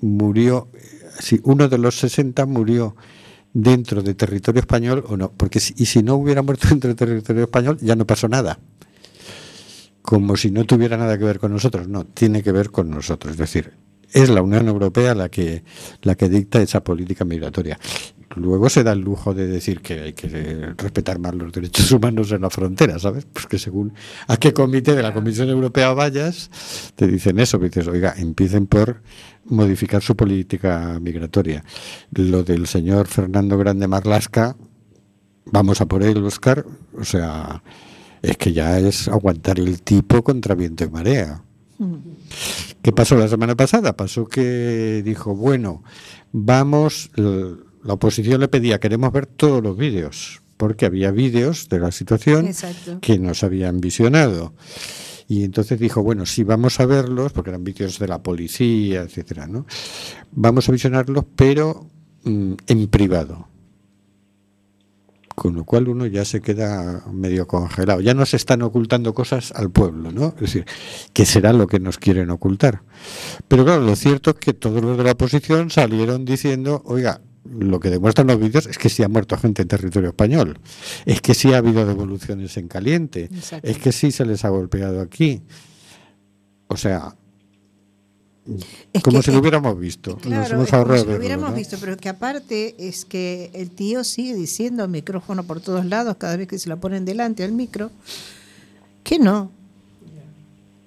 murió, 0.00 0.68
si 1.20 1.40
uno 1.44 1.68
de 1.68 1.78
los 1.78 1.96
60 1.98 2.44
murió 2.46 2.96
dentro 3.52 4.02
de 4.02 4.14
territorio 4.14 4.60
español 4.60 5.04
o 5.08 5.16
no, 5.16 5.32
porque 5.32 5.60
si, 5.60 5.74
y 5.76 5.86
si 5.86 6.02
no 6.02 6.14
hubiera 6.14 6.42
muerto 6.42 6.68
dentro 6.70 6.88
de 6.88 6.94
territorio 6.94 7.44
español 7.44 7.78
ya 7.80 7.96
no 7.96 8.06
pasó 8.06 8.28
nada. 8.28 8.58
Como 10.00 10.36
si 10.36 10.50
no 10.50 10.64
tuviera 10.64 10.96
nada 10.96 11.16
que 11.16 11.24
ver 11.24 11.38
con 11.38 11.52
nosotros, 11.52 11.86
no, 11.86 12.04
tiene 12.04 12.42
que 12.42 12.50
ver 12.50 12.70
con 12.70 12.90
nosotros, 12.90 13.32
es 13.32 13.38
decir, 13.38 13.72
es 14.12 14.28
la 14.28 14.42
Unión 14.42 14.68
Europea 14.68 15.14
la 15.14 15.28
que 15.28 15.64
la 16.02 16.14
que 16.14 16.28
dicta 16.28 16.60
esa 16.60 16.84
política 16.84 17.24
migratoria. 17.24 17.78
Luego 18.36 18.68
se 18.68 18.82
da 18.82 18.92
el 18.92 19.00
lujo 19.00 19.34
de 19.34 19.46
decir 19.46 19.80
que 19.80 20.00
hay 20.00 20.12
que 20.12 20.28
respetar 20.76 21.18
más 21.18 21.34
los 21.34 21.52
derechos 21.52 21.90
humanos 21.92 22.32
en 22.32 22.42
la 22.42 22.50
frontera, 22.50 22.98
¿sabes? 22.98 23.26
Pues 23.32 23.46
que 23.46 23.58
según 23.58 23.92
a 24.26 24.36
qué 24.36 24.52
comité 24.52 24.94
de 24.94 25.02
la 25.02 25.12
Comisión 25.12 25.48
Europea 25.48 25.92
vayas, 25.92 26.50
te 26.94 27.06
dicen 27.06 27.38
eso, 27.38 27.58
que 27.58 27.66
dices, 27.66 27.88
oiga, 27.88 28.14
empiecen 28.16 28.66
por 28.66 29.02
modificar 29.44 30.02
su 30.02 30.16
política 30.16 30.98
migratoria. 31.00 31.64
Lo 32.12 32.42
del 32.42 32.66
señor 32.66 33.06
Fernando 33.06 33.58
Grande 33.58 33.88
Marlasca, 33.88 34.56
vamos 35.46 35.80
a 35.80 35.86
por 35.86 36.02
él, 36.02 36.24
Oscar, 36.24 36.64
o 36.98 37.04
sea, 37.04 37.62
es 38.22 38.36
que 38.36 38.52
ya 38.52 38.78
es 38.78 39.08
aguantar 39.08 39.58
el 39.58 39.82
tipo 39.82 40.22
contra 40.22 40.54
viento 40.54 40.84
y 40.84 40.90
marea. 40.90 41.42
¿Qué 42.80 42.92
pasó 42.92 43.16
la 43.16 43.28
semana 43.28 43.56
pasada? 43.56 43.96
Pasó 43.96 44.26
que 44.26 45.02
dijo, 45.04 45.34
bueno, 45.34 45.82
vamos, 46.30 47.10
la 47.84 47.94
oposición 47.94 48.40
le 48.40 48.48
pedía, 48.48 48.78
queremos 48.78 49.12
ver 49.12 49.26
todos 49.26 49.62
los 49.62 49.76
vídeos, 49.76 50.42
porque 50.56 50.86
había 50.86 51.10
vídeos 51.10 51.68
de 51.68 51.80
la 51.80 51.90
situación 51.90 52.46
Exacto. 52.46 52.98
que 53.00 53.18
nos 53.18 53.42
habían 53.42 53.80
visionado. 53.80 54.54
Y 55.28 55.44
entonces 55.44 55.80
dijo, 55.80 56.02
bueno, 56.02 56.26
sí, 56.26 56.44
vamos 56.44 56.78
a 56.78 56.86
verlos, 56.86 57.32
porque 57.32 57.50
eran 57.50 57.64
vídeos 57.64 57.98
de 57.98 58.08
la 58.08 58.22
policía, 58.22 59.02
etcétera, 59.02 59.46
¿no? 59.46 59.66
Vamos 60.32 60.68
a 60.68 60.72
visionarlos, 60.72 61.24
pero 61.34 61.86
mm, 62.24 62.52
en 62.66 62.88
privado. 62.88 63.48
Con 65.34 65.54
lo 65.54 65.64
cual 65.64 65.88
uno 65.88 66.04
ya 66.06 66.26
se 66.26 66.42
queda 66.42 67.04
medio 67.10 67.46
congelado. 67.46 68.02
Ya 68.02 68.12
nos 68.12 68.34
están 68.34 68.60
ocultando 68.60 69.14
cosas 69.14 69.52
al 69.52 69.70
pueblo, 69.70 70.12
¿no? 70.12 70.34
Es 70.36 70.40
decir, 70.40 70.66
¿qué 71.14 71.24
será 71.24 71.54
lo 71.54 71.66
que 71.66 71.80
nos 71.80 71.96
quieren 71.96 72.30
ocultar? 72.30 72.82
Pero 73.48 73.64
claro, 73.64 73.80
lo 73.80 73.96
cierto 73.96 74.30
es 74.30 74.36
que 74.36 74.52
todos 74.52 74.82
los 74.82 74.98
de 74.98 75.04
la 75.04 75.12
oposición 75.12 75.70
salieron 75.70 76.26
diciendo, 76.26 76.82
oiga, 76.84 77.22
lo 77.44 77.80
que 77.80 77.90
demuestran 77.90 78.28
los 78.28 78.38
vídeos 78.38 78.66
es 78.66 78.78
que 78.78 78.88
sí 78.88 79.02
ha 79.02 79.08
muerto 79.08 79.36
gente 79.36 79.62
en 79.62 79.68
territorio 79.68 80.10
español, 80.10 80.58
es 81.06 81.20
que 81.20 81.34
sí 81.34 81.52
ha 81.52 81.58
habido 81.58 81.84
devoluciones 81.86 82.56
en 82.56 82.68
caliente, 82.68 83.24
Exacto. 83.24 83.68
es 83.68 83.78
que 83.78 83.92
sí 83.92 84.12
se 84.12 84.24
les 84.24 84.44
ha 84.44 84.48
golpeado 84.50 85.00
aquí. 85.00 85.42
O 86.68 86.76
sea, 86.76 87.14
Es 88.92 89.02
como 89.02 89.18
que, 89.18 89.24
si 89.24 89.30
lo 89.32 89.38
hubiéramos 89.40 89.78
visto. 89.78 90.12
Nos 90.12 90.22
Claro, 90.22 90.54
hemos 90.54 90.70
como 90.70 90.96
si 90.96 91.06
lo 91.06 91.16
hubiéramos 91.16 91.50
¿no? 91.50 91.56
visto, 91.56 91.76
pero 91.80 91.96
que 91.96 92.08
aparte 92.08 92.74
es 92.78 93.04
que 93.04 93.50
el 93.54 93.70
tío 93.70 94.04
sigue 94.04 94.34
diciendo 94.34 94.86
micrófono 94.88 95.44
por 95.44 95.60
todos 95.60 95.84
lados 95.84 96.16
cada 96.18 96.36
vez 96.36 96.48
que 96.48 96.58
se 96.58 96.68
la 96.68 96.76
ponen 96.76 97.04
delante 97.04 97.44
al 97.44 97.52
micro, 97.52 97.90
que 99.04 99.18
no. 99.18 99.50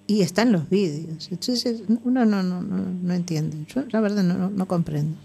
Y 0.08 0.22
están 0.22 0.52
los 0.52 0.70
vídeos. 0.70 1.30
Entonces 1.32 1.82
uno 2.04 2.26
no, 2.26 2.44
no, 2.44 2.62
no, 2.62 2.78
no 3.02 3.14
entiende. 3.14 3.58
Yo 3.74 3.84
la 3.90 4.02
verdad 4.02 4.24
no, 4.24 4.36
no, 4.36 4.50
no 4.50 4.68
comprendo. 4.68 5.16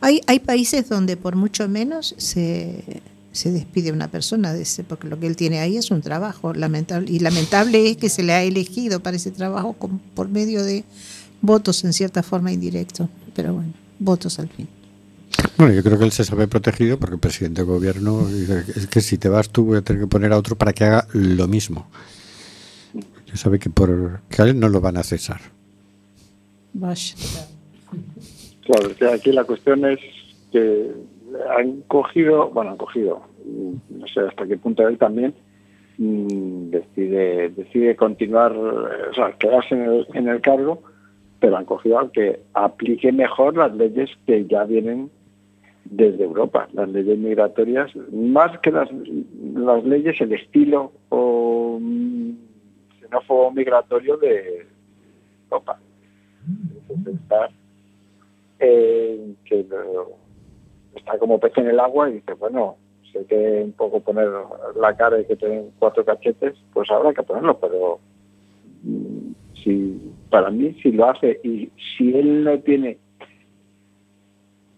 Hay, 0.00 0.20
hay 0.26 0.38
países 0.40 0.88
donde 0.88 1.16
por 1.16 1.36
mucho 1.36 1.68
menos 1.68 2.14
se, 2.18 3.02
se 3.32 3.50
despide 3.52 3.92
una 3.92 4.08
persona 4.10 4.52
de 4.52 4.62
ese, 4.62 4.84
porque 4.84 5.08
lo 5.08 5.18
que 5.18 5.26
él 5.26 5.36
tiene 5.36 5.60
ahí 5.60 5.76
es 5.76 5.90
un 5.90 6.02
trabajo 6.02 6.52
lamentable. 6.54 7.10
Y 7.10 7.18
lamentable 7.18 7.90
es 7.90 7.96
que 7.96 8.08
se 8.08 8.22
le 8.22 8.32
ha 8.32 8.42
elegido 8.42 9.00
para 9.00 9.16
ese 9.16 9.30
trabajo 9.30 9.72
con- 9.74 9.98
por 10.14 10.28
medio 10.28 10.62
de 10.64 10.84
votos 11.40 11.84
en 11.84 11.92
cierta 11.92 12.22
forma 12.22 12.52
indirecto. 12.52 13.08
Pero 13.34 13.54
bueno, 13.54 13.72
votos 13.98 14.38
al 14.38 14.48
fin. 14.48 14.68
Bueno, 15.56 15.72
yo 15.72 15.82
creo 15.84 15.98
que 15.98 16.04
él 16.04 16.12
se 16.12 16.24
sabe 16.24 16.48
protegido 16.48 16.98
porque 16.98 17.14
el 17.14 17.20
presidente 17.20 17.60
del 17.60 17.66
gobierno 17.70 18.26
dice 18.26 18.64
es 18.74 18.86
que 18.86 19.00
si 19.00 19.18
te 19.18 19.28
vas 19.28 19.50
tú 19.50 19.64
voy 19.66 19.78
a 19.78 19.82
tener 19.82 20.02
que 20.02 20.08
poner 20.08 20.32
a 20.32 20.38
otro 20.38 20.56
para 20.56 20.72
que 20.72 20.84
haga 20.84 21.06
lo 21.12 21.46
mismo. 21.46 21.86
Ya 23.26 23.36
sabe 23.36 23.58
que 23.58 23.68
por 23.70 24.20
que 24.30 24.42
a 24.42 24.46
él 24.46 24.58
no 24.58 24.68
lo 24.68 24.80
van 24.80 24.96
a 24.96 25.02
cesar. 25.04 25.40
Vaya. 26.72 27.14
Claro, 28.68 29.14
aquí 29.14 29.32
la 29.32 29.44
cuestión 29.44 29.82
es 29.86 29.98
que 30.52 30.92
han 31.56 31.80
cogido, 31.82 32.50
bueno, 32.50 32.72
han 32.72 32.76
cogido, 32.76 33.22
no 33.46 34.06
sé 34.08 34.20
hasta 34.20 34.46
qué 34.46 34.58
punto 34.58 34.86
él 34.86 34.98
también 34.98 35.34
mm, 35.96 36.68
decide 36.68 37.48
decide 37.48 37.96
continuar, 37.96 38.52
o 38.52 39.14
sea, 39.14 39.32
quedarse 39.38 39.74
en 39.74 39.82
el, 39.84 40.06
en 40.12 40.28
el 40.28 40.42
cargo, 40.42 40.82
pero 41.40 41.56
han 41.56 41.64
cogido 41.64 41.98
al 41.98 42.10
que 42.10 42.40
aplique 42.52 43.10
mejor 43.10 43.56
las 43.56 43.74
leyes 43.74 44.10
que 44.26 44.44
ya 44.44 44.64
vienen 44.64 45.10
desde 45.86 46.24
Europa, 46.24 46.68
las 46.74 46.90
leyes 46.90 47.18
migratorias, 47.18 47.90
más 48.12 48.58
que 48.58 48.70
las, 48.70 48.90
las 49.54 49.82
leyes, 49.84 50.20
el 50.20 50.34
estilo 50.34 50.92
o 51.08 51.78
mm, 51.80 52.32
xenófobo 53.00 53.50
migratorio 53.50 54.18
de 54.18 54.66
Europa. 55.50 55.80
Eh, 58.58 59.34
que 59.44 59.66
está 60.94 61.18
como 61.18 61.38
pez 61.38 61.56
en 61.58 61.68
el 61.68 61.80
agua 61.80 62.10
y 62.10 62.14
dice, 62.14 62.34
bueno, 62.34 62.76
sé 63.12 63.24
que 63.26 63.62
un 63.64 63.72
poco 63.72 64.00
poner 64.00 64.28
la 64.76 64.96
cara 64.96 65.20
y 65.20 65.24
que 65.24 65.36
tienen 65.36 65.70
cuatro 65.78 66.04
cachetes, 66.04 66.54
pues 66.72 66.90
habrá 66.90 67.12
que 67.12 67.22
ponerlo, 67.22 67.58
pero 67.58 68.00
mm, 68.82 69.32
si 69.62 70.12
para 70.30 70.50
mí 70.50 70.74
si 70.82 70.92
lo 70.92 71.08
hace 71.08 71.40
y 71.42 71.70
si 71.96 72.14
él 72.14 72.44
no 72.44 72.58
tiene 72.60 72.98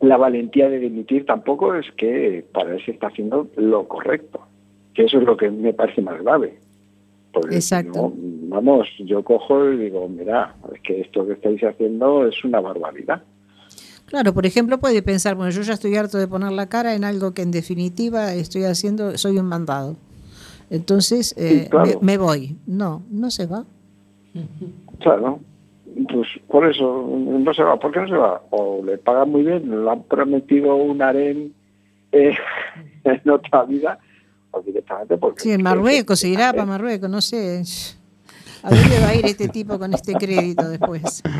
la 0.01 0.17
valentía 0.17 0.69
de 0.69 0.79
dimitir 0.79 1.27
tampoco 1.27 1.75
es 1.75 1.91
que 1.93 2.45
para 2.53 2.75
él 2.75 2.85
se 2.85 2.93
está 2.93 3.09
haciendo 3.09 3.49
lo 3.57 3.87
correcto, 3.87 4.41
que 4.95 5.05
eso 5.05 5.19
es 5.19 5.25
lo 5.25 5.37
que 5.37 5.51
me 5.51 5.75
parece 5.75 6.01
más 6.01 6.23
grave. 6.23 6.59
Porque 7.33 7.57
Exacto. 7.57 7.93
no, 8.01 8.13
vamos, 8.49 8.89
yo 8.99 9.23
cojo 9.23 9.71
y 9.71 9.77
digo, 9.77 10.09
mira, 10.09 10.57
es 10.75 10.81
que 10.81 11.03
esto 11.03 11.27
que 11.27 11.35
estáis 11.35 11.63
haciendo 11.63 12.27
es 12.27 12.45
una 12.45 12.61
barbaridad. 12.61 13.23
Claro, 14.11 14.35
por 14.35 14.45
ejemplo, 14.45 14.79
puede 14.79 15.03
pensar, 15.03 15.37
bueno, 15.37 15.53
yo 15.53 15.63
ya 15.63 15.75
estoy 15.75 15.95
harto 15.95 16.19
de 16.19 16.27
poner 16.27 16.51
la 16.51 16.67
cara 16.69 16.97
en 16.97 17.05
algo 17.05 17.33
que 17.33 17.43
en 17.43 17.53
definitiva 17.53 18.35
estoy 18.35 18.65
haciendo, 18.65 19.17
soy 19.17 19.39
un 19.39 19.47
mandado. 19.47 19.95
Entonces, 20.69 21.33
eh, 21.39 21.69
claro. 21.71 22.01
me, 22.01 22.15
me 22.15 22.19
voy. 22.19 22.57
No, 22.67 23.05
no 23.09 23.31
se 23.31 23.47
va. 23.47 23.65
Claro, 24.99 25.39
pues 26.13 26.27
por 26.49 26.69
eso 26.69 27.07
no 27.09 27.55
se 27.55 27.63
va. 27.63 27.79
¿Por 27.79 27.93
qué 27.93 28.01
no 28.01 28.09
se 28.09 28.17
va? 28.17 28.43
O 28.51 28.83
le 28.85 28.99
pagan 28.99 29.31
muy 29.31 29.45
bien, 29.45 29.85
le 29.85 29.89
han 29.89 30.03
prometido 30.03 30.75
un 30.75 31.01
harén 31.03 31.55
eh, 32.11 32.35
en 33.05 33.31
otra 33.31 33.63
vida, 33.63 33.97
o 34.51 34.61
directamente 34.61 35.19
porque... 35.19 35.41
Sí, 35.41 35.53
en 35.53 35.63
Marruecos, 35.63 36.19
se 36.19 36.29
irá 36.29 36.53
para 36.53 36.67
Marruecos, 36.67 37.09
no 37.09 37.21
sé. 37.21 37.63
¿A 38.65 38.71
dónde 38.71 38.99
va 39.01 39.09
a 39.11 39.15
ir 39.15 39.25
este 39.27 39.49
tipo 39.49 39.79
con 39.79 39.95
este 39.95 40.15
crédito 40.15 40.69
después? 40.69 41.23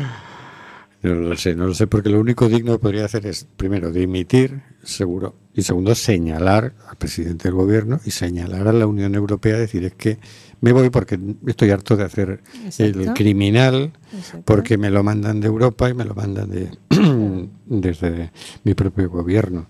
No 1.03 1.15
lo 1.15 1.35
sé, 1.35 1.55
no 1.55 1.65
lo 1.65 1.73
sé, 1.73 1.87
porque 1.87 2.09
lo 2.09 2.19
único 2.19 2.47
digno 2.47 2.73
que 2.73 2.79
podría 2.79 3.05
hacer 3.05 3.25
es, 3.25 3.47
primero, 3.57 3.91
dimitir, 3.91 4.61
seguro, 4.83 5.35
y 5.53 5.63
segundo, 5.63 5.95
señalar 5.95 6.75
al 6.87 6.95
presidente 6.97 7.47
del 7.47 7.55
gobierno 7.55 7.99
y 8.05 8.11
señalar 8.11 8.67
a 8.67 8.73
la 8.73 8.85
Unión 8.85 9.15
Europea, 9.15 9.57
decir, 9.57 9.83
es 9.83 9.95
que 9.95 10.19
me 10.61 10.73
voy 10.73 10.91
porque 10.91 11.19
estoy 11.47 11.71
harto 11.71 11.97
de 11.97 12.03
hacer 12.03 12.43
el 12.77 13.13
criminal, 13.13 13.93
Exacto. 14.15 14.43
porque 14.45 14.77
me 14.77 14.91
lo 14.91 15.03
mandan 15.03 15.41
de 15.41 15.47
Europa 15.47 15.89
y 15.89 15.95
me 15.95 16.05
lo 16.05 16.13
mandan 16.13 16.51
de 16.51 16.69
desde 17.65 18.31
mi 18.63 18.75
propio 18.75 19.09
gobierno. 19.09 19.67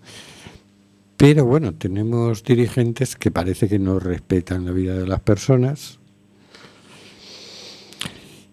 Pero 1.15 1.45
bueno, 1.45 1.73
tenemos 1.73 2.43
dirigentes 2.43 3.15
que 3.15 3.31
parece 3.31 3.69
que 3.69 3.79
no 3.79 3.99
respetan 3.99 4.65
la 4.65 4.71
vida 4.71 4.97
de 4.97 5.07
las 5.07 5.21
personas. 5.21 5.99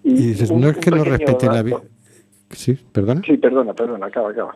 Y 0.04 0.12
dices, 0.12 0.50
no 0.50 0.68
es 0.68 0.76
que 0.76 0.90
no 0.90 1.02
respeten 1.02 1.52
la 1.52 1.62
vida. 1.62 1.82
Sí, 2.50 2.74
perdona. 2.92 3.22
Sí, 3.26 3.36
perdona, 3.36 3.74
perdona, 3.74 4.06
acaba, 4.06 4.30
acaba. 4.30 4.54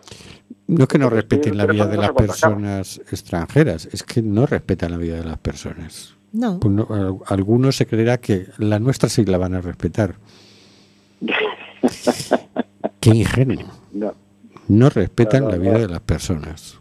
No 0.68 0.82
es 0.84 0.88
que 0.88 0.98
no 0.98 1.10
respeten 1.10 1.56
la 1.56 1.66
vida 1.66 1.86
de 1.86 1.96
las 1.98 2.12
personas 2.12 2.98
extranjeras, 3.10 3.86
es 3.92 4.02
que 4.02 4.22
no 4.22 4.46
respetan 4.46 4.90
la 4.92 4.96
vida 4.96 5.16
de 5.16 5.24
las 5.24 5.38
personas. 5.38 6.14
No. 6.32 6.58
Pues 6.60 6.72
no, 6.72 6.86
al- 6.90 7.18
algunos 7.26 7.76
se 7.76 7.86
creerá 7.86 8.18
que 8.18 8.46
la 8.58 8.78
nuestra 8.78 9.08
sí 9.10 9.24
la 9.26 9.36
van 9.38 9.54
a 9.54 9.60
respetar. 9.60 10.14
Qué 13.00 13.10
ingenuo. 13.10 13.64
No, 13.92 14.14
No 14.68 14.88
respetan 14.88 15.42
No, 15.44 15.46
no, 15.50 15.52
la 15.56 15.58
vida 15.58 15.72
no. 15.72 15.78
de 15.80 15.88
las 15.88 16.00
personas. 16.00 16.78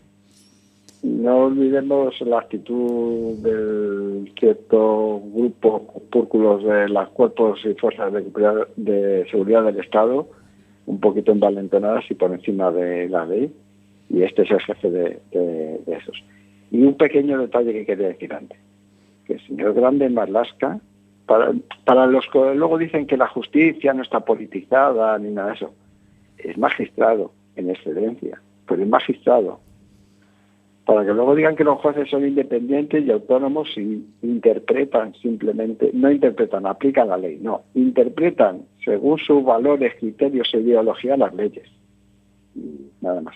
no 1.03 1.45
olvidemos 1.45 2.13
la 2.21 2.39
actitud 2.39 3.37
del 3.39 4.31
cierto 4.39 5.19
grupo 5.33 5.87
opúrculos 5.95 6.63
de 6.63 6.87
los 6.89 7.09
cuerpos 7.09 7.59
y 7.65 7.73
fuerzas 7.73 8.13
de, 8.13 8.23
seguridad- 8.23 8.67
de 8.75 9.27
seguridad 9.31 9.63
del 9.63 9.79
Estado, 9.79 10.29
un 10.91 10.99
poquito 10.99 11.31
envalentonadas 11.31 12.03
y 12.09 12.15
por 12.15 12.33
encima 12.33 12.69
de 12.69 13.07
la 13.07 13.25
ley, 13.25 13.49
y 14.09 14.23
este 14.23 14.41
es 14.41 14.51
el 14.51 14.59
jefe 14.59 14.91
de, 14.91 15.79
esos. 15.87 16.21
Y 16.69 16.83
un 16.83 16.95
pequeño 16.95 17.39
detalle 17.39 17.71
que 17.71 17.85
quería 17.85 18.09
decir 18.09 18.33
antes, 18.33 18.59
que 19.25 19.33
el 19.35 19.47
señor 19.47 19.73
Grande 19.73 20.09
Marlasca, 20.09 20.81
para, 21.25 21.53
para 21.85 22.07
los 22.07 22.25
que 22.27 22.55
luego 22.55 22.77
dicen 22.77 23.07
que 23.07 23.15
la 23.15 23.27
justicia 23.27 23.93
no 23.93 24.03
está 24.03 24.19
politizada 24.19 25.17
ni 25.17 25.29
nada 25.29 25.49
de 25.49 25.55
eso, 25.55 25.73
es 26.37 26.57
magistrado 26.57 27.31
en 27.55 27.69
excelencia, 27.69 28.41
pero 28.67 28.83
es 28.83 28.89
magistrado 28.89 29.61
para 30.85 31.05
que 31.05 31.13
luego 31.13 31.35
digan 31.35 31.55
que 31.55 31.63
los 31.63 31.79
jueces 31.79 32.09
son 32.09 32.27
independientes 32.27 33.05
y 33.05 33.11
autónomos 33.11 33.69
y 33.77 34.03
interpretan 34.23 35.13
simplemente, 35.13 35.91
no 35.93 36.11
interpretan, 36.11 36.65
aplican 36.65 37.07
la 37.07 37.17
ley, 37.17 37.39
no, 37.41 37.61
interpretan 37.75 38.63
según 38.83 39.17
sus 39.19 39.43
valores, 39.43 39.93
criterios 39.99 40.49
e 40.53 40.59
ideología 40.59 41.17
las 41.17 41.33
leyes. 41.33 41.67
Y 42.55 42.91
nada 43.01 43.21
más. 43.21 43.35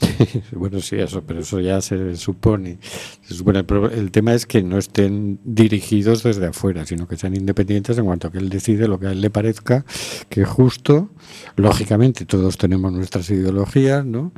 bueno, 0.52 0.80
sí, 0.80 0.96
eso, 0.96 1.22
pero 1.26 1.40
eso 1.40 1.60
ya 1.60 1.80
se 1.80 2.16
supone. 2.16 2.78
Se 3.22 3.34
supone 3.34 3.64
el, 3.92 4.10
tema 4.10 4.34
es 4.34 4.46
que 4.46 4.62
no 4.62 4.78
estén 4.78 5.38
dirigidos 5.44 6.22
desde 6.22 6.46
afuera, 6.46 6.86
sino 6.86 7.06
que 7.06 7.16
sean 7.16 7.36
independientes 7.36 7.98
en 7.98 8.06
cuanto 8.06 8.28
a 8.28 8.32
que 8.32 8.38
él 8.38 8.48
decide 8.48 8.88
lo 8.88 8.98
que 8.98 9.08
a 9.08 9.12
él 9.12 9.20
le 9.20 9.30
parezca 9.30 9.84
que 10.28 10.42
es 10.42 10.48
justo. 10.48 11.10
Lógicamente, 11.56 12.24
todos 12.24 12.58
tenemos 12.58 12.92
nuestras 12.92 13.30
ideologías, 13.30 14.04
¿no? 14.04 14.32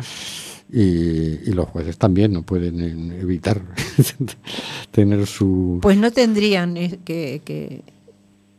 Y, 0.71 1.49
y 1.49 1.53
los 1.53 1.69
jueces 1.69 1.99
también 1.99 2.33
no 2.33 2.43
pueden 2.45 3.13
evitar 3.13 3.61
tener 4.91 5.27
su. 5.27 5.79
Pues 5.83 5.99
no 5.99 6.11
tendrían 6.11 6.77
eh, 6.77 6.99
que, 7.05 7.43
que, 7.45 7.83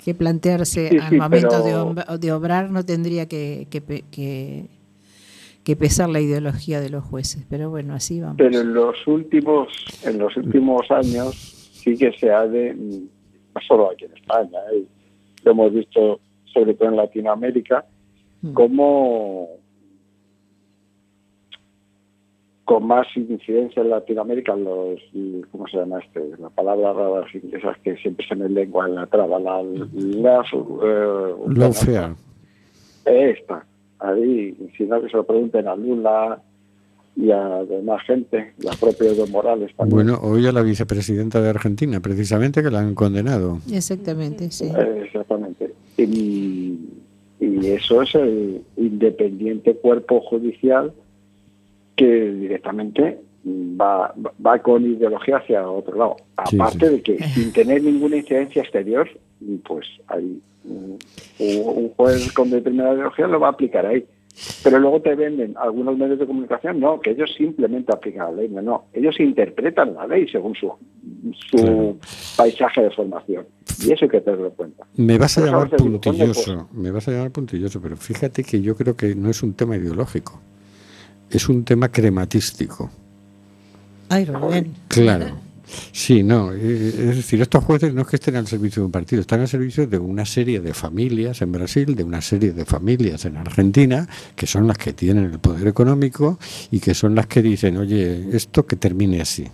que 0.04 0.14
plantearse 0.14 0.90
Sí, 0.90 0.98
al 0.98 1.10
sí, 1.10 1.16
momento 1.18 1.48
pero- 1.50 1.64
de, 1.64 1.76
ob- 1.76 2.18
de 2.20 2.32
obrar, 2.32 2.70
no 2.70 2.84
tendría 2.86 3.28
que, 3.28 3.68
que, 3.70 3.82
que, 4.12 4.66
que 5.64 5.76
pesar 5.76 6.10
la 6.10 6.20
ideología 6.20 6.82
de 6.82 6.90
los 6.90 7.04
jueces. 7.06 7.46
Pero 7.50 7.70
bueno, 7.70 7.94
así 7.94 8.20
vamos. 8.20 8.36
Pero 8.38 8.62
en 8.62 8.74
los 8.74 8.96
últimos, 9.08 9.68
en 10.04 10.18
los 10.20 10.36
últimos 10.36 10.90
años 10.92 11.36
sí 11.74 11.96
que 11.98 12.12
se 12.14 12.32
ha 12.32 12.46
de, 12.48 12.74
no 12.74 13.62
solo 13.68 13.92
aquí 13.92 14.06
en 14.06 14.14
España, 14.14 14.60
¿eh? 14.74 14.84
lo 15.44 15.52
hemos 15.52 15.74
visto 15.74 16.20
sobre 16.54 16.74
todo 16.76 16.90
en 16.90 16.98
Latinoamérica, 16.98 17.86
como 18.54 19.48
con 22.66 22.88
más 22.88 23.06
incidencia 23.16 23.82
en 23.82 23.90
Latinoamérica 23.90 24.56
los, 24.56 25.00
¿cómo 25.52 25.68
se 25.68 25.78
llama 25.78 26.00
este? 26.00 26.22
La 26.40 26.50
palabra 26.50 26.94
rara 26.94 27.26
esas 27.52 27.78
que 27.80 27.98
siempre 27.98 28.26
se 28.28 28.36
me 28.36 28.48
lengua 28.48 28.88
en 28.88 28.96
la 28.96 29.06
traba, 29.08 29.40
la, 29.40 29.62
la, 29.62 30.42
eh, 30.42 31.36
Lawfare. 31.48 32.16
esta, 33.06 33.66
ahí, 34.00 34.56
sino 34.78 35.02
que 35.02 35.10
se 35.10 35.18
lo 35.18 35.26
pregunten 35.26 35.68
a 35.68 35.76
Lula 35.76 36.42
y 37.16 37.32
a 37.32 37.64
demás 37.66 38.02
gente, 38.08 38.54
la 38.60 38.72
propia 38.80 39.12
Evo 39.12 39.28
Morales 39.28 39.76
también. 39.76 39.96
Bueno, 39.96 40.20
hoy 40.24 40.48
a 40.48 40.52
la 40.52 40.64
vicepresidenta 40.64 41.42
de 41.42 41.50
Argentina, 41.50 42.00
precisamente, 42.00 42.64
que 42.64 42.72
la 42.72 42.80
han 42.80 42.96
condenado. 42.96 43.60
Exactamente, 43.72 44.50
sí. 44.52 44.72
Exactamente. 45.04 45.74
Y, 45.98 46.80
y 47.40 47.68
eso 47.68 48.02
es 48.02 48.16
el 48.16 48.64
independiente 48.78 49.76
cuerpo 49.76 50.22
judicial 50.22 50.94
que 51.96 52.32
directamente 52.32 53.20
va, 53.46 54.14
va 54.46 54.60
con 54.60 54.86
ideología 54.86 55.38
hacia 55.38 55.68
otro 55.68 55.98
lado. 55.98 56.16
Aparte 56.38 56.88
sí. 56.88 56.96
de 56.96 57.02
que 57.02 57.24
sin 57.30 57.54
tener 57.54 57.84
ninguna 57.84 58.18
incidencia 58.18 58.62
exterior, 58.62 59.10
pues 59.66 59.88
hay 60.08 60.42
un, 60.66 60.98
un 61.40 61.90
juez 61.90 62.32
con 62.32 62.50
determinada 62.50 62.94
ideología 62.94 63.28
lo 63.28 63.40
va 63.40 63.48
a 63.48 63.52
aplicar 63.52 63.86
ahí. 63.86 64.06
Pero 64.64 64.80
luego 64.80 65.00
te 65.00 65.14
venden 65.14 65.54
algunos 65.58 65.96
medios 65.96 66.18
de 66.18 66.26
comunicación, 66.26 66.80
no, 66.80 67.00
que 67.00 67.12
ellos 67.12 67.32
simplemente 67.38 67.94
aplican 67.94 68.36
la 68.36 68.42
ley, 68.42 68.50
no, 68.50 68.64
no, 68.64 68.86
ellos 68.92 69.20
interpretan 69.20 69.94
la 69.94 70.08
ley 70.08 70.28
según 70.28 70.56
su, 70.56 70.72
su 71.52 71.98
paisaje 72.36 72.82
de 72.82 72.90
formación. 72.90 73.46
Y 73.86 73.92
eso 73.92 74.06
hay 74.06 74.10
que 74.10 74.22
tenerlo 74.22 74.48
en 74.48 74.54
cuenta. 74.54 74.88
Me 74.96 75.20
vas 75.20 75.38
a 75.38 75.42
Pero 75.42 75.52
llamar 75.52 75.70
puntilloso, 75.70 76.68
me 76.74 76.90
vas 76.90 77.08
a 77.08 77.12
llamar 77.12 77.32
puntilloso, 77.32 77.80
pero 77.80 77.96
fíjate 77.96 78.44
que 78.44 78.60
yo 78.60 78.76
creo 78.76 78.96
que 78.96 79.14
no 79.14 79.30
es 79.30 79.44
un 79.44 79.54
tema 79.54 79.78
ideológico, 79.78 80.42
es 81.38 81.50
un 81.50 81.64
tema 81.64 81.90
crematístico. 81.90 82.90
Ay, 84.10 84.26
Rubén. 84.26 84.74
Claro. 84.88 85.44
Sí, 85.92 86.24
no, 86.24 86.52
eh, 86.54 86.88
es 86.88 87.16
decir, 87.16 87.42
estos 87.42 87.64
jueces 87.64 87.94
no 87.94 88.02
es 88.02 88.08
que 88.08 88.18
estén 88.18 88.36
al 88.36 88.48
servicio 88.48 88.82
de 88.82 88.86
un 88.86 88.92
partido, 88.92 89.22
están 89.22 89.40
al 89.40 89.48
servicio 89.48 89.88
de 89.88 89.98
una 89.98 90.26
serie 90.26 90.60
de 90.60 90.74
familias 90.74 91.42
en 91.42 91.52
Brasil, 91.52 91.96
de 91.96 92.04
una 92.04 92.22
serie 92.22 92.52
de 92.52 92.66
familias 92.66 93.26
en 93.26 93.38
Argentina, 93.38 94.08
que 94.36 94.46
son 94.46 94.68
las 94.68 94.78
que 94.78 94.94
tienen 94.94 95.26
el 95.26 95.40
poder 95.40 95.68
económico 95.68 96.38
y 96.70 96.80
que 96.80 96.94
son 96.94 97.16
las 97.16 97.28
que 97.28 97.42
dicen, 97.42 97.78
oye, 97.78 98.36
esto 98.36 98.66
que 98.66 98.76
termine 98.76 99.22
así. 99.22 99.48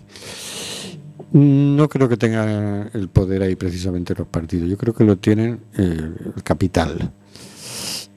No 1.32 1.88
creo 1.88 2.08
que 2.08 2.16
tengan 2.16 2.90
el 2.92 3.08
poder 3.08 3.42
ahí 3.42 3.54
precisamente 3.54 4.14
los 4.14 4.26
partidos, 4.26 4.68
yo 4.68 4.76
creo 4.76 4.92
que 4.92 5.04
lo 5.04 5.16
tienen 5.16 5.60
eh, 5.78 6.10
el 6.36 6.42
capital. 6.42 7.12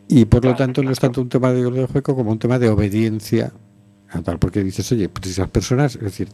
Y 0.08 0.26
por 0.26 0.44
lo 0.46 0.56
tanto 0.56 0.84
no 0.84 0.92
es 0.92 1.00
tanto 1.00 1.22
un 1.22 1.30
tema 1.30 1.52
ideológico 1.52 2.16
como 2.16 2.32
un 2.32 2.40
tema 2.40 2.60
de 2.60 2.70
obediencia 2.70 3.52
a 4.10 4.22
tal, 4.22 4.38
porque 4.40 4.64
dices, 4.64 4.92
oye, 4.92 5.10
pues 5.10 5.32
esas 5.32 5.50
personas, 5.50 5.96
es 5.96 6.02
decir, 6.02 6.30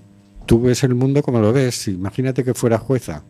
tú 0.46 0.62
ves 0.62 0.84
el 0.84 0.96
mundo 0.96 1.22
como 1.22 1.40
lo 1.40 1.54
ves, 1.54 1.88
imagínate 1.88 2.44
que 2.44 2.54
fuera 2.54 2.78
jueza, 2.78 3.24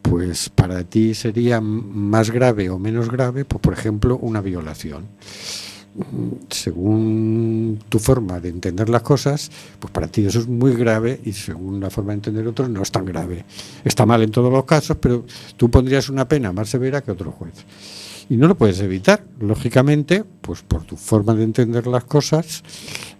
pues 0.00 0.48
para 0.48 0.84
ti 0.84 1.14
sería 1.14 1.60
más 1.60 2.30
grave 2.30 2.70
o 2.70 2.78
menos 2.78 3.10
grave, 3.10 3.44
pues 3.44 3.60
por 3.60 3.72
ejemplo, 3.72 4.16
una 4.18 4.40
violación. 4.40 5.06
Según 6.50 7.78
tu 7.88 7.98
forma 7.98 8.38
de 8.38 8.50
entender 8.50 8.88
las 8.88 9.02
cosas, 9.02 9.50
pues 9.80 9.90
para 9.90 10.08
ti 10.08 10.26
eso 10.26 10.38
es 10.38 10.46
muy 10.46 10.74
grave 10.74 11.20
y 11.24 11.32
según 11.32 11.80
la 11.80 11.90
forma 11.90 12.12
de 12.12 12.16
entender 12.16 12.46
otros 12.46 12.68
no 12.68 12.82
es 12.82 12.92
tan 12.92 13.06
grave. 13.06 13.44
Está 13.82 14.06
mal 14.06 14.22
en 14.22 14.30
todos 14.30 14.52
los 14.52 14.64
casos, 14.64 14.98
pero 15.00 15.24
tú 15.56 15.70
pondrías 15.70 16.08
una 16.10 16.28
pena 16.28 16.52
más 16.52 16.68
severa 16.68 17.02
que 17.02 17.10
otro 17.10 17.32
juez. 17.32 17.54
Y 18.28 18.36
no 18.36 18.48
lo 18.48 18.56
puedes 18.56 18.80
evitar. 18.80 19.24
Lógicamente, 19.40 20.24
pues 20.40 20.62
por 20.62 20.84
tu 20.84 20.96
forma 20.96 21.34
de 21.34 21.44
entender 21.44 21.86
las 21.86 22.04
cosas, 22.04 22.62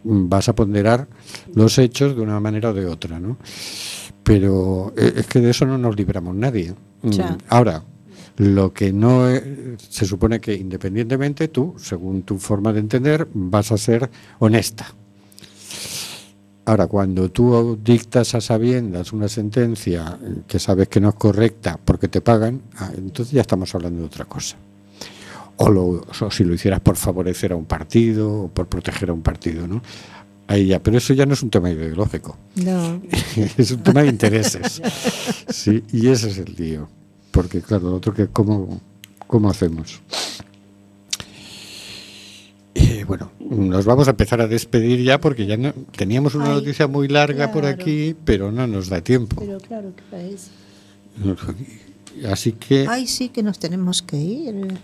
mm, 0.04 0.28
vas 0.28 0.48
a 0.48 0.54
ponderar 0.54 1.08
los 1.54 1.78
hechos 1.78 2.16
de 2.16 2.22
una 2.22 2.40
manera 2.40 2.70
o 2.70 2.74
de 2.74 2.86
otra, 2.86 3.20
¿no? 3.20 3.36
Pero 4.24 4.92
eh, 4.96 5.12
es 5.16 5.26
que 5.26 5.40
de 5.40 5.50
eso 5.50 5.64
no 5.66 5.78
nos 5.78 5.96
libramos 5.96 6.34
nadie. 6.34 6.74
Mm, 7.02 7.10
Ya. 7.10 7.38
Ahora, 7.48 7.84
lo 8.38 8.72
que 8.72 8.92
no 8.92 9.30
eh, 9.30 9.76
se 9.78 10.04
supone 10.04 10.40
que 10.40 10.54
independientemente 10.54 11.48
tú, 11.48 11.74
según 11.78 12.22
tu 12.22 12.38
forma 12.38 12.72
de 12.72 12.80
entender, 12.80 13.28
vas 13.32 13.70
a 13.72 13.78
ser 13.78 14.10
honesta. 14.40 14.92
Ahora, 16.64 16.88
cuando 16.88 17.30
tú 17.30 17.78
dictas 17.82 18.34
a 18.34 18.40
sabiendas 18.40 19.12
una 19.12 19.28
sentencia 19.28 20.18
eh, 20.20 20.42
que 20.48 20.58
sabes 20.58 20.88
que 20.88 21.00
no 21.00 21.10
es 21.10 21.14
correcta 21.14 21.78
porque 21.82 22.08
te 22.08 22.20
pagan, 22.20 22.60
ah, 22.78 22.90
entonces 22.96 23.32
ya 23.32 23.42
estamos 23.42 23.72
hablando 23.74 24.00
de 24.00 24.06
otra 24.06 24.24
cosa. 24.24 24.56
O, 25.58 25.70
lo- 25.70 26.04
o 26.20 26.30
si 26.30 26.44
lo 26.44 26.54
hicieras 26.54 26.80
por 26.80 26.96
favorecer 26.96 27.52
a 27.52 27.56
un 27.56 27.64
partido 27.64 28.42
o 28.42 28.48
por 28.48 28.66
proteger 28.68 29.10
a 29.10 29.12
un 29.14 29.22
partido, 29.22 29.66
¿no? 29.66 29.82
Ahí 30.48 30.66
ya, 30.66 30.80
pero 30.82 30.98
eso 30.98 31.12
ya 31.14 31.26
no 31.26 31.32
es 31.34 31.42
un 31.42 31.50
tema 31.50 31.70
ideológico, 31.70 32.36
No. 32.56 33.00
es 33.56 33.70
un 33.72 33.82
tema 33.82 34.02
de 34.02 34.08
intereses. 34.08 34.80
Sí, 35.48 35.82
y 35.92 36.08
ese 36.08 36.28
es 36.30 36.38
el 36.38 36.54
lío. 36.56 36.88
Porque, 37.32 37.60
claro, 37.62 37.90
lo 37.90 37.96
otro 37.96 38.14
que, 38.14 38.28
¿cómo, 38.28 38.80
cómo 39.26 39.50
hacemos? 39.50 40.00
Eh, 42.74 43.04
bueno, 43.08 43.32
nos 43.40 43.84
vamos 43.86 44.06
a 44.06 44.10
empezar 44.10 44.40
a 44.42 44.46
despedir 44.46 45.02
ya 45.02 45.18
porque 45.20 45.46
ya 45.46 45.56
no, 45.56 45.72
teníamos 45.96 46.34
una 46.34 46.46
Ay, 46.50 46.54
noticia 46.56 46.86
muy 46.86 47.08
larga 47.08 47.50
por 47.50 47.64
aquí, 47.64 48.14
pero 48.24 48.52
no 48.52 48.66
nos 48.66 48.88
da 48.90 49.00
tiempo. 49.00 49.36
Pero 49.40 49.58
claro 49.58 49.92
parece. 50.10 50.50
Así 52.30 52.52
que, 52.52 52.86
Ay, 52.88 53.06
sí 53.06 53.30
que 53.30 53.42
nos 53.42 53.58
tenemos 53.58 54.02
que 54.02 54.16
ir. 54.18 54.78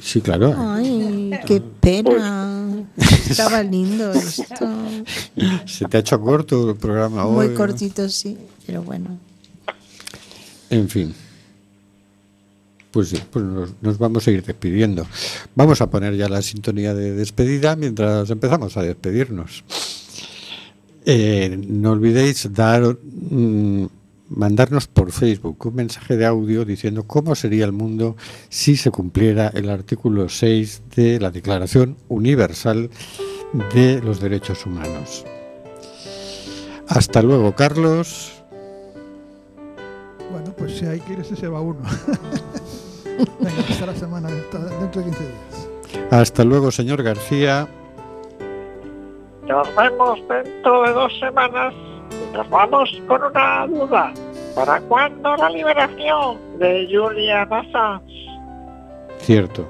Sí, 0.00 0.20
claro. 0.20 0.54
Ay, 0.56 1.30
qué 1.46 1.60
pena. 1.60 2.84
Estaba 2.96 3.62
lindo 3.62 4.12
esto. 4.12 4.66
Se 5.66 5.84
te 5.86 5.96
ha 5.96 6.00
hecho 6.00 6.20
corto 6.20 6.70
el 6.70 6.76
programa 6.76 7.26
hoy. 7.26 7.46
Muy 7.46 7.48
¿no? 7.48 7.54
cortito, 7.54 8.08
sí, 8.08 8.36
pero 8.66 8.82
bueno. 8.82 9.18
En 10.70 10.88
fin. 10.88 11.14
Pues 12.90 13.10
sí, 13.10 13.18
pues 13.30 13.44
nos, 13.44 13.70
nos 13.80 13.98
vamos 13.98 14.26
a 14.26 14.30
ir 14.30 14.42
despidiendo. 14.42 15.06
Vamos 15.54 15.80
a 15.80 15.90
poner 15.90 16.16
ya 16.16 16.28
la 16.28 16.42
sintonía 16.42 16.94
de 16.94 17.12
despedida 17.12 17.76
mientras 17.76 18.30
empezamos 18.30 18.76
a 18.76 18.82
despedirnos. 18.82 19.64
Eh, 21.10 21.58
no 21.68 21.92
olvidéis 21.92 22.52
dar, 22.52 22.82
mm, 22.84 23.86
mandarnos 24.28 24.86
por 24.86 25.12
Facebook 25.12 25.66
un 25.66 25.74
mensaje 25.74 26.16
de 26.16 26.26
audio 26.26 26.64
diciendo 26.64 27.04
cómo 27.04 27.34
sería 27.34 27.64
el 27.64 27.72
mundo 27.72 28.16
si 28.48 28.76
se 28.76 28.90
cumpliera 28.90 29.48
el 29.48 29.70
artículo 29.70 30.28
6 30.28 30.82
de 30.94 31.20
la 31.20 31.30
Declaración 31.30 31.96
Universal 32.08 32.90
de 33.74 34.00
los 34.02 34.20
Derechos 34.20 34.66
Humanos. 34.66 35.24
Hasta 36.88 37.22
luego, 37.22 37.54
Carlos. 37.54 38.42
Bueno, 40.30 40.52
pues 40.56 40.78
si 40.78 40.86
hay 40.86 41.00
que 41.00 41.14
irse, 41.14 41.36
se 41.36 41.48
va 41.48 41.60
uno. 41.60 41.80
Venga, 43.40 43.60
hasta 43.68 43.86
la 43.86 43.94
semana, 43.94 44.28
hasta 44.28 44.58
dentro 44.58 45.02
de 45.02 45.10
15 45.10 45.24
días. 45.24 45.68
Hasta 46.10 46.44
luego, 46.44 46.70
señor 46.70 47.02
García. 47.02 47.68
Nos 49.46 49.74
vemos 49.74 50.20
dentro 50.28 50.82
de 50.82 50.92
dos 50.92 51.18
semanas 51.18 51.74
nos 52.32 52.48
vamos 52.50 52.90
con 53.06 53.22
una 53.22 53.66
duda. 53.66 54.12
¿Para 54.54 54.80
cuándo 54.82 55.36
la 55.36 55.50
liberación 55.50 56.38
de 56.58 56.88
Julian 56.90 57.52
Assange? 57.52 58.26
Cierto. 59.20 59.66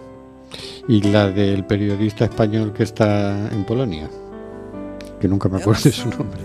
Y 0.89 1.03
la 1.03 1.31
del 1.31 1.65
periodista 1.65 2.25
español 2.25 2.73
que 2.73 2.85
está 2.85 3.49
en 3.53 3.65
Polonia, 3.65 4.09
que 5.21 5.29
nunca 5.29 5.49
me 5.49 5.59
acuerdo 5.59 5.83
de 5.85 5.93
su 5.93 6.09
nombre. 6.09 6.41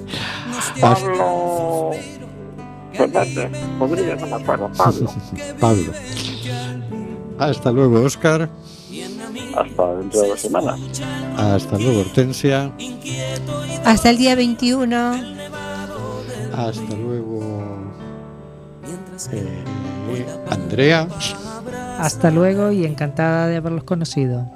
Pablo 0.81 1.91
Fernández, 2.91 3.51
podría, 3.79 4.15
no 4.15 4.27
me 4.27 4.35
acuerdo, 4.43 4.69
Pablo. 4.75 5.09
Pablo. 5.59 5.93
Hasta 7.39 7.71
luego, 7.71 8.01
Oscar. 8.01 8.49
Hasta 9.55 9.95
dentro 9.95 10.21
de 10.21 10.27
dos 10.27 10.39
semanas. 10.39 10.79
Hasta 11.37 11.77
luego, 11.77 12.01
Hortensia. 12.01 12.71
Hasta 13.85 14.09
el 14.09 14.17
día 14.17 14.35
21. 14.35 15.42
Hasta 16.53 16.95
luego, 16.95 17.91
eh, 19.31 19.63
Andrea. 20.49 21.07
Hasta 21.97 22.29
luego 22.31 22.71
y 22.71 22.85
encantada 22.85 23.47
de 23.47 23.57
haberlos 23.57 23.83
conocido. 23.83 24.49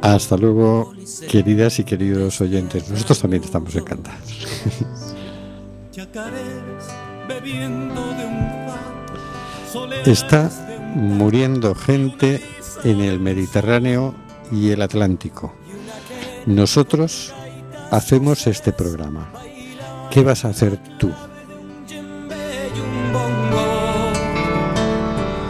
Hasta 0.00 0.36
luego, 0.36 0.92
queridas 1.30 1.78
y 1.78 1.84
queridos 1.84 2.40
oyentes. 2.40 2.90
Nosotros 2.90 3.20
también 3.20 3.44
estamos 3.44 3.74
encantados. 3.76 4.20
Está 10.04 10.50
muriendo 10.96 11.74
gente 11.76 12.42
en 12.82 13.00
el 13.00 13.20
Mediterráneo 13.20 14.14
y 14.50 14.70
el 14.70 14.82
Atlántico. 14.82 15.54
Nosotros 16.46 17.32
hacemos 17.92 18.46
este 18.48 18.72
programa. 18.72 19.41
¿Qué 20.12 20.22
vas 20.22 20.44
a 20.44 20.48
hacer 20.48 20.76
tú? 20.98 21.10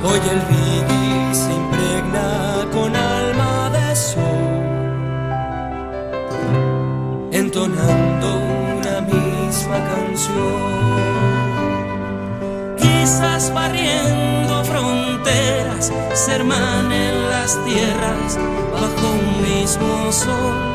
Hoy 0.04 0.20
el 0.30 0.40
vivir 0.54 1.34
se 1.34 1.52
impregna 1.52 2.64
con 2.72 2.94
alma 2.94 3.70
de 3.70 3.96
sol, 3.96 4.22
entonando 7.32 8.38
una 8.78 9.00
misma 9.00 9.78
canción. 9.94 10.62
Quizás 12.76 13.52
barriendo 13.52 14.64
fronteras 14.64 15.92
se 16.14 16.32
hermanen 16.36 17.30
las 17.30 17.58
tierras 17.64 18.38
bajo 18.72 19.10
un 19.10 19.42
mismo 19.42 20.12
sol. 20.12 20.71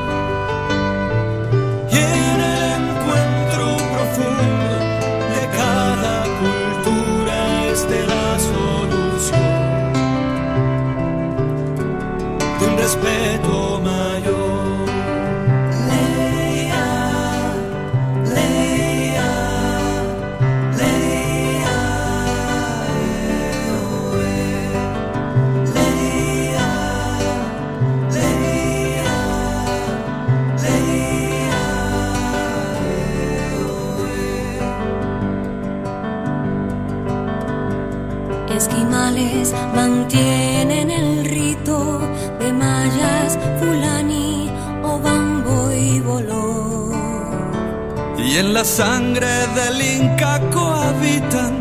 La 48.58 48.64
sangre 48.64 49.34
del 49.54 49.80
Inca 49.80 50.40
cohabitan 50.52 51.54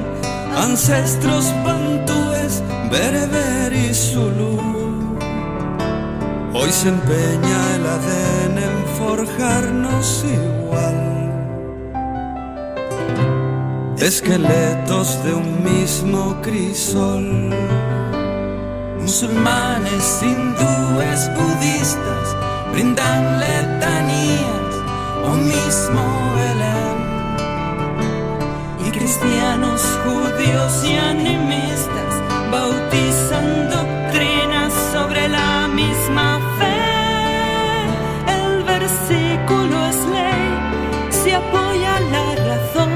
ancestros 0.57 1.53
bantúes, 1.63 2.63
bereber 2.91 3.71
y 3.75 3.93
zulú. 3.93 4.57
Hoy 6.55 6.71
se 6.73 6.89
empeña 6.89 7.59
el 7.77 7.85
ADN 7.97 8.59
en 8.71 8.79
forjarnos 8.99 10.25
igual. 10.25 10.99
Esqueletos 13.99 15.23
de 15.23 15.35
un 15.35 15.51
mismo 15.65 16.41
crisol. 16.41 17.51
Musulmanes, 19.03 20.23
hindúes, 20.23 21.21
budistas 21.37 22.27
brindan 22.73 23.39
letanías 23.39 24.73
o 25.29 25.35
mismo 25.35 26.03
Belén. 26.37 26.76
Cristianos, 29.19 29.83
judíos 30.05 30.85
y 30.85 30.97
animistas 30.97 32.23
bautizan 32.51 33.71
doctrinas 33.71 34.73
sobre 34.93 35.27
la 35.29 35.69
misma 35.69 36.39
fe. 36.59 37.87
El 38.39 38.63
versículo 38.65 39.87
es 39.87 39.97
ley, 40.17 40.49
se 41.09 41.35
apoya 41.35 42.01
la 42.13 42.35
razón. 42.51 42.93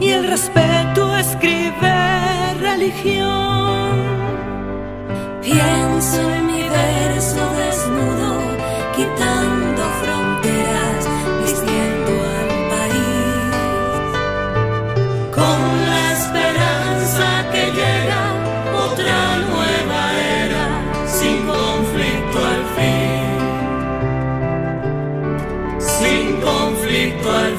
Y 0.00 0.10
el 0.10 0.28
respeto 0.28 1.16
escribe 1.16 2.54
religión. 2.60 3.90
Pienso 5.42 6.45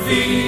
feet. 0.08 0.47